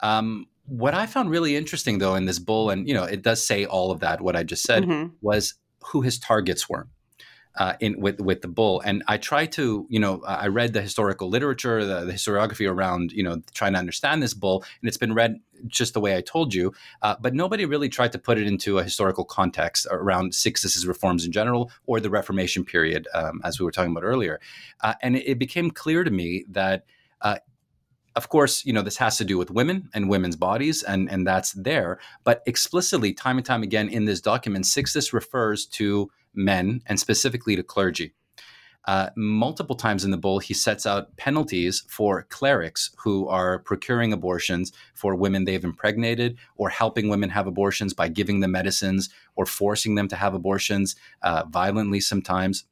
Um, 0.00 0.46
what 0.68 0.92
i 0.92 1.06
found 1.06 1.30
really 1.30 1.56
interesting 1.56 1.96
though 1.96 2.14
in 2.14 2.26
this 2.26 2.38
bull 2.38 2.68
and 2.68 2.86
you 2.86 2.92
know 2.92 3.04
it 3.04 3.22
does 3.22 3.44
say 3.44 3.64
all 3.64 3.90
of 3.90 4.00
that 4.00 4.20
what 4.20 4.36
i 4.36 4.42
just 4.42 4.62
said 4.62 4.82
mm-hmm. 4.82 5.08
was 5.22 5.54
who 5.82 6.02
his 6.02 6.18
targets 6.18 6.68
were 6.68 6.86
uh, 7.58 7.74
in 7.80 8.00
with 8.00 8.20
with 8.20 8.40
the 8.40 8.48
bull. 8.48 8.80
And 8.80 9.02
I 9.08 9.16
try 9.16 9.46
to, 9.46 9.86
you 9.90 9.98
know, 9.98 10.22
I 10.24 10.46
read 10.46 10.72
the 10.72 10.80
historical 10.80 11.28
literature, 11.28 11.84
the, 11.84 12.04
the, 12.04 12.12
historiography 12.12 12.70
around, 12.70 13.12
you 13.12 13.22
know, 13.22 13.42
trying 13.52 13.72
to 13.72 13.78
understand 13.78 14.22
this 14.22 14.32
bull, 14.32 14.64
and 14.80 14.88
it's 14.88 14.96
been 14.96 15.12
read 15.12 15.40
just 15.66 15.92
the 15.92 16.00
way 16.00 16.16
I 16.16 16.20
told 16.20 16.54
you. 16.54 16.72
Uh, 17.02 17.16
but 17.20 17.34
nobody 17.34 17.64
really 17.64 17.88
tried 17.88 18.12
to 18.12 18.18
put 18.18 18.38
it 18.38 18.46
into 18.46 18.78
a 18.78 18.84
historical 18.84 19.24
context 19.24 19.88
around 19.90 20.34
Sixtus's 20.34 20.86
reforms 20.86 21.26
in 21.26 21.32
general 21.32 21.70
or 21.86 21.98
the 21.98 22.10
Reformation 22.10 22.64
period, 22.64 23.08
um, 23.12 23.40
as 23.44 23.58
we 23.58 23.64
were 23.64 23.72
talking 23.72 23.90
about 23.90 24.04
earlier. 24.04 24.40
Uh, 24.80 24.94
and 25.02 25.16
it, 25.16 25.28
it, 25.28 25.38
became 25.38 25.70
clear 25.70 26.04
to 26.04 26.10
me 26.10 26.44
that 26.48 26.84
uh, 27.22 27.38
of 28.14 28.28
course, 28.28 28.64
you 28.64 28.72
know, 28.72 28.82
this 28.82 28.96
has 28.96 29.16
to 29.18 29.24
do 29.24 29.38
with 29.38 29.48
women 29.50 29.88
and 29.94 30.08
women's 30.08 30.34
bodies, 30.34 30.82
and, 30.82 31.08
and 31.08 31.24
that's 31.24 31.52
there. 31.52 32.00
But 32.24 32.42
explicitly, 32.46 33.12
time 33.12 33.36
and 33.36 33.46
time 33.46 33.62
again 33.62 33.88
in 33.88 34.06
this 34.06 34.20
document, 34.20 34.66
Sixtus 34.66 35.12
refers 35.12 35.66
to 35.66 36.10
men 36.38 36.80
and 36.86 36.98
specifically 36.98 37.56
to 37.56 37.62
clergy. 37.62 38.14
Uh, 38.88 39.10
multiple 39.16 39.76
times 39.76 40.02
in 40.02 40.10
the 40.10 40.16
bull, 40.16 40.38
he 40.38 40.54
sets 40.54 40.86
out 40.86 41.14
penalties 41.18 41.84
for 41.90 42.22
clerics 42.30 42.90
who 42.96 43.28
are 43.28 43.58
procuring 43.58 44.14
abortions 44.14 44.72
for 44.94 45.14
women 45.14 45.44
they've 45.44 45.64
impregnated 45.64 46.38
or 46.56 46.70
helping 46.70 47.10
women 47.10 47.28
have 47.28 47.46
abortions 47.46 47.92
by 47.92 48.08
giving 48.08 48.40
them 48.40 48.52
medicines 48.52 49.10
or 49.36 49.44
forcing 49.44 49.94
them 49.94 50.08
to 50.08 50.16
have 50.16 50.32
abortions 50.32 50.96
uh, 51.20 51.44
violently 51.50 52.00
sometimes. 52.00 52.64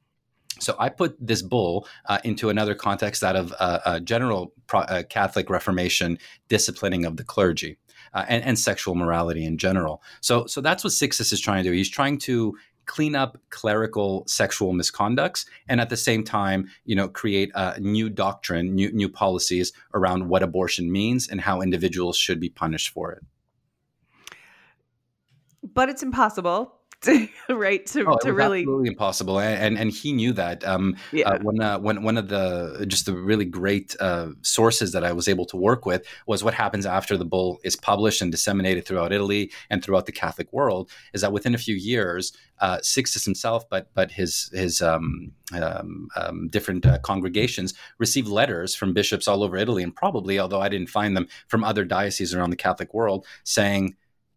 So 0.58 0.74
I 0.78 0.88
put 0.88 1.16
this 1.20 1.42
bull 1.42 1.86
uh, 2.06 2.18
into 2.24 2.48
another 2.48 2.74
context, 2.74 3.20
that 3.20 3.36
of 3.36 3.52
uh, 3.58 4.00
general 4.00 4.54
pro- 4.66 4.80
uh, 4.80 5.02
Catholic 5.02 5.50
Reformation 5.50 6.18
disciplining 6.48 7.04
of 7.04 7.18
the 7.18 7.24
clergy. 7.24 7.76
Uh, 8.14 8.24
and, 8.28 8.42
and, 8.44 8.58
sexual 8.58 8.94
morality 8.94 9.44
in 9.44 9.58
general. 9.58 10.00
So, 10.22 10.46
so 10.46 10.62
that's 10.62 10.82
what 10.82 10.94
Sixtus 10.94 11.32
is 11.32 11.40
trying 11.40 11.64
to 11.64 11.70
do. 11.70 11.74
He's 11.74 11.90
trying 11.90 12.16
to 12.20 12.56
clean 12.86 13.14
up 13.14 13.36
clerical 13.50 14.24
sexual 14.26 14.72
misconducts 14.72 15.44
and 15.68 15.80
at 15.80 15.90
the 15.90 15.96
same 15.96 16.24
time 16.24 16.68
you 16.84 16.96
know 16.96 17.08
create 17.08 17.50
a 17.54 17.78
new 17.80 18.08
doctrine 18.08 18.74
new 18.74 18.90
new 18.92 19.08
policies 19.08 19.72
around 19.94 20.28
what 20.28 20.42
abortion 20.42 20.90
means 20.90 21.28
and 21.28 21.40
how 21.40 21.60
individuals 21.60 22.16
should 22.16 22.40
be 22.40 22.48
punished 22.48 22.90
for 22.90 23.12
it. 23.12 23.22
But 25.74 25.88
it's 25.88 26.02
impossible 26.02 26.75
to, 27.06 27.28
right 27.54 27.86
to, 27.86 28.04
oh, 28.06 28.18
to 28.22 28.32
really 28.32 28.60
absolutely 28.60 28.88
impossible 28.88 29.40
and, 29.40 29.62
and, 29.62 29.78
and 29.78 29.90
he 29.90 30.12
knew 30.12 30.32
that 30.32 30.64
um 30.64 30.94
uh, 30.96 31.16
yeah. 31.16 31.28
uh, 31.28 31.38
when 31.40 31.60
uh, 31.60 31.78
when 31.78 32.02
one 32.02 32.16
of 32.16 32.28
the 32.28 32.84
just 32.88 33.06
the 33.06 33.14
really 33.14 33.44
great 33.44 33.96
uh, 34.00 34.28
sources 34.42 34.92
that 34.92 35.04
I 35.04 35.12
was 35.12 35.28
able 35.28 35.46
to 35.46 35.56
work 35.56 35.86
with 35.86 36.06
was 36.26 36.44
what 36.44 36.54
happens 36.54 36.86
after 36.86 37.16
the 37.16 37.24
bull 37.24 37.58
is 37.64 37.76
published 37.76 38.22
and 38.22 38.30
disseminated 38.30 38.84
throughout 38.86 39.12
Italy 39.12 39.50
and 39.70 39.82
throughout 39.82 40.06
the 40.06 40.12
Catholic 40.12 40.52
world 40.52 40.90
is 41.12 41.20
that 41.22 41.32
within 41.32 41.54
a 41.54 41.58
few 41.58 41.74
years 41.74 42.32
uh, 42.60 42.78
Sixtus 42.82 43.24
himself 43.24 43.68
but 43.68 43.88
but 43.94 44.10
his 44.10 44.50
his 44.52 44.82
um, 44.82 45.32
um, 45.52 46.08
um, 46.16 46.48
different 46.48 46.86
uh, 46.86 46.98
congregations 46.98 47.74
received 47.98 48.28
letters 48.28 48.74
from 48.74 48.92
bishops 48.92 49.28
all 49.28 49.42
over 49.42 49.56
Italy 49.56 49.82
and 49.82 49.94
probably 49.94 50.38
although 50.38 50.60
I 50.60 50.68
didn't 50.68 50.88
find 50.88 51.16
them 51.16 51.28
from 51.48 51.64
other 51.64 51.84
dioceses 51.84 52.34
around 52.34 52.50
the 52.50 52.56
Catholic 52.56 52.92
world 52.94 53.26
saying 53.44 53.96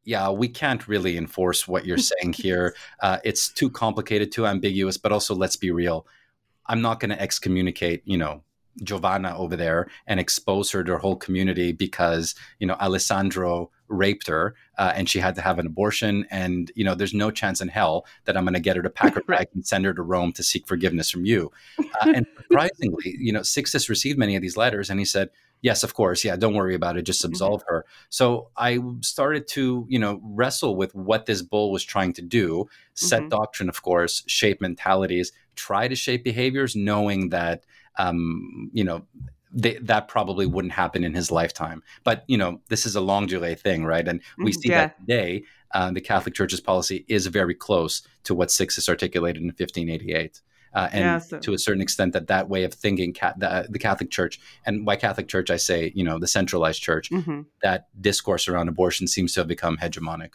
yeah, 0.09 0.31
we 0.31 0.47
can't 0.47 0.87
really 0.87 1.17
enforce 1.17 1.67
what 1.67 1.85
you're 1.85 1.97
saying 2.11 2.33
here. 2.33 2.75
Uh, 2.99 3.19
it's 3.23 3.47
too 3.47 3.69
complicated, 3.69 4.31
too 4.31 4.47
ambiguous. 4.47 4.97
But 4.97 5.11
also, 5.11 5.35
let's 5.35 5.55
be 5.55 5.69
real. 5.69 6.07
I'm 6.65 6.81
not 6.81 6.99
going 6.99 7.11
to 7.11 7.21
excommunicate, 7.21 8.01
you 8.05 8.17
know, 8.17 8.43
Giovanna 8.83 9.37
over 9.37 9.55
there 9.55 9.87
and 10.07 10.19
expose 10.19 10.71
her 10.71 10.83
to 10.83 10.93
her 10.93 10.97
whole 10.97 11.15
community 11.15 11.73
because 11.73 12.33
you 12.59 12.67
know 12.67 12.75
Alessandro 12.75 13.69
raped 13.87 14.27
her 14.27 14.55
uh, 14.77 14.93
and 14.95 15.09
she 15.09 15.19
had 15.19 15.35
to 15.35 15.41
have 15.41 15.59
an 15.59 15.65
abortion. 15.65 16.25
And 16.31 16.71
you 16.75 16.83
know, 16.83 16.95
there's 16.95 17.13
no 17.13 17.29
chance 17.31 17.59
in 17.59 17.67
hell 17.67 18.05
that 18.25 18.37
I'm 18.37 18.45
going 18.45 18.53
to 18.53 18.59
get 18.59 18.77
her 18.77 18.83
to 18.83 18.89
pack 18.89 19.15
her 19.15 19.21
bag 19.27 19.47
and 19.53 19.65
send 19.65 19.85
her 19.85 19.93
to 19.93 20.01
Rome 20.01 20.31
to 20.33 20.43
seek 20.43 20.67
forgiveness 20.67 21.11
from 21.11 21.25
you. 21.25 21.51
Uh, 21.79 21.83
and 22.15 22.25
surprisingly, 22.37 23.15
you 23.19 23.33
know, 23.33 23.43
Sixtus 23.43 23.89
received 23.89 24.17
many 24.17 24.35
of 24.35 24.41
these 24.41 24.57
letters, 24.57 24.89
and 24.89 24.99
he 24.99 25.05
said 25.05 25.29
yes 25.61 25.83
of 25.83 25.93
course 25.93 26.23
yeah 26.23 26.35
don't 26.35 26.53
worry 26.53 26.75
about 26.75 26.97
it 26.97 27.03
just 27.03 27.21
mm-hmm. 27.21 27.31
absolve 27.31 27.61
mm-hmm. 27.61 27.75
her 27.75 27.85
so 28.09 28.49
i 28.57 28.79
started 29.01 29.47
to 29.47 29.85
you 29.89 29.99
know 29.99 30.19
wrestle 30.23 30.75
with 30.75 30.93
what 30.95 31.25
this 31.25 31.41
bull 31.41 31.71
was 31.71 31.83
trying 31.83 32.13
to 32.13 32.21
do 32.21 32.67
set 32.93 33.21
mm-hmm. 33.21 33.29
doctrine 33.29 33.69
of 33.69 33.81
course 33.81 34.23
shape 34.27 34.61
mentalities 34.61 35.31
try 35.55 35.87
to 35.87 35.95
shape 35.95 36.23
behaviors 36.23 36.75
knowing 36.75 37.29
that 37.29 37.65
um, 37.97 38.69
you 38.73 38.83
know 38.83 39.05
they, 39.51 39.77
that 39.79 40.07
probably 40.07 40.45
wouldn't 40.45 40.73
happen 40.73 41.03
in 41.03 41.13
his 41.13 41.31
lifetime 41.31 41.83
but 42.03 42.23
you 42.27 42.37
know 42.37 42.61
this 42.69 42.85
is 42.85 42.95
a 42.95 43.01
long 43.01 43.25
delay 43.25 43.55
thing 43.55 43.83
right 43.83 44.07
and 44.07 44.21
we 44.37 44.51
mm-hmm. 44.51 44.59
see 44.59 44.69
yeah. 44.69 44.77
that 44.77 44.99
today 44.99 45.43
uh, 45.73 45.91
the 45.91 46.01
catholic 46.01 46.33
church's 46.33 46.61
policy 46.61 47.05
is 47.07 47.27
very 47.27 47.55
close 47.55 48.03
to 48.23 48.33
what 48.35 48.51
sixtus 48.51 48.87
articulated 48.87 49.41
in 49.41 49.47
1588 49.47 50.41
uh, 50.73 50.89
and 50.91 51.01
yeah, 51.01 51.17
so. 51.17 51.39
to 51.39 51.53
a 51.53 51.59
certain 51.59 51.81
extent 51.81 52.13
that 52.13 52.27
that 52.27 52.49
way 52.49 52.63
of 52.63 52.73
thinking 52.73 53.15
the, 53.37 53.67
the, 53.69 53.79
catholic 53.79 54.09
church 54.09 54.39
and 54.65 54.85
by 54.85 54.95
catholic 54.95 55.27
church 55.27 55.49
i 55.49 55.57
say 55.57 55.91
you 55.95 56.03
know 56.03 56.19
the 56.19 56.27
centralized 56.27 56.81
church 56.81 57.09
mm-hmm. 57.09 57.41
that 57.61 57.87
discourse 58.01 58.47
around 58.47 58.67
abortion 58.67 59.07
seems 59.07 59.33
to 59.33 59.39
have 59.39 59.47
become 59.47 59.77
hegemonic 59.77 60.31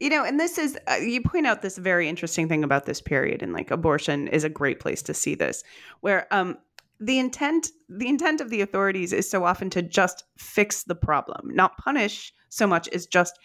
you 0.00 0.08
know 0.08 0.24
and 0.24 0.40
this 0.40 0.58
is 0.58 0.78
uh, 0.88 0.94
you 0.94 1.20
point 1.20 1.46
out 1.46 1.62
this 1.62 1.78
very 1.78 2.08
interesting 2.08 2.48
thing 2.48 2.64
about 2.64 2.86
this 2.86 3.00
period 3.00 3.42
and 3.42 3.52
like 3.52 3.70
abortion 3.70 4.28
is 4.28 4.44
a 4.44 4.48
great 4.48 4.80
place 4.80 5.02
to 5.02 5.14
see 5.14 5.34
this 5.34 5.62
where 6.00 6.26
um 6.32 6.56
the 6.98 7.18
intent 7.18 7.68
the 7.88 8.08
intent 8.08 8.40
of 8.40 8.50
the 8.50 8.60
authorities 8.60 9.12
is 9.12 9.28
so 9.28 9.44
often 9.44 9.70
to 9.70 9.82
just 9.82 10.24
fix 10.36 10.84
the 10.84 10.94
problem 10.94 11.48
not 11.54 11.76
punish 11.78 12.32
so 12.50 12.66
much 12.66 12.88
as 12.88 13.06
just 13.06 13.38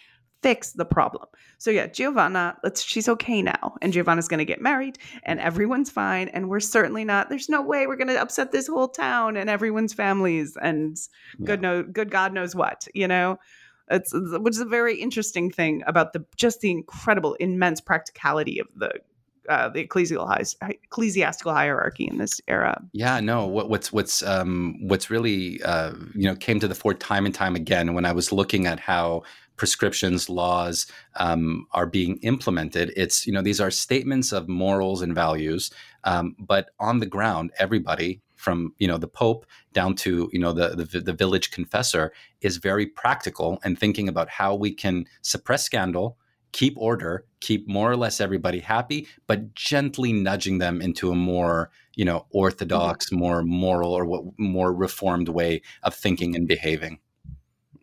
fix 0.46 0.74
the 0.74 0.86
problem. 0.86 1.26
So 1.58 1.72
yeah, 1.72 1.88
Giovanna, 1.88 2.56
let's 2.62 2.84
she's 2.84 3.10
okay 3.10 3.42
now. 3.42 3.78
And 3.82 3.92
Giovanna's 3.92 4.28
going 4.28 4.38
to 4.38 4.46
get 4.46 4.62
married 4.62 5.00
and 5.24 5.40
everyone's 5.40 5.90
fine 5.90 6.28
and 6.28 6.50
we're 6.50 6.60
certainly 6.60 7.04
not 7.04 7.30
there's 7.30 7.50
no 7.50 7.64
way 7.64 7.88
we're 7.88 7.96
going 7.96 8.10
to 8.10 8.22
upset 8.22 8.52
this 8.52 8.68
whole 8.68 8.88
town 8.88 9.38
and 9.38 9.50
everyone's 9.50 9.92
families 9.92 10.56
and 10.62 10.98
yeah. 11.40 11.48
good 11.48 11.62
no 11.64 11.82
good 11.82 12.12
god 12.12 12.32
knows 12.32 12.54
what, 12.56 12.88
you 12.94 13.08
know. 13.08 13.40
It's 13.90 14.12
which 14.14 14.56
is 14.56 14.62
a 14.62 14.66
very 14.66 15.00
interesting 15.00 15.52
thing 15.52 15.84
about 15.88 16.14
the 16.14 16.24
just 16.36 16.62
the 16.62 16.72
incredible 16.72 17.34
immense 17.36 17.82
practicality 17.82 18.60
of 18.60 18.68
the 18.76 18.92
uh, 19.50 19.70
the 19.70 19.80
ecclesiastical, 19.82 20.68
ecclesiastical 20.70 21.54
hierarchy 21.54 22.08
in 22.08 22.18
this 22.18 22.42
era. 22.48 22.82
Yeah, 22.94 23.20
no. 23.20 23.46
What, 23.46 23.70
what's 23.70 23.94
what's 23.94 24.24
um, 24.24 24.78
what's 24.82 25.12
really 25.12 25.62
uh, 25.64 25.94
you 26.16 26.28
know 26.28 26.36
came 26.36 26.60
to 26.60 26.68
the 26.68 26.74
fore 26.76 26.96
time 26.96 27.26
and 27.26 27.36
time 27.36 27.56
again 27.56 27.94
when 27.94 28.06
I 28.06 28.12
was 28.12 28.32
looking 28.32 28.66
at 28.66 28.80
how 28.80 29.22
prescriptions, 29.56 30.30
laws 30.30 30.88
um, 31.16 31.66
are 31.72 31.86
being 31.86 32.18
implemented. 32.18 32.92
It's 32.96 33.26
you 33.26 33.34
know 33.34 33.42
these 33.42 33.62
are 33.62 33.72
statements 33.72 34.32
of 34.32 34.48
morals 34.48 35.02
and 35.02 35.14
values, 35.16 35.72
um, 36.04 36.36
but 36.40 36.72
on 36.80 37.00
the 37.00 37.06
ground, 37.06 37.52
everybody 37.58 38.22
from 38.36 38.74
you 38.78 38.88
know 38.88 38.98
the 38.98 39.08
Pope 39.08 39.46
down 39.74 39.96
to 39.96 40.30
you 40.32 40.40
know 40.40 40.54
the, 40.54 40.70
the, 40.70 41.00
the 41.00 41.14
village 41.14 41.52
confessor 41.52 42.14
is 42.42 42.58
very 42.58 42.86
practical 42.86 43.60
and 43.64 43.80
thinking 43.80 44.08
about 44.08 44.30
how 44.30 44.54
we 44.56 44.72
can 44.72 45.06
suppress 45.22 45.64
scandal, 45.64 46.18
keep 46.52 46.76
order, 46.78 47.26
keep 47.40 47.68
more 47.68 47.92
or 47.92 47.98
less 47.98 48.22
everybody 48.22 48.60
happy, 48.60 49.08
but 49.28 49.54
gently 49.56 50.14
nudging 50.14 50.60
them 50.60 50.82
into 50.82 51.12
a 51.12 51.16
more 51.16 51.72
you 51.96 52.06
know 52.06 52.26
orthodox, 52.30 53.08
mm-hmm. 53.08 53.20
more 53.20 53.44
moral 53.44 53.94
or 53.94 54.06
what 54.06 54.24
more 54.38 54.74
reformed 54.74 55.30
way 55.30 55.62
of 55.84 55.96
thinking 55.96 56.36
and 56.36 56.48
behaving. 56.48 57.00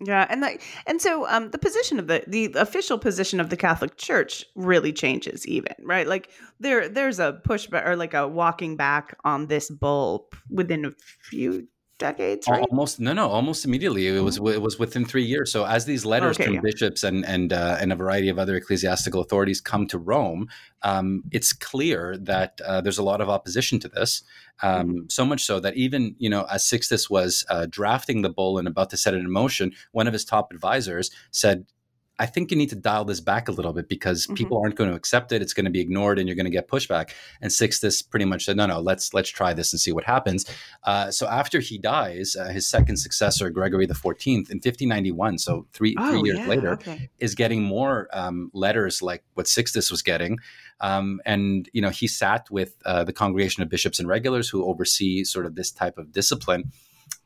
Yeah, 0.05 0.27
and 0.29 0.41
like 0.41 0.63
and 0.87 1.01
so 1.01 1.29
um 1.29 1.51
the 1.51 1.59
position 1.59 1.99
of 1.99 2.09
the 2.09 2.25
the 2.27 2.53
official 2.55 2.99
position 2.99 3.39
of 3.41 3.51
the 3.51 3.57
Catholic 3.57 3.97
Church 3.97 4.45
really 4.57 4.93
changes 4.93 5.47
even, 5.47 5.75
right? 5.83 6.07
Like 6.09 6.31
there 6.59 6.89
there's 6.89 7.21
a 7.21 7.41
pushback 7.47 7.87
or 7.87 7.95
like 7.95 8.13
a 8.15 8.27
walking 8.27 8.77
back 8.77 9.17
on 9.25 9.47
this 9.47 9.71
bull 9.71 10.29
within 10.51 10.85
a 10.85 10.93
few 11.21 11.69
decades, 12.03 12.49
right? 12.49 12.65
Almost 12.71 13.01
no, 13.01 13.13
no, 13.13 13.29
almost 13.29 13.65
immediately. 13.65 14.07
It 14.07 14.21
was 14.21 14.37
it 14.37 14.61
was 14.61 14.79
within 14.79 15.05
three 15.05 15.25
years. 15.25 15.51
So 15.51 15.65
as 15.65 15.85
these 15.85 16.05
letters 16.05 16.37
okay, 16.37 16.45
from 16.45 16.55
yeah. 16.55 16.61
bishops 16.61 17.05
and 17.05 17.25
and 17.25 17.53
uh, 17.53 17.79
and 17.81 17.93
a 17.93 17.97
variety 17.97 18.29
of 18.29 18.39
other 18.39 18.57
ecclesiastical 18.57 19.21
authorities 19.21 19.61
come 19.61 19.87
to 19.89 19.99
Rome, 19.99 20.49
um, 20.83 21.23
it's 21.31 21.53
clear 21.53 22.17
that 22.19 22.61
uh, 22.67 22.81
there's 22.81 22.99
a 22.99 23.03
lot 23.03 23.21
of 23.21 23.29
opposition 23.29 23.79
to 23.81 23.89
this. 23.89 24.23
Um, 24.63 24.89
mm-hmm. 24.89 24.99
So 25.09 25.25
much 25.25 25.45
so 25.45 25.61
that 25.61 25.77
even 25.77 26.15
you 26.19 26.29
know, 26.29 26.45
as 26.51 26.67
Sixtus 26.67 27.09
was 27.09 27.45
uh, 27.49 27.67
drafting 27.71 28.23
the 28.23 28.31
bull 28.31 28.59
and 28.59 28.69
about 28.69 28.91
to 28.91 28.97
set 28.97 29.15
it 29.15 29.19
in 29.19 29.31
motion, 29.31 29.73
one 29.93 30.07
of 30.07 30.13
his 30.13 30.25
top 30.25 30.53
advisors 30.53 31.11
said, 31.31 31.67
I 32.23 32.27
think 32.27 32.53
you 32.53 32.57
need 32.57 32.69
to 32.69 32.77
dial 32.77 33.05
this 33.05 33.19
back 33.19 33.49
a 33.49 33.51
little 33.51 33.73
bit 33.73 33.89
because 33.89 34.27
mm-hmm. 34.27 34.35
people 34.35 34.61
aren't 34.63 34.77
going 34.77 34.89
to 34.89 34.95
accept 34.95 35.33
it. 35.33 35.43
It's 35.43 35.53
going 35.53 35.65
to 35.65 35.73
be 35.73 35.81
ignored, 35.81 36.21
and 36.21 36.29
you're 36.29 36.37
going 36.37 36.47
to 36.47 36.53
get 36.53 36.69
pushback. 36.69 37.11
And 37.41 37.53
Sixtus 37.53 38.01
pretty 38.01 38.27
much 38.27 38.45
said, 38.45 38.57
"No, 38.57 38.67
no, 38.67 38.79
let's 38.79 39.13
let's 39.13 39.29
try 39.29 39.53
this 39.53 39.73
and 39.73 39.81
see 39.81 39.91
what 39.91 40.05
happens." 40.05 40.47
Uh, 40.85 41.11
so 41.11 41.27
after 41.27 41.59
he 41.59 41.79
dies, 41.79 42.37
uh, 42.37 42.51
his 42.51 42.69
second 42.69 42.99
successor, 42.99 43.51
Gregory 43.51 43.87
the 43.87 43.97
Fourteenth, 43.97 44.51
in 44.51 44.59
1591, 44.59 45.39
so 45.39 45.67
three 45.73 45.97
oh, 45.99 46.11
three 46.13 46.23
years 46.23 46.39
yeah, 46.39 46.47
later, 46.47 46.73
okay. 46.75 47.11
is 47.19 47.35
getting 47.35 47.65
more 47.65 48.09
um, 48.13 48.53
letters 48.55 49.03
like 49.03 49.25
what 49.35 49.49
Sixtus 49.49 49.91
was 49.91 50.01
getting. 50.01 50.39
Um, 50.81 51.21
and 51.27 51.69
you 51.73 51.83
know, 51.83 51.91
he 51.91 52.07
sat 52.07 52.49
with 52.53 52.77
uh, 52.87 53.03
the 53.03 53.13
congregation 53.13 53.65
of 53.65 53.69
bishops 53.69 53.99
and 53.99 54.09
regulars 54.09 54.49
who 54.49 54.65
oversee 54.65 55.25
sort 55.25 55.45
of 55.45 55.57
this 55.57 55.73
type 55.73 55.99
of 55.99 56.13
discipline, 56.13 56.71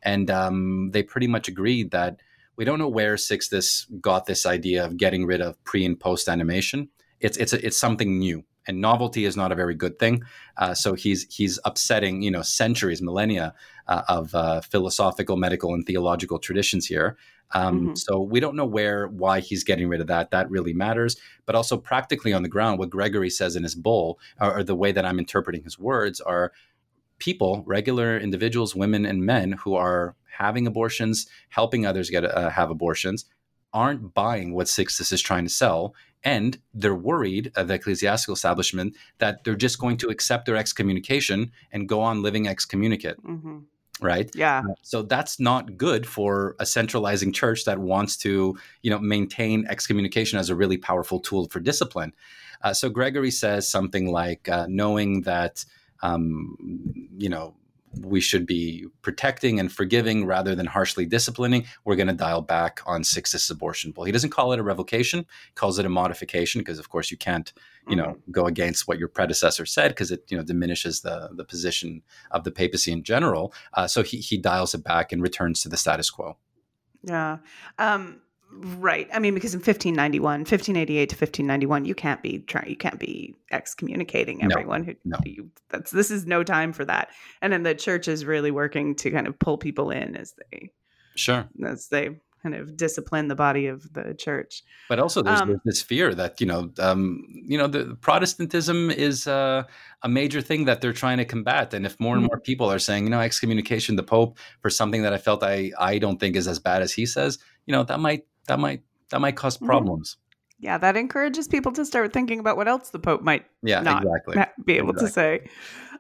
and 0.00 0.30
um, 0.30 0.90
they 0.92 1.02
pretty 1.02 1.26
much 1.26 1.48
agreed 1.48 1.90
that 1.90 2.18
we 2.56 2.64
don't 2.64 2.78
know 2.78 2.88
where 2.88 3.16
Sixtus 3.16 3.86
got 4.00 4.26
this 4.26 4.46
idea 4.46 4.84
of 4.84 4.96
getting 4.96 5.26
rid 5.26 5.40
of 5.40 5.62
pre 5.64 5.84
and 5.84 5.98
post 5.98 6.28
animation. 6.28 6.88
It's 7.20 7.36
it's 7.36 7.52
a, 7.52 7.64
it's 7.64 7.76
something 7.76 8.18
new, 8.18 8.44
and 8.66 8.80
novelty 8.80 9.24
is 9.24 9.36
not 9.36 9.52
a 9.52 9.54
very 9.54 9.74
good 9.74 9.98
thing. 9.98 10.22
Uh, 10.56 10.74
so 10.74 10.94
he's 10.94 11.26
he's 11.34 11.58
upsetting 11.64 12.22
you 12.22 12.30
know 12.30 12.42
centuries, 12.42 13.02
millennia 13.02 13.54
uh, 13.88 14.02
of 14.08 14.34
uh, 14.34 14.60
philosophical, 14.60 15.36
medical, 15.36 15.74
and 15.74 15.86
theological 15.86 16.38
traditions 16.38 16.86
here. 16.86 17.16
Um, 17.52 17.80
mm-hmm. 17.80 17.94
So 17.94 18.20
we 18.20 18.40
don't 18.40 18.56
know 18.56 18.66
where 18.66 19.06
why 19.06 19.40
he's 19.40 19.64
getting 19.64 19.88
rid 19.88 20.00
of 20.00 20.08
that. 20.08 20.30
That 20.30 20.50
really 20.50 20.72
matters. 20.72 21.16
But 21.44 21.54
also 21.54 21.76
practically 21.76 22.32
on 22.32 22.42
the 22.42 22.48
ground, 22.48 22.78
what 22.78 22.90
Gregory 22.90 23.30
says 23.30 23.56
in 23.56 23.62
his 23.62 23.74
bull, 23.74 24.18
or, 24.40 24.58
or 24.58 24.64
the 24.64 24.74
way 24.74 24.92
that 24.92 25.04
I'm 25.04 25.18
interpreting 25.18 25.62
his 25.62 25.78
words, 25.78 26.20
are 26.20 26.52
people, 27.18 27.62
regular 27.66 28.18
individuals, 28.18 28.74
women 28.74 29.06
and 29.06 29.24
men 29.24 29.52
who 29.52 29.74
are 29.74 30.14
having 30.38 30.66
abortions, 30.66 31.26
helping 31.48 31.86
others 31.86 32.10
get 32.10 32.24
uh, 32.24 32.50
have 32.50 32.70
abortions, 32.70 33.24
aren't 33.72 34.14
buying 34.14 34.54
what 34.54 34.68
Sixtus 34.68 35.12
is 35.12 35.20
trying 35.20 35.44
to 35.44 35.50
sell, 35.50 35.94
and 36.24 36.58
they're 36.74 36.94
worried 36.94 37.52
of 37.56 37.68
the 37.68 37.74
ecclesiastical 37.74 38.34
establishment 38.34 38.96
that 39.18 39.44
they're 39.44 39.54
just 39.54 39.78
going 39.78 39.96
to 39.98 40.08
accept 40.08 40.46
their 40.46 40.56
excommunication 40.56 41.52
and 41.72 41.88
go 41.88 42.00
on 42.00 42.22
living 42.22 42.48
excommunicate. 42.48 43.22
Mm-hmm. 43.22 43.58
Right. 44.00 44.30
Yeah. 44.34 44.58
Uh, 44.58 44.74
so 44.82 45.00
that's 45.00 45.40
not 45.40 45.78
good 45.78 46.06
for 46.06 46.54
a 46.58 46.66
centralizing 46.66 47.32
church 47.32 47.64
that 47.64 47.78
wants 47.78 48.18
to, 48.18 48.58
you 48.82 48.90
know, 48.90 48.98
maintain 48.98 49.66
excommunication 49.70 50.38
as 50.38 50.50
a 50.50 50.54
really 50.54 50.76
powerful 50.76 51.18
tool 51.18 51.48
for 51.48 51.60
discipline. 51.60 52.12
Uh, 52.60 52.74
so 52.74 52.90
Gregory 52.90 53.30
says 53.30 53.66
something 53.66 54.12
like, 54.12 54.50
uh, 54.50 54.66
knowing 54.68 55.22
that 55.22 55.64
um, 56.02 56.56
you 57.16 57.28
know, 57.28 57.54
we 58.00 58.20
should 58.20 58.46
be 58.46 58.86
protecting 59.02 59.58
and 59.58 59.72
forgiving 59.72 60.26
rather 60.26 60.54
than 60.54 60.66
harshly 60.66 61.06
disciplining. 61.06 61.64
We're 61.84 61.96
going 61.96 62.08
to 62.08 62.14
dial 62.14 62.42
back 62.42 62.80
on 62.86 63.04
six 63.04 63.50
abortion 63.50 63.92
bill. 63.92 64.04
He 64.04 64.12
doesn't 64.12 64.30
call 64.30 64.52
it 64.52 64.58
a 64.58 64.62
revocation; 64.62 65.20
he 65.20 65.52
calls 65.54 65.78
it 65.78 65.86
a 65.86 65.88
modification 65.88 66.60
because, 66.60 66.78
of 66.78 66.88
course, 66.88 67.10
you 67.10 67.16
can't, 67.16 67.52
you 67.88 67.96
know, 67.96 68.08
mm-hmm. 68.08 68.30
go 68.32 68.46
against 68.46 68.86
what 68.86 68.98
your 68.98 69.08
predecessor 69.08 69.66
said 69.66 69.88
because 69.88 70.10
it, 70.10 70.24
you 70.28 70.36
know, 70.36 70.42
diminishes 70.42 71.00
the 71.00 71.30
the 71.32 71.44
position 71.44 72.02
of 72.30 72.44
the 72.44 72.50
papacy 72.50 72.92
in 72.92 73.02
general. 73.02 73.52
Uh, 73.74 73.86
so 73.86 74.02
he 74.02 74.18
he 74.18 74.36
dials 74.36 74.74
it 74.74 74.84
back 74.84 75.12
and 75.12 75.22
returns 75.22 75.62
to 75.62 75.68
the 75.68 75.76
status 75.76 76.10
quo. 76.10 76.36
Yeah. 77.02 77.38
Um, 77.78 78.20
Right. 78.58 79.08
I 79.12 79.18
mean, 79.18 79.34
because 79.34 79.54
in 79.54 79.58
1591, 79.58 80.40
1588 80.40 81.08
to 81.10 81.14
1591, 81.14 81.84
you 81.84 81.94
can't 81.94 82.22
be 82.22 82.38
trying, 82.40 82.70
you 82.70 82.76
can't 82.76 82.98
be 82.98 83.34
excommunicating 83.50 84.42
everyone 84.42 84.82
no, 84.82 84.86
who, 84.86 84.94
no. 85.04 85.18
You, 85.24 85.50
that's, 85.68 85.90
this 85.90 86.10
is 86.10 86.26
no 86.26 86.42
time 86.42 86.72
for 86.72 86.84
that. 86.84 87.10
And 87.42 87.52
then 87.52 87.62
the 87.62 87.74
church 87.74 88.08
is 88.08 88.24
really 88.24 88.50
working 88.50 88.94
to 88.96 89.10
kind 89.10 89.26
of 89.26 89.38
pull 89.38 89.58
people 89.58 89.90
in 89.90 90.16
as 90.16 90.34
they, 90.50 90.70
sure, 91.16 91.48
as 91.64 91.88
they 91.88 92.16
kind 92.46 92.54
of 92.54 92.76
discipline 92.76 93.28
the 93.28 93.34
body 93.34 93.66
of 93.66 93.92
the 93.92 94.14
church. 94.14 94.62
But 94.88 95.00
also, 95.00 95.22
there's, 95.22 95.40
um, 95.40 95.60
this 95.64 95.82
fear 95.82 96.14
that 96.14 96.40
you 96.40 96.46
know, 96.46 96.70
um, 96.78 97.24
you 97.28 97.58
know, 97.58 97.66
the 97.66 97.96
Protestantism 98.00 98.90
is 98.90 99.26
uh, 99.26 99.64
a 100.02 100.08
major 100.08 100.40
thing 100.40 100.66
that 100.66 100.80
they're 100.80 100.92
trying 100.92 101.18
to 101.18 101.24
combat. 101.24 101.74
And 101.74 101.84
if 101.84 101.98
more 101.98 102.14
and 102.14 102.22
mm-hmm. 102.22 102.34
more 102.34 102.40
people 102.40 102.70
are 102.70 102.78
saying, 102.78 103.04
you 103.04 103.10
know, 103.10 103.20
excommunication 103.20 103.96
the 103.96 104.02
Pope 104.02 104.38
for 104.60 104.70
something 104.70 105.02
that 105.02 105.12
I 105.12 105.18
felt 105.18 105.42
I 105.42 105.72
I 105.78 105.98
don't 105.98 106.20
think 106.20 106.36
is 106.36 106.46
as 106.46 106.58
bad 106.58 106.82
as 106.82 106.92
he 106.92 107.06
says, 107.06 107.38
you 107.66 107.72
know, 107.72 107.82
that 107.84 108.00
might 108.00 108.26
that 108.46 108.58
might 108.58 108.82
that 109.10 109.20
might 109.20 109.36
cause 109.36 109.56
mm-hmm. 109.56 109.66
problems. 109.66 110.16
Yeah, 110.58 110.78
that 110.78 110.96
encourages 110.96 111.48
people 111.48 111.72
to 111.72 111.84
start 111.84 112.12
thinking 112.14 112.40
about 112.40 112.56
what 112.56 112.66
else 112.66 112.88
the 112.88 112.98
Pope 112.98 113.20
might 113.20 113.44
yeah, 113.62 113.80
not 113.80 114.04
exactly. 114.04 114.64
be 114.64 114.78
able 114.78 114.90
exactly. 114.90 115.08
to 115.08 115.12
say. 115.12 115.50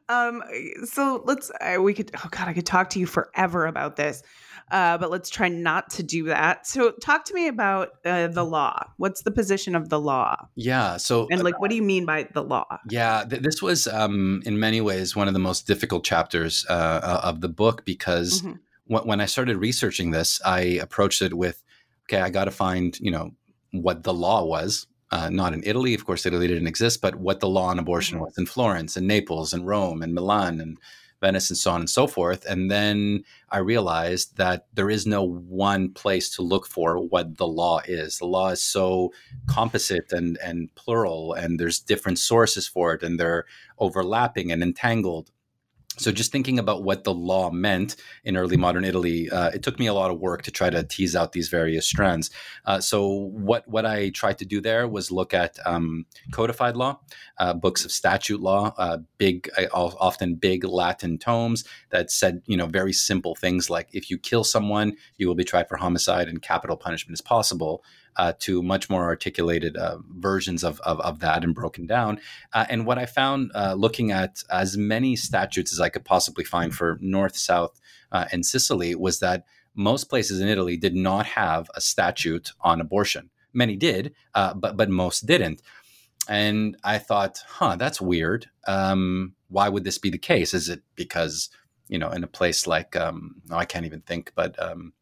Um, 0.08 0.42
so 0.84 1.22
let's 1.26 1.50
uh, 1.60 1.80
we 1.80 1.92
could 1.92 2.10
oh 2.16 2.28
god, 2.30 2.48
I 2.48 2.52
could 2.52 2.66
talk 2.66 2.90
to 2.90 2.98
you 2.98 3.06
forever 3.06 3.66
about 3.66 3.96
this, 3.96 4.22
uh, 4.70 4.98
but 4.98 5.10
let's 5.10 5.28
try 5.28 5.48
not 5.48 5.90
to 5.90 6.02
do 6.02 6.24
that. 6.24 6.66
So 6.66 6.92
talk 6.92 7.24
to 7.26 7.34
me 7.34 7.48
about 7.48 7.90
uh, 8.04 8.28
the 8.28 8.44
law. 8.44 8.84
What's 8.98 9.22
the 9.22 9.30
position 9.30 9.74
of 9.74 9.88
the 9.88 10.00
law? 10.00 10.48
Yeah. 10.54 10.96
So 10.96 11.26
and 11.30 11.42
like, 11.42 11.60
what 11.60 11.70
do 11.70 11.76
you 11.76 11.82
mean 11.82 12.06
by 12.06 12.28
the 12.32 12.42
law? 12.42 12.78
Yeah, 12.88 13.24
th- 13.28 13.42
this 13.42 13.60
was 13.60 13.86
um, 13.88 14.42
in 14.46 14.58
many 14.58 14.80
ways 14.80 15.16
one 15.16 15.28
of 15.28 15.34
the 15.34 15.40
most 15.40 15.66
difficult 15.66 16.04
chapters 16.04 16.64
uh, 16.68 17.20
of 17.22 17.40
the 17.40 17.48
book 17.48 17.84
because. 17.84 18.42
Mm-hmm. 18.42 18.52
When 18.88 19.20
I 19.20 19.26
started 19.26 19.56
researching 19.56 20.12
this, 20.12 20.40
I 20.44 20.60
approached 20.60 21.20
it 21.20 21.34
with 21.34 21.64
okay, 22.08 22.22
I 22.22 22.30
got 22.30 22.44
to 22.44 22.50
find, 22.50 22.98
you 23.00 23.10
know, 23.10 23.32
what 23.72 24.02
the 24.04 24.14
law 24.14 24.44
was. 24.44 24.86
Uh, 25.12 25.30
not 25.30 25.54
in 25.54 25.62
Italy, 25.64 25.94
of 25.94 26.04
course, 26.04 26.26
Italy 26.26 26.48
didn't 26.48 26.66
exist, 26.66 27.00
but 27.00 27.14
what 27.16 27.38
the 27.38 27.48
law 27.48 27.66
on 27.66 27.78
abortion 27.78 28.16
mm-hmm. 28.16 28.24
was 28.24 28.38
in 28.38 28.46
Florence 28.46 28.96
and 28.96 29.06
Naples 29.06 29.52
and 29.52 29.66
Rome 29.66 30.02
and 30.02 30.14
Milan 30.14 30.60
and 30.60 30.78
Venice 31.20 31.48
and 31.48 31.56
so 31.56 31.70
on 31.70 31.80
and 31.80 31.88
so 31.88 32.06
forth. 32.06 32.44
And 32.44 32.70
then 32.70 33.22
I 33.50 33.58
realized 33.58 34.36
that 34.36 34.66
there 34.74 34.90
is 34.90 35.06
no 35.06 35.22
one 35.22 35.92
place 35.92 36.28
to 36.36 36.42
look 36.42 36.66
for 36.66 36.98
what 36.98 37.38
the 37.38 37.46
law 37.46 37.80
is. 37.86 38.18
The 38.18 38.26
law 38.26 38.50
is 38.50 38.62
so 38.62 39.12
composite 39.48 40.12
and, 40.12 40.38
and 40.42 40.74
plural, 40.74 41.32
and 41.32 41.58
there's 41.58 41.78
different 41.78 42.18
sources 42.18 42.66
for 42.66 42.92
it, 42.94 43.02
and 43.02 43.18
they're 43.18 43.44
overlapping 43.78 44.50
and 44.52 44.62
entangled 44.62 45.30
so 45.96 46.12
just 46.12 46.32
thinking 46.32 46.58
about 46.58 46.82
what 46.82 47.04
the 47.04 47.14
law 47.14 47.50
meant 47.50 47.96
in 48.24 48.36
early 48.36 48.56
modern 48.56 48.84
Italy, 48.84 49.30
uh, 49.30 49.48
it 49.48 49.62
took 49.62 49.78
me 49.78 49.86
a 49.86 49.94
lot 49.94 50.10
of 50.10 50.20
work 50.20 50.42
to 50.42 50.50
try 50.50 50.70
to 50.70 50.82
tease 50.82 51.16
out 51.16 51.32
these 51.32 51.48
various 51.48 51.86
strands. 51.86 52.30
Uh, 52.64 52.80
so 52.80 53.06
what 53.32 53.66
what 53.66 53.86
I 53.86 54.10
tried 54.10 54.38
to 54.38 54.44
do 54.44 54.60
there 54.60 54.86
was 54.86 55.10
look 55.10 55.34
at 55.34 55.58
um, 55.66 56.06
codified 56.30 56.76
law, 56.76 57.00
uh, 57.38 57.54
books 57.54 57.84
of 57.84 57.92
statute 57.92 58.40
law, 58.40 58.74
uh, 58.76 58.98
big, 59.18 59.48
uh, 59.56 59.66
often 59.72 60.34
big 60.34 60.64
Latin 60.64 61.18
tomes 61.18 61.64
that 61.90 62.10
said 62.10 62.42
you 62.46 62.56
know 62.56 62.66
very 62.66 62.92
simple 62.92 63.34
things 63.34 63.70
like 63.70 63.88
if 63.92 64.10
you 64.10 64.18
kill 64.18 64.44
someone, 64.44 64.94
you 65.16 65.26
will 65.26 65.34
be 65.34 65.44
tried 65.44 65.68
for 65.68 65.76
homicide 65.76 66.28
and 66.28 66.42
capital 66.42 66.76
punishment 66.76 67.14
is 67.14 67.20
possible 67.22 67.82
uh, 68.16 68.32
to 68.40 68.62
much 68.62 68.88
more 68.88 69.04
articulated 69.04 69.76
uh, 69.76 69.98
versions 70.10 70.64
of, 70.64 70.80
of, 70.80 71.00
of, 71.00 71.20
that 71.20 71.44
and 71.44 71.54
broken 71.54 71.86
down. 71.86 72.20
Uh, 72.52 72.64
and 72.68 72.86
what 72.86 72.98
I 72.98 73.06
found 73.06 73.50
uh, 73.54 73.74
looking 73.74 74.10
at 74.10 74.42
as 74.50 74.76
many 74.76 75.16
statutes 75.16 75.72
as 75.72 75.80
I 75.80 75.88
could 75.88 76.04
possibly 76.04 76.44
find 76.44 76.74
for 76.74 76.98
North, 77.00 77.36
South, 77.36 77.80
uh, 78.12 78.26
and 78.32 78.44
Sicily 78.44 78.94
was 78.94 79.20
that 79.20 79.44
most 79.74 80.04
places 80.04 80.40
in 80.40 80.48
Italy 80.48 80.76
did 80.76 80.94
not 80.94 81.26
have 81.26 81.70
a 81.74 81.80
statute 81.80 82.52
on 82.60 82.80
abortion. 82.80 83.30
Many 83.52 83.76
did, 83.76 84.14
but 84.34 84.76
but 84.76 84.90
most 84.90 85.26
didn't. 85.26 85.62
And 86.28 86.76
I 86.82 86.98
thought, 86.98 87.38
huh, 87.46 87.76
that's 87.76 88.00
weird. 88.00 88.50
Um, 88.66 89.34
why 89.48 89.68
would 89.68 89.84
this 89.84 89.98
be 89.98 90.10
the 90.10 90.18
case? 90.18 90.54
Is 90.54 90.68
it 90.68 90.82
because 90.94 91.50
you 91.88 91.98
know, 91.98 92.10
in 92.10 92.24
a 92.24 92.28
place 92.28 92.66
like 92.66 92.96
um, 92.96 93.36
oh, 93.50 93.56
I 93.56 93.64
can't 93.64 93.86
even 93.86 94.00
think, 94.00 94.32
but 94.34 94.60
um, 94.62 94.92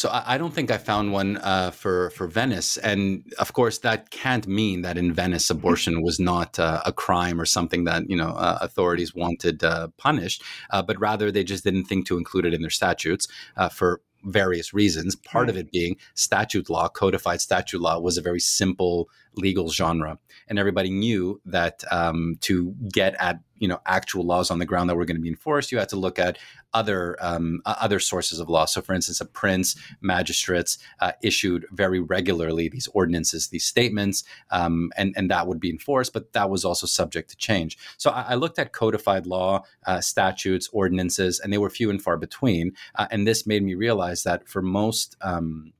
so 0.00 0.08
I, 0.08 0.34
I 0.34 0.38
don't 0.38 0.54
think 0.54 0.70
I 0.70 0.78
found 0.78 1.12
one 1.12 1.36
uh, 1.36 1.70
for 1.70 2.08
for 2.10 2.26
Venice, 2.26 2.78
and 2.78 3.30
of 3.38 3.52
course 3.52 3.78
that 3.78 4.10
can't 4.10 4.46
mean 4.46 4.80
that 4.80 4.96
in 4.96 5.12
Venice 5.12 5.48
mm-hmm. 5.48 5.58
abortion 5.58 6.02
was 6.02 6.18
not 6.18 6.58
uh, 6.58 6.80
a 6.86 6.92
crime 6.92 7.38
or 7.38 7.44
something 7.44 7.84
that 7.84 8.08
you 8.08 8.16
know 8.16 8.30
uh, 8.30 8.58
authorities 8.62 9.14
wanted 9.14 9.62
uh, 9.62 9.88
punished, 9.98 10.42
uh, 10.70 10.80
but 10.80 10.98
rather 10.98 11.30
they 11.30 11.44
just 11.44 11.64
didn't 11.64 11.84
think 11.84 12.06
to 12.06 12.16
include 12.16 12.46
it 12.46 12.54
in 12.54 12.62
their 12.62 12.70
statutes 12.70 13.28
uh, 13.58 13.68
for 13.68 14.00
various 14.24 14.72
reasons. 14.72 15.16
Part 15.16 15.50
of 15.50 15.56
it 15.56 15.70
being 15.70 15.96
statute 16.14 16.70
law, 16.70 16.88
codified 16.88 17.40
statute 17.40 17.80
law, 17.80 17.98
was 18.00 18.16
a 18.16 18.22
very 18.22 18.40
simple 18.40 19.08
legal 19.34 19.70
genre, 19.70 20.18
and 20.48 20.58
everybody 20.58 20.90
knew 20.90 21.40
that 21.46 21.84
um, 21.90 22.36
to 22.42 22.74
get 22.92 23.14
at 23.18 23.40
you 23.58 23.68
know 23.68 23.80
actual 23.86 24.24
laws 24.24 24.50
on 24.50 24.58
the 24.58 24.66
ground 24.66 24.88
that 24.88 24.96
were 24.96 25.04
going 25.04 25.16
to 25.16 25.22
be 25.22 25.28
enforced, 25.28 25.70
you 25.70 25.78
had 25.78 25.88
to 25.90 25.96
look 25.96 26.18
at 26.18 26.38
other 26.72 27.16
um, 27.20 27.60
other 27.64 28.00
sources 28.00 28.38
of 28.40 28.48
law. 28.48 28.64
So, 28.64 28.80
for 28.80 28.94
instance, 28.94 29.20
a 29.20 29.26
prince, 29.26 29.76
magistrates 30.00 30.78
uh, 31.00 31.12
issued 31.22 31.66
very 31.70 32.00
regularly 32.00 32.68
these 32.68 32.88
ordinances, 32.94 33.48
these 33.48 33.64
statements, 33.64 34.24
um, 34.50 34.90
and 34.96 35.14
and 35.16 35.30
that 35.30 35.46
would 35.46 35.60
be 35.60 35.70
enforced. 35.70 36.12
But 36.12 36.32
that 36.32 36.50
was 36.50 36.64
also 36.64 36.86
subject 36.86 37.30
to 37.30 37.36
change. 37.36 37.78
So, 37.98 38.10
I, 38.10 38.22
I 38.30 38.34
looked 38.34 38.58
at 38.58 38.72
codified 38.72 39.26
law, 39.26 39.64
uh, 39.86 40.00
statutes, 40.00 40.68
ordinances, 40.72 41.38
and 41.40 41.52
they 41.52 41.58
were 41.58 41.70
few 41.70 41.90
and 41.90 42.02
far 42.02 42.16
between. 42.16 42.72
Uh, 42.96 43.06
and 43.10 43.26
this 43.26 43.46
made 43.46 43.62
me 43.62 43.74
realize 43.74 44.22
that 44.24 44.48
for 44.48 44.62
most 44.62 45.16
um, 45.20 45.72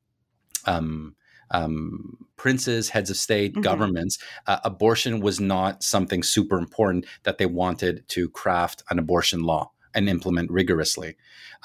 um, 1.50 2.16
princes, 2.36 2.88
heads 2.88 3.10
of 3.10 3.16
state, 3.16 3.52
mm-hmm. 3.52 3.62
governments, 3.62 4.18
uh, 4.46 4.58
abortion 4.64 5.20
was 5.20 5.40
not 5.40 5.82
something 5.82 6.22
super 6.22 6.58
important 6.58 7.06
that 7.24 7.38
they 7.38 7.46
wanted 7.46 8.08
to 8.08 8.28
craft 8.30 8.82
an 8.90 8.98
abortion 8.98 9.42
law 9.42 9.70
and 9.94 10.08
implement 10.08 10.50
rigorously. 10.50 11.16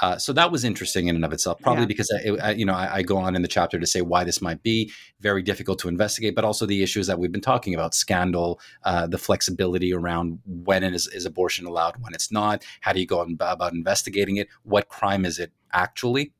Uh, 0.02 0.18
so 0.18 0.34
that 0.34 0.52
was 0.52 0.64
interesting 0.64 1.08
in 1.08 1.16
and 1.16 1.24
of 1.24 1.32
itself, 1.32 1.60
probably 1.62 1.84
yeah. 1.84 1.88
because 1.88 2.12
I, 2.12 2.48
I, 2.48 2.52
you 2.52 2.66
know 2.66 2.74
I, 2.74 2.96
I, 2.96 3.02
go 3.02 3.18
on 3.18 3.36
in 3.36 3.42
the 3.42 3.48
chapter 3.48 3.80
to 3.80 3.88
say 3.88 4.02
why 4.02 4.26
this 4.26 4.42
might 4.42 4.62
be 4.62 4.92
very 5.22 5.42
difficult 5.42 5.80
to 5.80 5.88
investigate, 5.88 6.36
but 6.36 6.44
also 6.44 6.66
the 6.66 6.84
issues 6.84 7.08
that 7.08 7.18
we've 7.18 7.32
been 7.32 7.40
talking 7.40 7.74
about: 7.74 7.94
scandal, 7.94 8.60
uh, 8.84 9.08
the 9.08 9.18
flexibility 9.18 9.94
around 9.94 10.40
when 10.46 10.84
is, 10.84 11.08
is 11.08 11.26
abortion 11.26 11.66
allowed, 11.66 11.96
when 12.02 12.14
it's 12.14 12.32
not. 12.32 12.66
How 12.82 12.92
do 12.92 13.00
you 13.00 13.08
go 13.08 13.22
about 13.22 13.74
investigating 13.74 14.36
it? 14.36 14.50
What 14.64 14.90
crime 14.90 15.24
is 15.24 15.40
it 15.40 15.54
actually? 15.72 16.34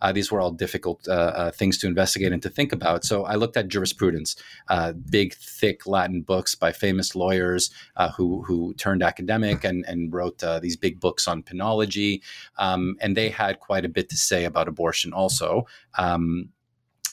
Uh, 0.00 0.12
these 0.12 0.30
were 0.30 0.40
all 0.40 0.50
difficult 0.50 1.06
uh, 1.08 1.12
uh, 1.12 1.50
things 1.50 1.78
to 1.78 1.86
investigate 1.86 2.32
and 2.32 2.42
to 2.42 2.50
think 2.50 2.72
about. 2.72 3.04
So 3.04 3.24
I 3.24 3.34
looked 3.34 3.56
at 3.56 3.68
jurisprudence, 3.68 4.36
uh, 4.68 4.92
big, 4.92 5.34
thick 5.34 5.86
Latin 5.86 6.22
books 6.22 6.54
by 6.54 6.72
famous 6.72 7.14
lawyers 7.14 7.70
uh, 7.96 8.10
who 8.10 8.42
who 8.42 8.74
turned 8.74 9.02
academic 9.02 9.64
and 9.64 9.84
and 9.86 10.12
wrote 10.12 10.42
these 10.62 10.76
big 10.76 11.00
books 11.00 11.28
on 11.28 11.42
penology, 11.42 12.20
um, 12.58 12.96
and 13.00 13.16
they 13.16 13.28
had 13.28 13.60
quite 13.60 13.84
a 13.84 13.88
bit 13.88 14.08
to 14.10 14.16
say 14.16 14.44
about 14.44 14.68
abortion 14.68 15.12
also. 15.12 15.66
Um, 15.98 16.50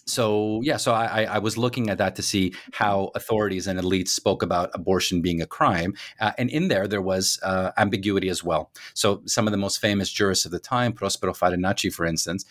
so 0.08 0.62
yeah, 0.64 0.78
so 0.78 0.93
I, 0.93 1.24
I, 1.24 1.39
was 1.39 1.58
looking 1.58 1.89
at 1.89 1.97
that 1.97 2.16
to 2.16 2.24
see 2.24 2.53
how 2.72 3.12
authorities 3.14 3.68
and 3.68 3.80
elites 3.80 4.10
spoke 4.10 4.41
about 4.41 4.72
abortion 4.74 5.22
being 5.22 5.41
a 5.41 5.45
crime, 5.45 5.93
uh, 6.20 6.32
and 6.38 6.49
in 6.49 6.70
there 6.70 6.88
there 6.88 7.01
was 7.01 7.39
uh, 7.43 7.72
ambiguity 7.78 8.30
as 8.30 8.43
well. 8.43 8.72
So 8.93 9.22
some 9.26 9.47
of 9.47 9.51
the 9.51 9.58
most 9.58 9.80
famous 9.80 10.10
jurists 10.10 10.45
of 10.45 10.51
the 10.51 10.60
time, 10.60 10.93
Prospero 10.93 11.34
Farinacci, 11.34 11.93
for 11.93 12.05
instance, 12.05 12.45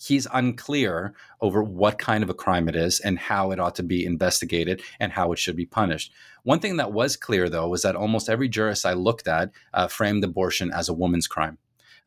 he's 0.00 0.26
unclear 0.32 1.12
over 1.40 1.62
what 1.62 1.98
kind 1.98 2.22
of 2.22 2.30
a 2.30 2.34
crime 2.34 2.68
it 2.68 2.76
is 2.76 3.00
and 3.00 3.18
how 3.18 3.50
it 3.50 3.60
ought 3.60 3.74
to 3.74 3.82
be 3.82 4.06
investigated 4.06 4.80
and 4.98 5.12
how 5.12 5.32
it 5.32 5.38
should 5.38 5.56
be 5.56 5.66
punished. 5.66 6.12
One 6.42 6.60
thing 6.60 6.76
that 6.76 6.92
was 6.92 7.16
clear, 7.16 7.48
though, 7.48 7.68
was 7.68 7.82
that 7.82 7.96
almost 7.96 8.30
every 8.30 8.48
jurist 8.48 8.86
I 8.86 8.94
looked 8.94 9.28
at 9.28 9.50
uh, 9.74 9.88
framed 9.88 10.24
abortion 10.24 10.72
as 10.72 10.88
a 10.88 10.94
woman's 10.94 11.26
crime. 11.26 11.58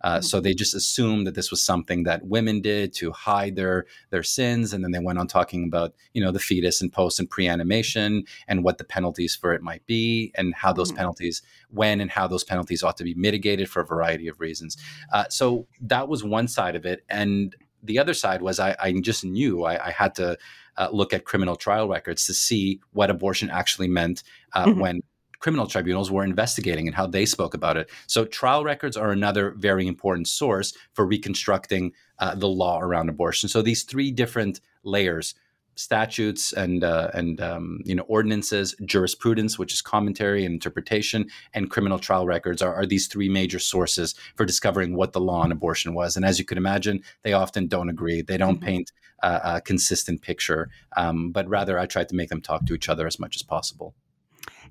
Uh, 0.03 0.15
mm-hmm. 0.15 0.21
so 0.21 0.39
they 0.39 0.53
just 0.53 0.75
assumed 0.75 1.25
that 1.25 1.35
this 1.35 1.49
was 1.49 1.61
something 1.61 2.03
that 2.03 2.25
women 2.25 2.61
did 2.61 2.93
to 2.93 3.11
hide 3.11 3.55
their 3.55 3.85
their 4.09 4.23
sins, 4.23 4.73
and 4.73 4.83
then 4.83 4.91
they 4.91 4.99
went 4.99 5.19
on 5.19 5.27
talking 5.27 5.63
about 5.65 5.93
you 6.13 6.23
know 6.23 6.31
the 6.31 6.39
fetus 6.39 6.81
and 6.81 6.91
post 6.91 7.19
and 7.19 7.29
pre-animation 7.29 8.25
and 8.47 8.63
what 8.63 8.77
the 8.77 8.83
penalties 8.83 9.35
for 9.35 9.53
it 9.53 9.61
might 9.61 9.85
be, 9.85 10.31
and 10.35 10.53
how 10.53 10.73
those 10.73 10.89
mm-hmm. 10.89 10.97
penalties, 10.97 11.41
when 11.69 12.01
and 12.01 12.11
how 12.11 12.27
those 12.27 12.43
penalties 12.43 12.83
ought 12.83 12.97
to 12.97 13.03
be 13.03 13.13
mitigated 13.13 13.69
for 13.69 13.81
a 13.81 13.85
variety 13.85 14.27
of 14.27 14.39
reasons. 14.39 14.77
Uh, 15.11 15.25
so 15.29 15.67
that 15.81 16.07
was 16.07 16.23
one 16.23 16.47
side 16.47 16.75
of 16.75 16.85
it, 16.85 17.03
and 17.09 17.55
the 17.83 17.99
other 17.99 18.13
side 18.13 18.41
was 18.41 18.59
I, 18.59 18.75
I 18.79 18.93
just 18.93 19.25
knew 19.25 19.63
I, 19.63 19.87
I 19.87 19.91
had 19.91 20.15
to 20.15 20.37
uh, 20.77 20.89
look 20.91 21.13
at 21.13 21.25
criminal 21.25 21.55
trial 21.55 21.87
records 21.87 22.25
to 22.25 22.33
see 22.33 22.79
what 22.93 23.09
abortion 23.09 23.49
actually 23.49 23.87
meant 23.87 24.23
uh, 24.53 24.65
mm-hmm. 24.65 24.79
when 24.79 25.01
criminal 25.43 25.67
tribunals 25.67 26.09
were 26.09 26.23
investigating 26.23 26.87
and 26.87 26.95
how 26.95 27.05
they 27.05 27.25
spoke 27.25 27.53
about 27.53 27.75
it. 27.75 27.89
So, 28.07 28.23
trial 28.23 28.63
records 28.63 28.95
are 28.95 29.11
another 29.11 29.51
very 29.51 29.85
important 29.87 30.29
source 30.29 30.73
for 30.93 31.05
reconstructing 31.05 31.91
uh, 32.19 32.33
the 32.35 32.47
law 32.47 32.79
around 32.79 33.09
abortion. 33.09 33.49
So, 33.49 33.61
these 33.61 33.83
three 33.83 34.09
different 34.09 34.61
layers 34.83 35.35
statutes 35.75 36.53
and 36.53 36.83
uh, 36.83 37.09
and 37.13 37.41
um, 37.41 37.81
you 37.83 37.93
know 37.93 38.03
ordinances, 38.03 38.73
jurisprudence, 38.85 39.59
which 39.59 39.73
is 39.73 39.81
commentary 39.81 40.45
and 40.45 40.53
interpretation, 40.53 41.25
and 41.53 41.69
criminal 41.69 41.99
trial 41.99 42.25
records 42.25 42.61
are, 42.61 42.73
are, 42.73 42.85
these 42.85 43.07
three 43.07 43.27
major 43.27 43.59
sources 43.59 44.15
for 44.37 44.45
discovering 44.45 44.95
what 44.95 45.11
the 45.11 45.19
law 45.19 45.41
on 45.41 45.51
abortion 45.51 45.93
was. 45.93 46.15
And 46.15 46.23
as 46.23 46.39
you 46.39 46.45
could 46.45 46.57
imagine, 46.57 47.03
they 47.23 47.33
often 47.33 47.67
don't 47.67 47.89
agree. 47.89 48.21
They 48.21 48.37
don't 48.37 48.61
mm-hmm. 48.61 48.65
paint 48.65 48.91
a, 49.21 49.41
a, 49.55 49.61
consistent 49.61 50.21
picture, 50.21 50.69
um, 50.95 51.31
but 51.31 51.49
rather 51.49 51.77
I 51.77 51.85
try 51.85 52.05
to 52.05 52.15
make 52.15 52.29
them 52.29 52.41
talk 52.41 52.65
to 52.67 52.73
each 52.73 52.87
other 52.87 53.07
as 53.07 53.19
much 53.19 53.35
as 53.35 53.41
possible. 53.41 53.93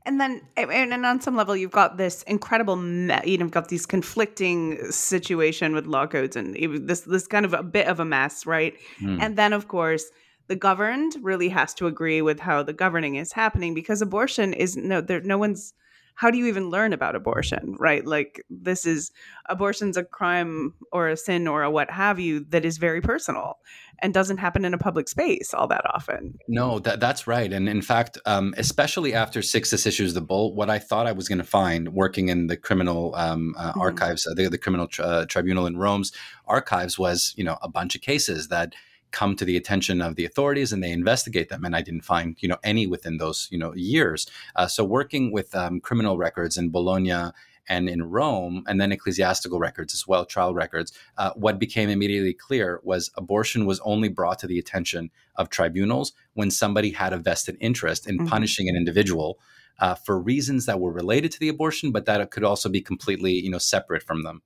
And 0.05 0.21
then, 0.21 0.43
and 0.57 1.07
on 1.07 1.21
some 1.21 1.37
level, 1.37 1.57
you've 1.57 1.71
got 1.71 1.97
this 1.97 2.23
incredible, 2.25 2.77
you 2.77 3.07
know, 3.07 3.21
you've 3.25 3.51
got 3.51 3.69
these 3.69 3.87
conflicting 3.87 4.91
situation 4.91 5.75
with 5.75 5.87
law 5.87 6.07
codes 6.07 6.37
and 6.37 6.57
this 6.89 7.03
this 7.03 7.27
kind 7.27 7.45
of 7.45 7.55
a 7.55 7.63
bit 7.63 7.87
of 7.87 8.01
a 8.01 8.05
mess, 8.05 8.45
right? 8.45 8.75
Mm. 9.01 9.23
And 9.23 9.37
then, 9.37 9.53
of 9.53 9.69
course, 9.69 10.05
the 10.49 10.57
governed 10.57 11.17
really 11.23 11.49
has 11.49 11.73
to 11.75 11.87
agree 11.87 12.21
with 12.21 12.41
how 12.41 12.63
the 12.63 12.73
governing 12.73 13.15
is 13.15 13.33
happening 13.33 13.75
because 13.75 14.03
abortion 14.03 14.53
is 14.53 14.77
no 14.77 15.01
there 15.01 15.21
no 15.21 15.39
one's 15.39 15.73
how 16.15 16.31
do 16.31 16.39
you 16.39 16.47
even 16.47 16.71
learn 16.71 16.93
about 16.93 17.17
abortion 17.17 17.77
right? 17.79 18.07
Like 18.07 18.45
this 18.51 18.87
is 18.87 19.11
abortion's 19.47 19.97
a 19.97 20.05
crime 20.05 20.75
or 20.93 21.09
a 21.09 21.17
sin 21.17 21.49
or 21.49 21.63
a 21.63 21.71
what 21.71 21.91
have 21.91 22.21
you 22.21 22.41
that 22.51 22.65
is 22.65 22.79
very 22.79 23.01
personal 23.01 23.59
and 23.99 24.13
doesn't 24.13 24.39
happen 24.39 24.65
in 24.65 24.75
a 24.75 24.79
public 24.79 25.09
space 25.09 25.55
all 25.55 25.69
that 25.69 25.83
often. 25.95 26.39
No 26.49 26.79
that, 26.81 27.01
that's 27.01 27.27
right. 27.27 27.53
And 27.53 27.69
in 27.69 27.83
fact 27.83 28.19
um, 28.27 28.55
especially 28.57 29.15
after 29.15 29.43
sixtus 29.43 29.87
issues 29.87 30.15
the 30.15 30.21
bull 30.21 30.55
what 30.55 30.71
i 30.71 30.79
thought 30.79 31.07
i 31.07 31.13
was 31.13 31.29
going 31.29 31.39
to 31.39 31.45
find 31.45 31.93
working 31.95 32.29
in 32.29 32.47
the 32.47 32.57
criminal 32.57 33.15
um, 33.15 33.55
uh, 33.59 33.71
mm-hmm. 33.71 33.81
archives 33.81 34.27
uh, 34.27 34.35
the, 34.35 34.49
the 34.49 34.59
criminal 34.59 34.87
tri- 34.87 35.05
uh, 35.05 35.27
tribunal 35.27 35.67
in 35.67 35.77
rome's 35.77 36.13
archives 36.47 36.99
was 36.99 37.35
you 37.37 37.45
know 37.45 37.59
a 37.63 37.69
bunch 37.69 37.95
of 37.95 38.01
cases 38.01 38.49
that 38.49 38.75
come 39.13 39.37
to 39.37 39.45
the 39.45 39.57
attention 39.57 40.03
of 40.03 40.17
the 40.17 40.25
authorities 40.25 40.73
and 40.73 40.83
they 40.83 40.91
investigate 40.91 41.49
them. 41.49 41.65
And 41.65 41.77
I 41.77 41.83
didn't 41.83 42.05
find, 42.05 42.37
you 42.41 42.49
know, 42.49 42.59
any 42.65 42.87
within 42.87 43.19
those, 43.19 43.49
you 43.51 43.59
know, 43.59 43.75
years. 43.75 44.27
Uh, 44.57 44.67
so 44.67 44.85
working 44.85 45.33
with 45.33 45.55
um, 45.55 45.81
criminal 45.81 46.17
records 46.17 46.57
in 46.57 46.71
Bologna 46.71 47.33
and 47.69 47.89
in 47.89 48.03
Rome, 48.03 48.65
and 48.67 48.81
then 48.81 48.91
ecclesiastical 48.91 49.61
records 49.61 49.95
as 49.95 50.07
well, 50.07 50.25
trial 50.25 50.53
records, 50.53 50.93
uh, 51.17 51.31
what 51.37 51.61
became 51.61 51.89
immediately 51.89 52.35
clear 52.35 52.81
was 52.83 53.11
abortion 53.17 53.67
was 53.67 53.81
only 53.85 54.09
brought 54.09 54.41
to 54.41 54.49
the 54.49 54.59
attention 54.59 55.11
of 55.37 55.49
tribunals 55.49 56.13
when 56.35 56.51
somebody 56.51 56.91
had 56.91 57.13
a 57.13 57.19
vested 57.19 57.57
interest 57.61 58.09
in 58.09 58.19
mm-hmm. 58.19 58.27
punishing 58.27 58.69
an 58.69 58.77
individual 58.77 59.39
uh, 59.79 59.95
for 59.95 60.19
reasons 60.19 60.67
that 60.67 60.81
were 60.81 60.93
related 60.93 61.31
to 61.33 61.41
the 61.41 61.49
abortion, 61.49 61.93
but 61.93 62.05
that 62.05 62.31
could 62.31 62.45
also 62.45 62.69
be 62.69 62.81
completely, 62.81 63.33
you 63.33 63.51
know, 63.51 63.59
separate 63.59 64.03
from 64.03 64.23
them. 64.23 64.43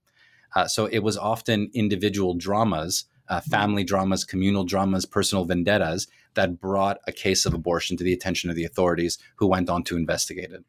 Uh, 0.55 0.67
so 0.67 0.87
it 0.87 1.01
was 1.01 1.17
often 1.17 1.71
individual 1.75 2.35
dramas 2.35 3.05
uh, 3.29 3.41
family 3.41 3.85
dramas, 3.85 4.24
communal 4.24 4.64
dramas, 4.64 5.05
personal 5.05 5.45
vendettas 5.45 6.07
that 6.35 6.61
brought 6.61 6.99
a 7.07 7.12
case 7.12 7.47
of 7.47 7.55
abortion 7.55 7.97
to 7.97 8.05
the 8.05 8.12
attention 8.12 8.51
of 8.51 8.57
the 8.57 8.64
authorities 8.64 9.18
who 9.37 9.47
went 9.47 9.68
on 9.68 9.83
to 9.85 9.97
investigate 9.97 10.53
it. 10.53 10.64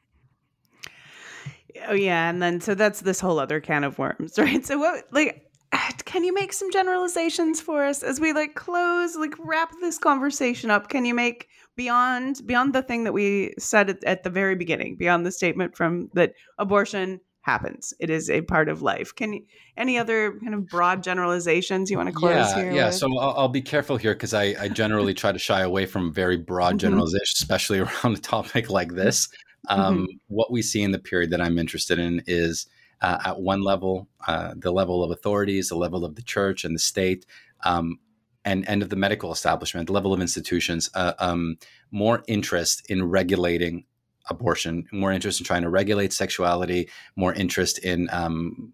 Oh 1.88 1.94
yeah, 1.94 2.30
and 2.30 2.42
then 2.42 2.60
so 2.60 2.74
that's 2.74 3.02
this 3.02 3.20
whole 3.20 3.40
other 3.40 3.60
can 3.60 3.84
of 3.84 4.00
worms, 4.00 4.34
right? 4.38 4.66
So 4.66 4.80
what 4.80 5.06
like 5.12 5.48
can 6.06 6.24
you 6.24 6.34
make 6.34 6.54
some 6.54 6.72
generalizations 6.72 7.62
for 7.62 7.86
us 7.86 8.04
as 8.04 8.20
we 8.20 8.34
like 8.34 8.56
close 8.56 9.16
like 9.16 9.34
wrap 9.40 9.72
this 9.82 9.98
conversation 9.98 10.72
up 10.72 10.90
can 10.90 11.06
you 11.06 11.14
make 11.14 11.48
beyond 11.76 12.42
beyond 12.46 12.74
the 12.74 12.82
thing 12.82 13.04
that 13.04 13.14
we 13.14 13.54
said 13.60 13.90
at, 13.90 14.04
at 14.04 14.24
the 14.24 14.30
very 14.30 14.56
beginning 14.56 14.96
beyond 14.96 15.26
the 15.26 15.32
statement 15.32 15.76
from 15.76 16.10
that 16.14 16.34
abortion 16.58 17.20
happens. 17.48 17.94
It 17.98 18.10
is 18.10 18.30
a 18.30 18.42
part 18.42 18.68
of 18.68 18.82
life. 18.82 19.16
Can 19.16 19.32
you, 19.32 19.46
any 19.78 19.98
other 19.98 20.38
kind 20.42 20.54
of 20.54 20.68
broad 20.68 21.02
generalizations 21.02 21.90
you 21.90 21.96
want 21.96 22.10
to 22.10 22.14
close 22.14 22.34
yeah, 22.34 22.56
here? 22.56 22.72
Yeah, 22.74 22.86
with? 22.88 22.96
so 22.96 23.18
I'll, 23.18 23.34
I'll, 23.38 23.48
be 23.48 23.62
careful 23.62 23.96
here 23.96 24.14
because 24.14 24.34
I, 24.34 24.54
I, 24.60 24.68
generally 24.68 25.14
try 25.14 25.32
to 25.32 25.40
shy 25.40 25.62
away 25.62 25.86
from 25.86 26.14
very 26.14 26.36
broad 26.36 26.72
mm-hmm. 26.72 26.80
generalizations, 26.80 27.40
especially 27.42 27.80
around 28.04 28.18
a 28.18 28.20
topic 28.20 28.70
like 28.70 28.96
this. 28.96 29.30
Um, 29.70 30.00
mm-hmm. 30.00 30.06
What 30.28 30.52
we 30.52 30.62
see 30.62 30.84
in 30.84 30.92
the 30.92 31.00
period 31.00 31.30
that 31.32 31.40
I'm 31.40 31.58
interested 31.58 32.00
in 32.00 32.22
is 32.28 32.68
uh, 33.02 33.20
at 33.26 33.40
one 33.40 33.62
level, 33.62 34.10
uh, 34.28 34.54
the 34.58 34.72
level 34.72 35.02
of 35.02 35.12
authorities, 35.12 35.70
the 35.70 35.78
level 35.78 36.04
of 36.04 36.16
the 36.16 36.24
church 36.24 36.66
and 36.66 36.76
the 36.76 36.80
state, 36.80 37.26
um, 37.64 37.98
and, 38.44 38.68
and 38.68 38.82
of 38.82 38.90
the 38.90 38.98
medical 38.98 39.32
establishment, 39.32 39.88
the 39.88 39.94
level 39.94 40.14
of 40.14 40.20
institutions, 40.20 40.90
uh, 40.96 41.14
um, 41.20 41.58
more 41.92 42.24
interest 42.28 42.86
in 42.90 43.10
regulating 43.10 43.86
abortion, 44.30 44.88
more 44.92 45.12
interest 45.12 45.40
in 45.40 45.46
trying 45.46 45.64
to 45.64 45.70
regulate 45.70 46.14
sexuality, 46.14 46.90
more 47.16 47.34
interest 47.34 47.80
in 47.80 48.10
um, 48.12 48.74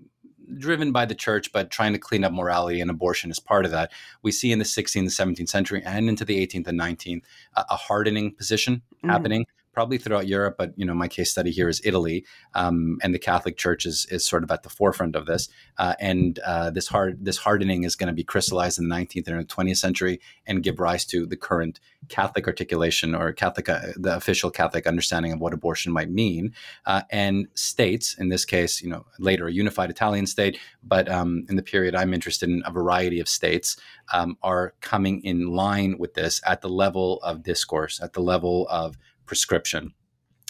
driven 0.58 0.92
by 0.92 1.06
the 1.06 1.16
church, 1.16 1.52
but 1.52 1.72
trying 1.72 1.94
to 1.94 2.00
clean 2.00 2.24
up 2.24 2.32
morality 2.32 2.82
and 2.82 2.90
abortion 2.90 3.32
is 3.32 3.40
part 3.40 3.66
of 3.66 3.72
that. 3.72 3.92
We 4.22 4.32
see 4.32 4.52
in 4.52 4.60
the 4.60 4.66
16th 4.66 5.00
and 5.00 5.38
17th 5.38 5.50
century 5.50 5.82
and 5.86 6.10
into 6.10 6.26
the 6.26 6.46
18th 6.46 6.68
and 6.68 6.80
19th 6.80 7.24
uh, 7.56 7.64
a 7.70 7.76
hardening 7.76 8.34
position 8.34 8.82
mm-hmm. 8.96 9.10
happening 9.10 9.46
probably 9.74 9.98
throughout 9.98 10.28
Europe, 10.28 10.56
but 10.58 10.72
you 10.78 10.86
know 10.86 10.94
my 10.94 11.08
case 11.08 11.32
study 11.32 11.52
here 11.52 11.68
is 11.68 11.82
Italy, 11.84 12.26
um, 12.54 12.98
and 13.02 13.14
the 13.14 13.20
Catholic 13.20 13.58
Church 13.58 13.86
is, 13.86 14.06
is 14.12 14.26
sort 14.26 14.44
of 14.44 14.52
at 14.52 14.64
the 14.64 14.70
forefront 14.70 15.16
of 15.16 15.26
this. 15.26 15.50
Uh, 15.78 15.96
and 16.00 16.40
uh, 16.46 16.70
this 16.70 16.88
hard 16.88 17.26
this 17.26 17.38
hardening 17.38 17.84
is 17.84 17.96
going 17.96 18.08
to 18.08 18.14
be 18.14 18.24
crystallized 18.24 18.80
in 18.80 18.88
the 18.88 18.96
19th 18.96 19.28
and 19.28 19.48
20th 19.48 19.78
century 19.78 20.22
and 20.46 20.64
give 20.64 20.80
rise 20.80 21.06
to 21.06 21.26
the 21.26 21.36
current 21.36 21.80
Catholic 22.10 22.48
articulation 22.48 23.16
or 23.16 23.34
Catholic 23.34 23.68
uh, 23.68 23.80
the 23.96 24.16
official 24.16 24.52
Catholic 24.52 24.86
understanding 24.86 25.34
of 25.34 25.40
what 25.40 25.54
abortion 25.54 25.92
might 25.92 26.10
mean. 26.10 26.54
Uh, 26.86 27.02
and 27.10 27.48
states, 27.56 28.16
in 28.18 28.30
this 28.30 28.46
case, 28.46 28.82
you 28.82 28.90
know 28.90 29.06
later 29.20 29.48
a 29.48 29.52
unified 29.52 29.90
Italian 29.90 30.28
state, 30.28 30.58
but 30.84 31.10
um, 31.10 31.46
in 31.50 31.56
the 31.56 31.64
period 31.64 31.96
I'm 31.96 32.14
interested 32.14 32.50
in, 32.50 32.62
a 32.66 32.72
variety 32.72 33.20
of 33.20 33.28
states 33.28 33.78
um, 34.14 34.38
are 34.44 34.74
coming 34.82 35.24
in 35.24 35.52
line 35.52 35.98
with 35.98 36.14
this 36.14 36.42
at 36.46 36.62
the 36.62 36.70
level 36.70 37.20
of 37.24 37.44
discourse, 37.44 38.02
at 38.02 38.14
the 38.14 38.22
level 38.22 38.68
of 38.70 38.98
prescription. 39.26 39.94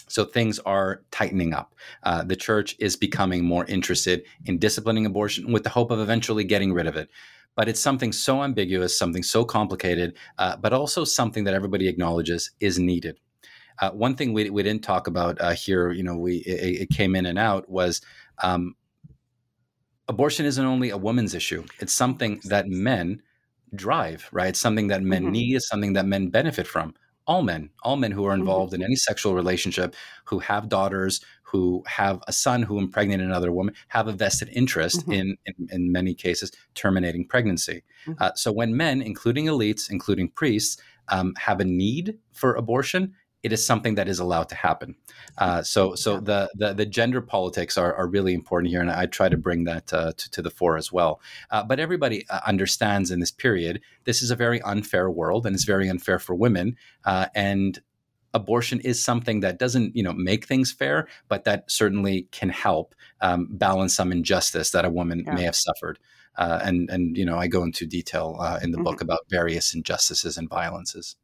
So 0.08 0.24
things 0.24 0.58
are 0.60 1.02
tightening 1.10 1.54
up. 1.54 1.74
Uh, 2.02 2.22
the 2.22 2.36
church 2.36 2.76
is 2.78 2.96
becoming 2.96 3.44
more 3.44 3.64
interested 3.66 4.22
in 4.44 4.58
disciplining 4.58 5.06
abortion 5.06 5.52
with 5.52 5.64
the 5.64 5.70
hope 5.70 5.90
of 5.90 6.00
eventually 6.00 6.44
getting 6.44 6.72
rid 6.72 6.86
of 6.86 6.96
it. 6.96 7.08
But 7.56 7.68
it's 7.68 7.80
something 7.80 8.12
so 8.12 8.42
ambiguous, 8.42 8.98
something 8.98 9.22
so 9.22 9.44
complicated, 9.44 10.16
uh, 10.38 10.56
but 10.56 10.72
also 10.72 11.04
something 11.04 11.44
that 11.44 11.54
everybody 11.54 11.88
acknowledges 11.88 12.50
is 12.60 12.78
needed. 12.78 13.18
Uh, 13.80 13.90
one 13.90 14.14
thing 14.14 14.32
we, 14.32 14.50
we 14.50 14.62
didn't 14.62 14.84
talk 14.84 15.06
about 15.06 15.40
uh, 15.40 15.52
here, 15.52 15.90
you 15.90 16.02
know, 16.02 16.16
we 16.16 16.36
it, 16.38 16.82
it, 16.82 16.90
came 16.90 17.16
in 17.16 17.26
and 17.26 17.38
out 17.38 17.68
was 17.68 18.00
um, 18.42 18.76
abortion 20.08 20.46
isn't 20.46 20.64
only 20.64 20.90
a 20.90 20.96
woman's 20.96 21.34
issue; 21.34 21.64
it's 21.80 21.92
something 21.92 22.40
that 22.44 22.68
men 22.68 23.20
drive, 23.74 24.28
right? 24.30 24.48
It's 24.50 24.60
something 24.60 24.88
that 24.88 25.02
men 25.02 25.24
mm-hmm. 25.24 25.32
need, 25.32 25.56
it's 25.56 25.68
something 25.68 25.94
that 25.94 26.06
men 26.06 26.28
benefit 26.28 26.68
from 26.68 26.94
all 27.26 27.42
men, 27.42 27.70
all 27.82 27.96
men 27.96 28.12
who 28.12 28.24
are 28.26 28.32
mm-hmm. 28.32 28.40
involved 28.40 28.72
mm-hmm. 28.72 28.82
in 28.82 28.86
any 28.86 28.96
sexual 28.96 29.34
relationship, 29.34 29.94
who 30.24 30.38
have 30.38 30.68
daughters, 30.68 31.20
who 31.42 31.82
have 31.86 32.20
a 32.26 32.32
son 32.32 32.62
who 32.62 32.78
impregnate 32.78 33.20
another 33.20 33.52
woman, 33.52 33.74
have 33.88 34.08
a 34.08 34.12
vested 34.12 34.48
interest 34.52 35.00
mm-hmm. 35.02 35.12
in, 35.12 35.36
in, 35.46 35.54
in, 35.70 35.92
many 35.92 36.14
cases, 36.14 36.50
terminating 36.74 37.26
pregnancy. 37.26 37.82
Mm-hmm. 38.06 38.22
Uh, 38.22 38.32
so 38.34 38.50
when 38.50 38.76
men, 38.76 39.00
including 39.00 39.46
elites, 39.46 39.90
including 39.90 40.28
priests, 40.28 40.82
um, 41.08 41.32
have 41.38 41.60
a 41.60 41.64
need 41.64 42.18
for 42.32 42.54
abortion, 42.54 43.14
it 43.44 43.52
is 43.52 43.64
something 43.64 43.94
that 43.96 44.08
is 44.08 44.18
allowed 44.18 44.48
to 44.48 44.54
happen. 44.54 44.96
Uh, 45.36 45.62
so, 45.62 45.94
so 45.94 46.18
the, 46.18 46.50
the, 46.54 46.72
the 46.72 46.86
gender 46.86 47.20
politics 47.20 47.76
are, 47.76 47.94
are 47.94 48.08
really 48.08 48.32
important 48.32 48.70
here, 48.70 48.80
and 48.80 48.90
I 48.90 49.04
try 49.04 49.28
to 49.28 49.36
bring 49.36 49.64
that 49.64 49.92
uh, 49.92 50.12
to, 50.16 50.30
to, 50.30 50.42
the 50.42 50.50
fore 50.50 50.78
as 50.78 50.90
well. 50.90 51.20
Uh, 51.50 51.62
but 51.62 51.78
everybody 51.78 52.26
uh, 52.30 52.40
understands 52.46 53.10
in 53.10 53.20
this 53.20 53.30
period 53.30 53.82
this 54.04 54.22
is 54.22 54.30
a 54.30 54.36
very 54.36 54.62
unfair 54.62 55.10
world, 55.10 55.44
and 55.46 55.54
it's 55.54 55.64
very 55.64 55.88
unfair 55.88 56.18
for 56.18 56.34
women. 56.34 56.76
Uh, 57.04 57.26
and 57.34 57.80
abortion 58.32 58.80
is 58.80 59.04
something 59.04 59.40
that 59.40 59.58
doesn't, 59.58 59.94
you 59.94 60.02
know, 60.02 60.14
make 60.14 60.46
things 60.46 60.72
fair, 60.72 61.06
but 61.28 61.44
that 61.44 61.70
certainly 61.70 62.26
can 62.32 62.48
help 62.48 62.94
um, 63.20 63.48
balance 63.50 63.94
some 63.94 64.10
injustice 64.10 64.70
that 64.70 64.86
a 64.86 64.90
woman 64.90 65.22
yeah. 65.26 65.34
may 65.34 65.42
have 65.42 65.54
suffered. 65.54 65.98
Uh, 66.36 66.60
and 66.64 66.90
and 66.90 67.16
you 67.16 67.24
know, 67.24 67.38
I 67.38 67.46
go 67.46 67.62
into 67.62 67.86
detail 67.86 68.36
in 68.60 68.72
the 68.72 68.78
mm-hmm. 68.78 68.84
book 68.84 69.00
about 69.00 69.20
various 69.30 69.72
injustices 69.72 70.36
and 70.36 70.48
violences. 70.48 71.14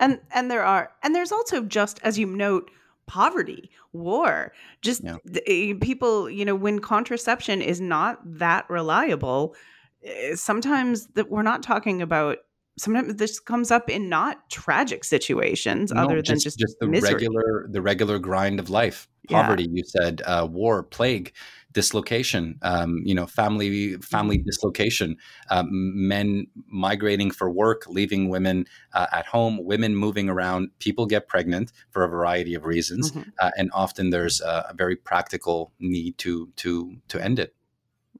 And 0.00 0.20
and 0.32 0.50
there 0.50 0.64
are 0.64 0.90
and 1.02 1.14
there's 1.14 1.32
also 1.32 1.62
just 1.62 2.00
as 2.02 2.18
you 2.18 2.26
note 2.26 2.70
poverty, 3.06 3.70
war, 3.92 4.52
just 4.82 5.02
yeah. 5.02 5.16
Eh, 5.46 5.74
people, 5.80 6.30
you 6.30 6.44
know, 6.44 6.54
when 6.54 6.78
contraception 6.78 7.60
is 7.62 7.80
not 7.80 8.20
that 8.24 8.68
reliable, 8.70 9.56
eh, 10.04 10.34
sometimes 10.36 11.06
that 11.14 11.30
we're 11.30 11.42
not 11.42 11.62
talking 11.62 12.00
about 12.02 12.38
sometimes 12.78 13.16
this 13.16 13.40
comes 13.40 13.70
up 13.70 13.90
in 13.90 14.08
not 14.08 14.48
tragic 14.50 15.04
situations 15.04 15.92
no, 15.92 16.02
other 16.02 16.22
than 16.22 16.38
just, 16.38 16.58
just 16.58 16.76
the 16.80 16.86
misery. 16.86 17.14
regular 17.14 17.66
the 17.68 17.82
regular 17.82 18.18
grind 18.20 18.60
of 18.60 18.70
life 18.70 19.08
poverty 19.28 19.64
yeah. 19.64 19.70
you 19.72 19.82
said 19.84 20.22
uh, 20.24 20.46
war 20.48 20.84
plague 20.84 21.32
dislocation, 21.72 22.58
um, 22.62 23.02
you 23.04 23.14
know, 23.14 23.26
family 23.26 23.96
family 23.96 24.38
dislocation, 24.38 25.16
um, 25.50 25.68
men 25.70 26.46
migrating 26.66 27.30
for 27.30 27.50
work, 27.50 27.86
leaving 27.88 28.28
women 28.28 28.66
uh, 28.94 29.06
at 29.12 29.26
home, 29.26 29.64
women 29.64 29.94
moving 29.94 30.28
around. 30.28 30.70
People 30.78 31.06
get 31.06 31.28
pregnant 31.28 31.72
for 31.90 32.04
a 32.04 32.08
variety 32.08 32.54
of 32.54 32.64
reasons, 32.64 33.12
mm-hmm. 33.12 33.28
uh, 33.38 33.50
and 33.56 33.70
often 33.74 34.10
there's 34.10 34.40
a, 34.40 34.66
a, 34.70 34.74
very 34.74 34.96
practical 34.96 35.72
need 35.78 36.16
to 36.18 36.50
to 36.56 36.96
to 37.08 37.22
end 37.22 37.38
it. 37.38 37.54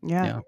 yeah. 0.02 0.24
yeah 0.24 0.40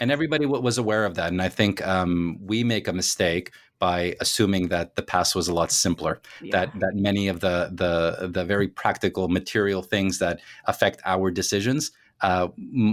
and 0.00 0.10
everybody 0.10 0.46
was 0.46 0.78
aware 0.78 1.04
of 1.04 1.14
that. 1.14 1.28
And 1.28 1.40
I 1.40 1.48
think 1.48 1.86
um, 1.86 2.36
we 2.40 2.64
make 2.64 2.88
a 2.88 2.92
mistake 2.92 3.52
by 3.78 4.16
assuming 4.20 4.68
that 4.68 4.96
the 4.96 5.02
past 5.02 5.34
was 5.34 5.48
a 5.48 5.54
lot 5.54 5.70
simpler. 5.70 6.20
Yeah. 6.40 6.50
That 6.52 6.80
that 6.80 6.92
many 6.94 7.28
of 7.28 7.40
the 7.40 7.70
the 7.72 8.28
the 8.28 8.44
very 8.44 8.68
practical 8.68 9.28
material 9.28 9.82
things 9.82 10.18
that 10.18 10.40
affect 10.66 11.00
our 11.04 11.30
decisions 11.30 11.92
uh, 12.22 12.48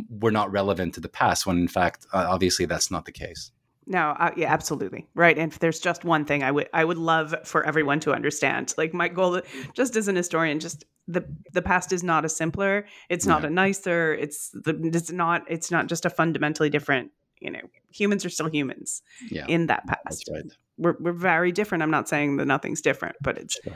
were 0.10 0.32
not 0.32 0.52
relevant 0.52 0.94
to 0.96 1.00
the 1.00 1.10
past. 1.10 1.46
When 1.46 1.58
in 1.58 1.68
fact, 1.68 2.06
uh, 2.14 2.26
obviously, 2.30 2.66
that's 2.66 2.92
not 2.92 3.06
the 3.06 3.12
case. 3.12 3.52
No, 3.86 4.10
uh, 4.20 4.32
yeah, 4.38 4.54
absolutely 4.54 5.08
right. 5.16 5.38
And 5.38 5.52
if 5.52 5.60
there's 5.60 5.80
just 5.80 6.06
one 6.06 6.26
thing 6.26 6.44
I 6.44 6.52
would 6.52 6.70
I 6.74 6.86
would 6.86 6.98
love 6.98 7.36
for 7.44 7.64
everyone 7.64 8.00
to 8.02 8.14
understand, 8.14 8.74
like 8.78 8.94
my 8.94 9.08
goal, 9.08 9.42
just 9.74 9.96
as 9.96 10.08
an 10.08 10.16
historian, 10.16 10.60
just 10.60 10.86
the 11.10 11.26
the 11.54 11.62
past 11.62 11.92
is 11.92 12.04
not 12.04 12.24
a 12.24 12.30
simpler 12.30 12.86
it's 13.10 13.26
not 13.26 13.44
a 13.44 13.50
nicer 13.50 14.14
it's 14.14 14.52
the 14.52 14.80
it's 14.94 15.12
not 15.12 15.44
it's 15.48 15.72
not 15.72 15.88
just 15.88 16.06
a 16.06 16.10
fundamentally 16.10 16.70
different 16.70 17.12
you 17.42 17.50
know 17.50 17.62
humans 17.90 18.24
are 18.24 18.30
still 18.30 18.48
humans 18.48 19.02
yeah. 19.32 19.46
in 19.48 19.66
that 19.66 19.86
past 19.88 20.30
right. 20.32 20.44
we're, 20.78 20.96
we're 21.00 21.12
very 21.12 21.52
different 21.52 21.82
i'm 21.82 21.90
not 21.90 22.08
saying 22.08 22.38
that 22.38 22.46
nothing's 22.46 22.80
different 22.80 23.16
but 23.22 23.40
it's 23.40 23.60
sure. 23.64 23.76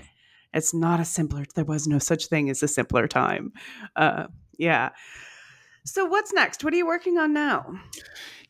it's 0.54 0.74
not 0.76 0.99
a 0.99 1.06
simpler 1.06 1.43
there 1.56 1.66
was 1.66 1.88
no 1.88 1.97
such 1.97 2.28
thing 2.28 2.51
as 2.51 2.62
a 2.62 2.68
simpler 2.68 3.08
time 3.08 3.51
uh 3.95 4.28
yeah 4.60 4.89
so 5.86 6.06
what's 6.06 6.34
next 6.34 6.64
what 6.64 6.74
are 6.74 6.78
you 6.78 6.88
working 6.88 7.18
on 7.18 7.34
now 7.34 7.66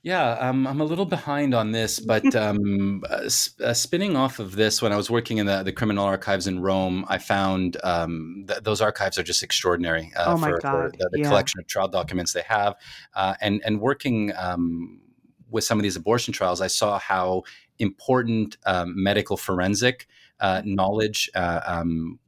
yeah, 0.03 0.31
um, 0.31 0.67
I'm 0.67 0.81
a 0.81 0.83
little 0.83 1.05
behind 1.05 1.55
on 1.55 1.71
this, 1.71 1.97
but 1.97 2.35
um, 2.35 3.03
uh, 3.09 3.29
uh, 3.63 3.73
spinning 3.73 4.17
off 4.17 4.39
of 4.39 4.57
this, 4.57 4.81
when 4.81 4.91
I 4.91 4.97
was 4.97 5.09
working 5.09 5.37
in 5.37 5.45
the, 5.45 5.63
the 5.63 5.71
criminal 5.71 6.03
archives 6.03 6.45
in 6.45 6.59
Rome, 6.59 7.05
I 7.07 7.17
found 7.19 7.77
um, 7.85 8.43
th- 8.47 8.63
those 8.63 8.81
archives 8.81 9.17
are 9.17 9.23
just 9.23 9.43
extraordinary 9.43 10.11
uh, 10.17 10.33
oh 10.33 10.37
for, 10.37 10.59
for, 10.59 10.91
the, 10.97 11.09
the 11.13 11.19
yeah. 11.19 11.29
collection 11.29 11.61
of 11.61 11.67
trial 11.67 11.87
documents 11.87 12.33
they 12.33 12.41
have. 12.41 12.75
Uh, 13.13 13.35
and, 13.39 13.61
and 13.65 13.79
working 13.79 14.33
um, 14.35 14.99
with 15.49 15.63
some 15.63 15.79
of 15.79 15.83
these 15.83 15.95
abortion 15.95 16.33
trials, 16.33 16.59
I 16.59 16.67
saw 16.67 16.99
how 16.99 17.43
important 17.79 18.57
um, 18.65 19.01
medical 19.01 19.37
forensic 19.37 20.07
uh, 20.41 20.61
knowledge 20.65 21.29
uh, 21.33 21.61
um, 21.65 22.19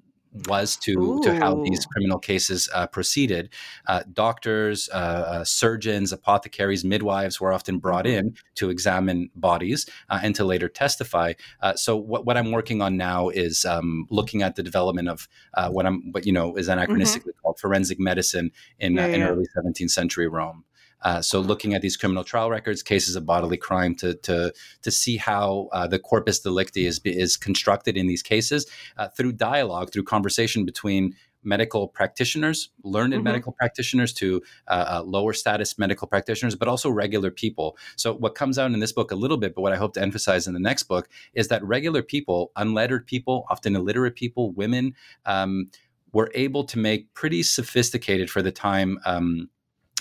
was 0.47 0.75
to 0.77 1.21
to 1.23 1.35
how 1.35 1.63
these 1.63 1.85
criminal 1.85 2.19
cases 2.19 2.69
uh, 2.73 2.87
proceeded. 2.87 3.49
Uh, 3.87 4.03
doctors, 4.13 4.89
uh, 4.93 4.95
uh, 4.95 5.43
surgeons, 5.43 6.11
apothecaries, 6.11 6.83
midwives 6.83 7.39
were 7.39 7.53
often 7.53 7.79
brought 7.79 8.05
mm-hmm. 8.05 8.27
in 8.27 8.35
to 8.55 8.69
examine 8.69 9.29
bodies 9.35 9.87
uh, 10.09 10.19
and 10.21 10.35
to 10.35 10.43
later 10.43 10.67
testify. 10.67 11.33
Uh, 11.61 11.73
so 11.75 11.95
what, 11.95 12.25
what 12.25 12.37
I'm 12.37 12.51
working 12.51 12.81
on 12.81 12.97
now 12.97 13.29
is 13.29 13.65
um, 13.65 14.07
looking 14.09 14.41
at 14.41 14.55
the 14.55 14.63
development 14.63 15.09
of 15.09 15.27
what 15.69 15.85
I'm 15.85 16.11
what 16.11 16.25
you 16.25 16.33
know 16.33 16.55
is 16.55 16.67
anachronistically 16.67 17.19
mm-hmm. 17.19 17.41
called 17.41 17.59
forensic 17.59 17.99
medicine 17.99 18.51
in, 18.79 18.95
yeah, 18.95 19.07
yeah. 19.07 19.15
in 19.15 19.23
early 19.23 19.45
17th 19.57 19.91
century 19.91 20.27
Rome. 20.27 20.65
Uh, 21.05 21.21
so 21.21 21.39
looking 21.39 21.73
at 21.73 21.81
these 21.81 21.95
criminal 21.95 22.23
trial 22.23 22.49
records, 22.49 22.83
cases 22.83 23.15
of 23.15 23.25
bodily 23.25 23.57
crime, 23.57 23.95
to 23.95 24.15
to 24.15 24.51
to 24.81 24.91
see 24.91 25.15
how 25.15 25.69
uh, 25.71 25.87
the 25.87 25.99
corpus 25.99 26.39
delicti 26.39 26.85
is 26.85 26.99
is 27.05 27.37
constructed 27.37 27.95
in 27.95 28.07
these 28.07 28.23
cases 28.23 28.65
uh, 28.97 29.07
through 29.07 29.31
dialogue, 29.31 29.91
through 29.93 30.03
conversation 30.03 30.65
between 30.65 31.15
medical 31.45 31.87
practitioners, 31.87 32.69
learned 32.83 33.13
mm-hmm. 33.13 33.23
medical 33.23 33.51
practitioners, 33.51 34.11
to 34.13 34.41
uh, 34.67 34.85
uh, 34.97 35.03
lower 35.03 35.31
status 35.31 35.77
medical 35.77 36.07
practitioners, 36.07 36.55
but 36.55 36.67
also 36.67 36.89
regular 36.89 37.31
people. 37.31 37.77
So, 37.95 38.13
what 38.13 38.35
comes 38.35 38.57
out 38.57 38.71
in 38.71 38.79
this 38.79 38.91
book 38.91 39.11
a 39.11 39.15
little 39.15 39.37
bit, 39.37 39.53
but 39.55 39.61
what 39.61 39.73
I 39.73 39.77
hope 39.77 39.93
to 39.93 40.01
emphasize 40.01 40.47
in 40.47 40.53
the 40.53 40.59
next 40.59 40.83
book 40.83 41.07
is 41.33 41.47
that 41.49 41.63
regular 41.63 42.01
people, 42.01 42.51
unlettered 42.55 43.05
people, 43.05 43.45
often 43.49 43.75
illiterate 43.75 44.15
people, 44.15 44.51
women, 44.51 44.95
um, 45.25 45.69
were 46.11 46.31
able 46.33 46.63
to 46.63 46.79
make 46.79 47.13
pretty 47.13 47.43
sophisticated 47.43 48.29
for 48.29 48.41
the 48.41 48.51
time. 48.51 48.97
Um, 49.05 49.49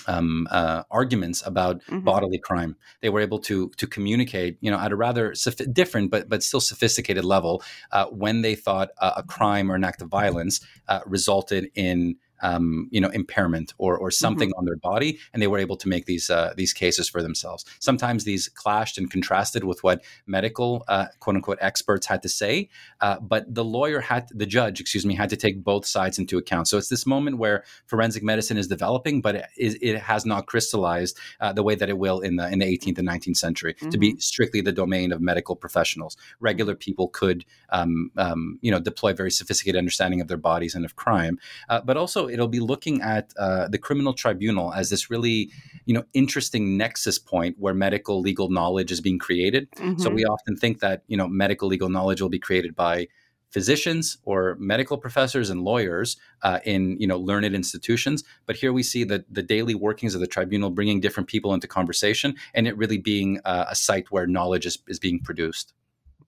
um, 0.07 0.47
uh, 0.51 0.83
arguments 0.91 1.45
about 1.45 1.81
mm-hmm. 1.81 1.99
bodily 1.99 2.37
crime. 2.37 2.75
They 3.01 3.09
were 3.09 3.21
able 3.21 3.39
to 3.39 3.69
to 3.77 3.87
communicate, 3.87 4.57
you 4.61 4.71
know, 4.71 4.79
at 4.79 4.91
a 4.91 4.95
rather 4.95 5.35
soph- 5.35 5.71
different 5.71 6.11
but 6.11 6.29
but 6.29 6.43
still 6.43 6.61
sophisticated 6.61 7.25
level 7.25 7.63
uh, 7.91 8.05
when 8.07 8.41
they 8.41 8.55
thought 8.55 8.89
a, 8.99 9.13
a 9.17 9.23
crime 9.23 9.71
or 9.71 9.75
an 9.75 9.83
act 9.83 10.01
of 10.01 10.09
violence 10.09 10.65
uh, 10.87 11.01
resulted 11.05 11.69
in 11.75 12.15
um, 12.41 12.87
you 12.91 13.01
know 13.01 13.09
impairment 13.09 13.73
or 13.77 13.97
or 13.97 14.11
something 14.11 14.49
mm-hmm. 14.49 14.59
on 14.59 14.65
their 14.65 14.75
body, 14.77 15.19
and 15.33 15.41
they 15.41 15.47
were 15.47 15.59
able 15.59 15.77
to 15.77 15.87
make 15.87 16.05
these 16.05 16.29
uh, 16.29 16.53
these 16.57 16.73
cases 16.73 17.09
for 17.09 17.21
themselves. 17.21 17.65
Sometimes 17.79 18.23
these 18.23 18.49
clashed 18.49 18.97
and 18.97 19.09
contrasted 19.09 19.63
with 19.63 19.83
what 19.83 20.03
medical 20.27 20.83
uh, 20.87 21.07
quote 21.19 21.35
unquote 21.35 21.57
experts 21.61 22.07
had 22.07 22.21
to 22.21 22.29
say, 22.29 22.69
uh, 23.01 23.19
but 23.19 23.53
the 23.53 23.63
lawyer 23.63 23.99
had 23.99 24.27
the 24.31 24.45
judge, 24.45 24.79
excuse 24.79 25.05
me, 25.05 25.15
had 25.15 25.29
to 25.29 25.37
take 25.37 25.63
both 25.63 25.85
sides 25.85 26.19
into 26.19 26.37
account. 26.37 26.67
So 26.67 26.77
it's 26.77 26.89
this 26.89 27.05
moment 27.05 27.37
where 27.37 27.63
forensic 27.87 28.23
medicine 28.23 28.57
is 28.57 28.67
developing, 28.67 29.21
but 29.21 29.35
it, 29.35 29.77
it 29.81 29.99
has 29.99 30.25
not 30.25 30.47
crystallized 30.47 31.17
uh, 31.39 31.53
the 31.53 31.63
way 31.63 31.75
that 31.75 31.89
it 31.89 31.97
will 31.97 32.19
in 32.19 32.35
the 32.35 32.47
in 32.51 32.59
the 32.59 32.65
18th 32.65 32.97
and 32.99 33.07
19th 33.07 33.37
century 33.37 33.73
mm-hmm. 33.73 33.89
to 33.89 33.97
be 33.97 34.11
mm-hmm. 34.11 34.19
strictly 34.19 34.61
the 34.61 34.71
domain 34.71 35.11
of 35.11 35.21
medical 35.21 35.55
professionals. 35.55 36.17
Regular 36.39 36.75
people 36.75 37.07
could 37.09 37.45
um, 37.69 38.11
um, 38.17 38.59
you 38.61 38.71
know 38.71 38.79
deploy 38.79 39.13
very 39.13 39.31
sophisticated 39.31 39.77
understanding 39.77 40.21
of 40.21 40.27
their 40.27 40.37
bodies 40.37 40.75
and 40.75 40.85
of 40.85 40.95
crime, 40.95 41.39
uh, 41.69 41.81
but 41.81 41.97
also 41.97 42.24
it'll 42.29 42.47
be 42.47 42.59
looking 42.59 43.01
at 43.01 43.33
uh, 43.37 43.67
the 43.67 43.77
criminal 43.77 44.13
tribunal 44.13 44.73
as 44.73 44.89
this 44.89 45.09
really 45.09 45.49
you 45.85 45.93
know 45.93 46.03
interesting 46.13 46.77
nexus 46.77 47.19
point 47.19 47.55
where 47.59 47.73
medical 47.73 48.21
legal 48.21 48.49
knowledge 48.49 48.91
is 48.91 49.01
being 49.01 49.19
created 49.19 49.69
mm-hmm. 49.71 49.99
so 49.99 50.09
we 50.09 50.23
mm-hmm. 50.23 50.31
often 50.31 50.55
think 50.55 50.79
that 50.79 51.03
you 51.07 51.17
know 51.17 51.27
medical 51.27 51.67
legal 51.67 51.89
knowledge 51.89 52.21
will 52.21 52.29
be 52.29 52.39
created 52.39 52.75
by 52.75 53.07
physicians 53.51 54.17
or 54.23 54.57
medical 54.59 54.97
professors 54.97 55.49
and 55.49 55.61
lawyers 55.61 56.17
uh, 56.41 56.59
in 56.65 56.99
you 56.99 57.07
know 57.07 57.17
learned 57.17 57.55
institutions 57.55 58.23
but 58.45 58.55
here 58.57 58.73
we 58.73 58.83
see 58.83 59.03
the, 59.03 59.23
the 59.29 59.43
daily 59.43 59.75
workings 59.75 60.13
of 60.13 60.21
the 60.21 60.27
tribunal 60.27 60.69
bringing 60.69 60.99
different 60.99 61.29
people 61.29 61.53
into 61.53 61.67
conversation 61.67 62.35
and 62.53 62.67
it 62.67 62.75
really 62.77 62.97
being 62.97 63.39
uh, 63.45 63.65
a 63.69 63.75
site 63.75 64.11
where 64.11 64.27
knowledge 64.27 64.65
is, 64.65 64.79
is 64.87 64.99
being 64.99 65.19
produced 65.19 65.73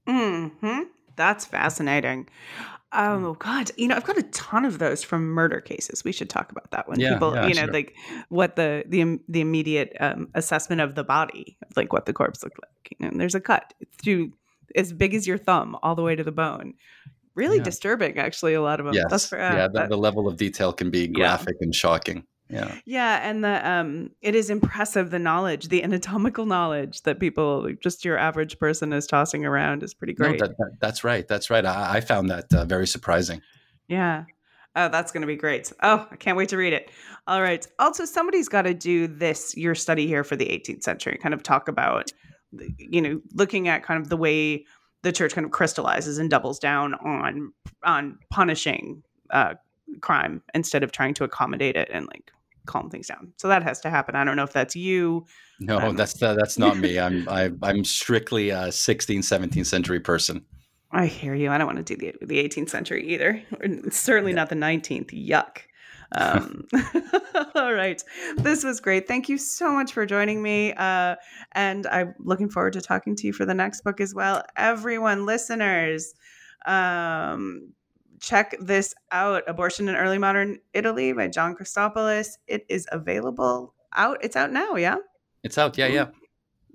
hmm 0.05 0.83
that's 1.17 1.45
fascinating. 1.45 2.29
Oh 2.93 3.33
God! 3.33 3.69
You 3.75 3.89
know, 3.89 3.95
I've 3.95 4.05
got 4.05 4.17
a 4.17 4.23
ton 4.23 4.63
of 4.63 4.79
those 4.79 5.03
from 5.03 5.25
murder 5.25 5.59
cases. 5.59 6.03
We 6.05 6.13
should 6.13 6.29
talk 6.29 6.51
about 6.51 6.71
that 6.71 6.87
when 6.87 6.99
yeah, 6.99 7.13
people, 7.13 7.33
yeah, 7.33 7.47
you 7.47 7.53
know, 7.53 7.65
sure. 7.65 7.73
like 7.73 7.95
what 8.29 8.55
the 8.55 8.85
the 8.87 9.19
the 9.27 9.41
immediate 9.41 9.95
um, 9.99 10.29
assessment 10.35 10.79
of 10.79 10.95
the 10.95 11.03
body, 11.03 11.57
like 11.75 11.91
what 11.91 12.05
the 12.05 12.13
corpse 12.13 12.43
looked 12.43 12.59
like. 12.61 12.97
You 12.97 13.09
know, 13.09 13.17
there's 13.17 13.35
a 13.35 13.41
cut 13.41 13.73
through 14.01 14.31
as 14.75 14.93
big 14.93 15.13
as 15.13 15.27
your 15.27 15.37
thumb 15.37 15.77
all 15.83 15.95
the 15.95 16.01
way 16.01 16.15
to 16.15 16.23
the 16.23 16.31
bone. 16.31 16.75
Really 17.35 17.57
yeah. 17.57 17.63
disturbing, 17.63 18.17
actually. 18.17 18.53
A 18.53 18.61
lot 18.61 18.79
of 18.79 18.85
them. 18.85 18.95
Yes. 18.95 19.27
For, 19.27 19.39
uh, 19.39 19.53
yeah, 19.53 19.67
the, 19.67 19.73
that, 19.73 19.89
the, 19.89 19.97
level 19.97 20.27
of 20.27 20.37
detail 20.37 20.71
can 20.71 20.89
be 20.89 21.07
graphic 21.07 21.57
and 21.59 21.75
shocking. 21.75 22.25
Yeah. 22.49 22.75
Yeah, 22.85 23.29
and 23.29 23.43
the 23.43 23.69
um 23.69 24.11
it 24.21 24.35
is 24.35 24.49
impressive 24.49 25.11
the 25.11 25.19
knowledge, 25.19 25.67
the 25.67 25.83
anatomical 25.83 26.45
knowledge 26.45 27.01
that 27.03 27.19
people 27.19 27.69
just 27.81 28.05
your 28.05 28.17
average 28.17 28.57
person 28.59 28.93
is 28.93 29.05
tossing 29.05 29.45
around 29.45 29.83
is 29.83 29.93
pretty 29.93 30.13
great. 30.13 30.39
No, 30.39 30.47
that, 30.47 30.57
that, 30.57 30.77
that's 30.79 31.03
right. 31.03 31.27
That's 31.27 31.49
right. 31.49 31.65
I, 31.65 31.97
I 31.97 32.01
found 32.01 32.29
that 32.29 32.53
uh, 32.53 32.65
very 32.65 32.87
surprising. 32.87 33.41
Yeah. 33.87 34.25
Oh, 34.75 34.89
that's 34.89 35.11
going 35.11 35.21
to 35.21 35.27
be 35.27 35.35
great. 35.35 35.71
Oh, 35.81 36.07
I 36.11 36.15
can't 36.17 36.37
wait 36.37 36.49
to 36.49 36.57
read 36.57 36.71
it. 36.71 36.91
All 37.25 37.41
right. 37.41 37.65
Also, 37.79 38.05
somebody's 38.05 38.47
got 38.47 38.61
to 38.61 38.75
do 38.75 39.07
this 39.07 39.57
your 39.57 39.73
study 39.73 40.05
here 40.05 40.23
for 40.23 40.35
the 40.35 40.45
18th 40.45 40.83
century. 40.83 41.17
Kind 41.21 41.33
of 41.33 41.41
talk 41.41 41.67
about 41.67 42.11
you 42.77 43.01
know, 43.01 43.21
looking 43.33 43.67
at 43.67 43.83
kind 43.83 44.01
of 44.01 44.09
the 44.09 44.17
way 44.17 44.65
the 45.03 45.11
church 45.11 45.33
kind 45.33 45.45
of 45.45 45.51
crystallizes 45.51 46.17
and 46.17 46.29
doubles 46.29 46.59
down 46.59 46.93
on 46.95 47.51
on 47.83 48.17
punishing 48.29 49.03
uh, 49.29 49.53
crime 50.01 50.41
instead 50.53 50.83
of 50.83 50.91
trying 50.91 51.13
to 51.13 51.23
accommodate 51.23 51.75
it 51.75 51.89
and 51.91 52.07
like 52.07 52.31
calm 52.67 52.89
things 52.89 53.07
down. 53.07 53.33
So 53.37 53.47
that 53.47 53.63
has 53.63 53.79
to 53.81 53.89
happen. 53.89 54.15
I 54.15 54.23
don't 54.23 54.35
know 54.35 54.43
if 54.43 54.53
that's 54.53 54.75
you. 54.75 55.25
No, 55.59 55.79
um, 55.79 55.95
that's 55.95 56.21
uh, 56.21 56.35
that's 56.35 56.59
not 56.59 56.77
me. 56.77 56.99
I'm 56.99 57.27
I, 57.27 57.43
am 57.43 57.59
i 57.63 57.69
am 57.71 57.83
strictly 57.83 58.51
a 58.51 58.67
16th, 58.67 59.19
17th 59.19 59.65
century 59.65 59.99
person. 59.99 60.45
I 60.91 61.07
hear 61.07 61.33
you. 61.33 61.51
I 61.51 61.57
don't 61.57 61.67
want 61.67 61.85
to 61.85 61.95
do 61.95 61.97
the 61.97 62.25
the 62.25 62.47
18th 62.47 62.69
century 62.69 63.05
either. 63.07 63.41
Certainly 63.89 64.31
yeah. 64.31 64.35
not 64.35 64.49
the 64.49 64.55
19th. 64.55 65.11
Yuck. 65.11 65.59
Um, 66.13 66.65
all 67.55 67.73
right. 67.73 68.01
This 68.37 68.63
was 68.63 68.79
great. 68.79 69.07
Thank 69.07 69.27
you 69.29 69.37
so 69.37 69.71
much 69.71 69.91
for 69.91 70.05
joining 70.05 70.41
me. 70.41 70.73
Uh, 70.73 71.15
and 71.53 71.85
I'm 71.87 72.15
looking 72.19 72.49
forward 72.49 72.73
to 72.73 72.81
talking 72.81 73.15
to 73.17 73.27
you 73.27 73.33
for 73.33 73.45
the 73.45 73.53
next 73.53 73.81
book 73.81 73.99
as 73.99 74.13
well. 74.13 74.43
Everyone, 74.55 75.25
listeners, 75.25 76.13
um, 76.65 77.73
check 78.19 78.55
this 78.59 78.93
out 79.11 79.43
Abortion 79.47 79.89
in 79.89 79.95
Early 79.95 80.17
Modern 80.17 80.57
Italy 80.73 81.13
by 81.13 81.27
John 81.27 81.55
Christopoulos. 81.55 82.37
It 82.47 82.65
is 82.69 82.87
available 82.91 83.73
out. 83.93 84.17
It's 84.21 84.35
out 84.35 84.51
now, 84.51 84.75
yeah? 84.75 84.97
It's 85.43 85.57
out. 85.57 85.77
Yeah, 85.77 85.87
yeah. 85.87 86.07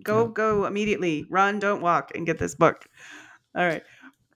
Go, 0.03 0.25
yeah. 0.25 0.31
go 0.33 0.65
immediately. 0.67 1.27
Run, 1.31 1.59
don't 1.59 1.83
walk, 1.83 2.13
and 2.15 2.27
get 2.27 2.39
this 2.39 2.55
book. 2.55 2.87
All 3.57 3.67
right. 3.67 3.83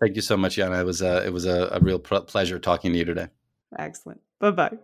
Thank 0.00 0.16
you 0.16 0.22
so 0.22 0.36
much, 0.36 0.56
Jana. 0.56 0.78
It 0.78 0.84
was 0.84 1.00
a, 1.00 1.24
it 1.24 1.32
was 1.32 1.46
a, 1.46 1.68
a 1.72 1.80
real 1.80 1.98
pleasure 1.98 2.58
talking 2.58 2.92
to 2.92 2.98
you 2.98 3.04
today. 3.04 3.28
Excellent. 3.78 4.20
Bye 4.38 4.50
bye. 4.50 4.78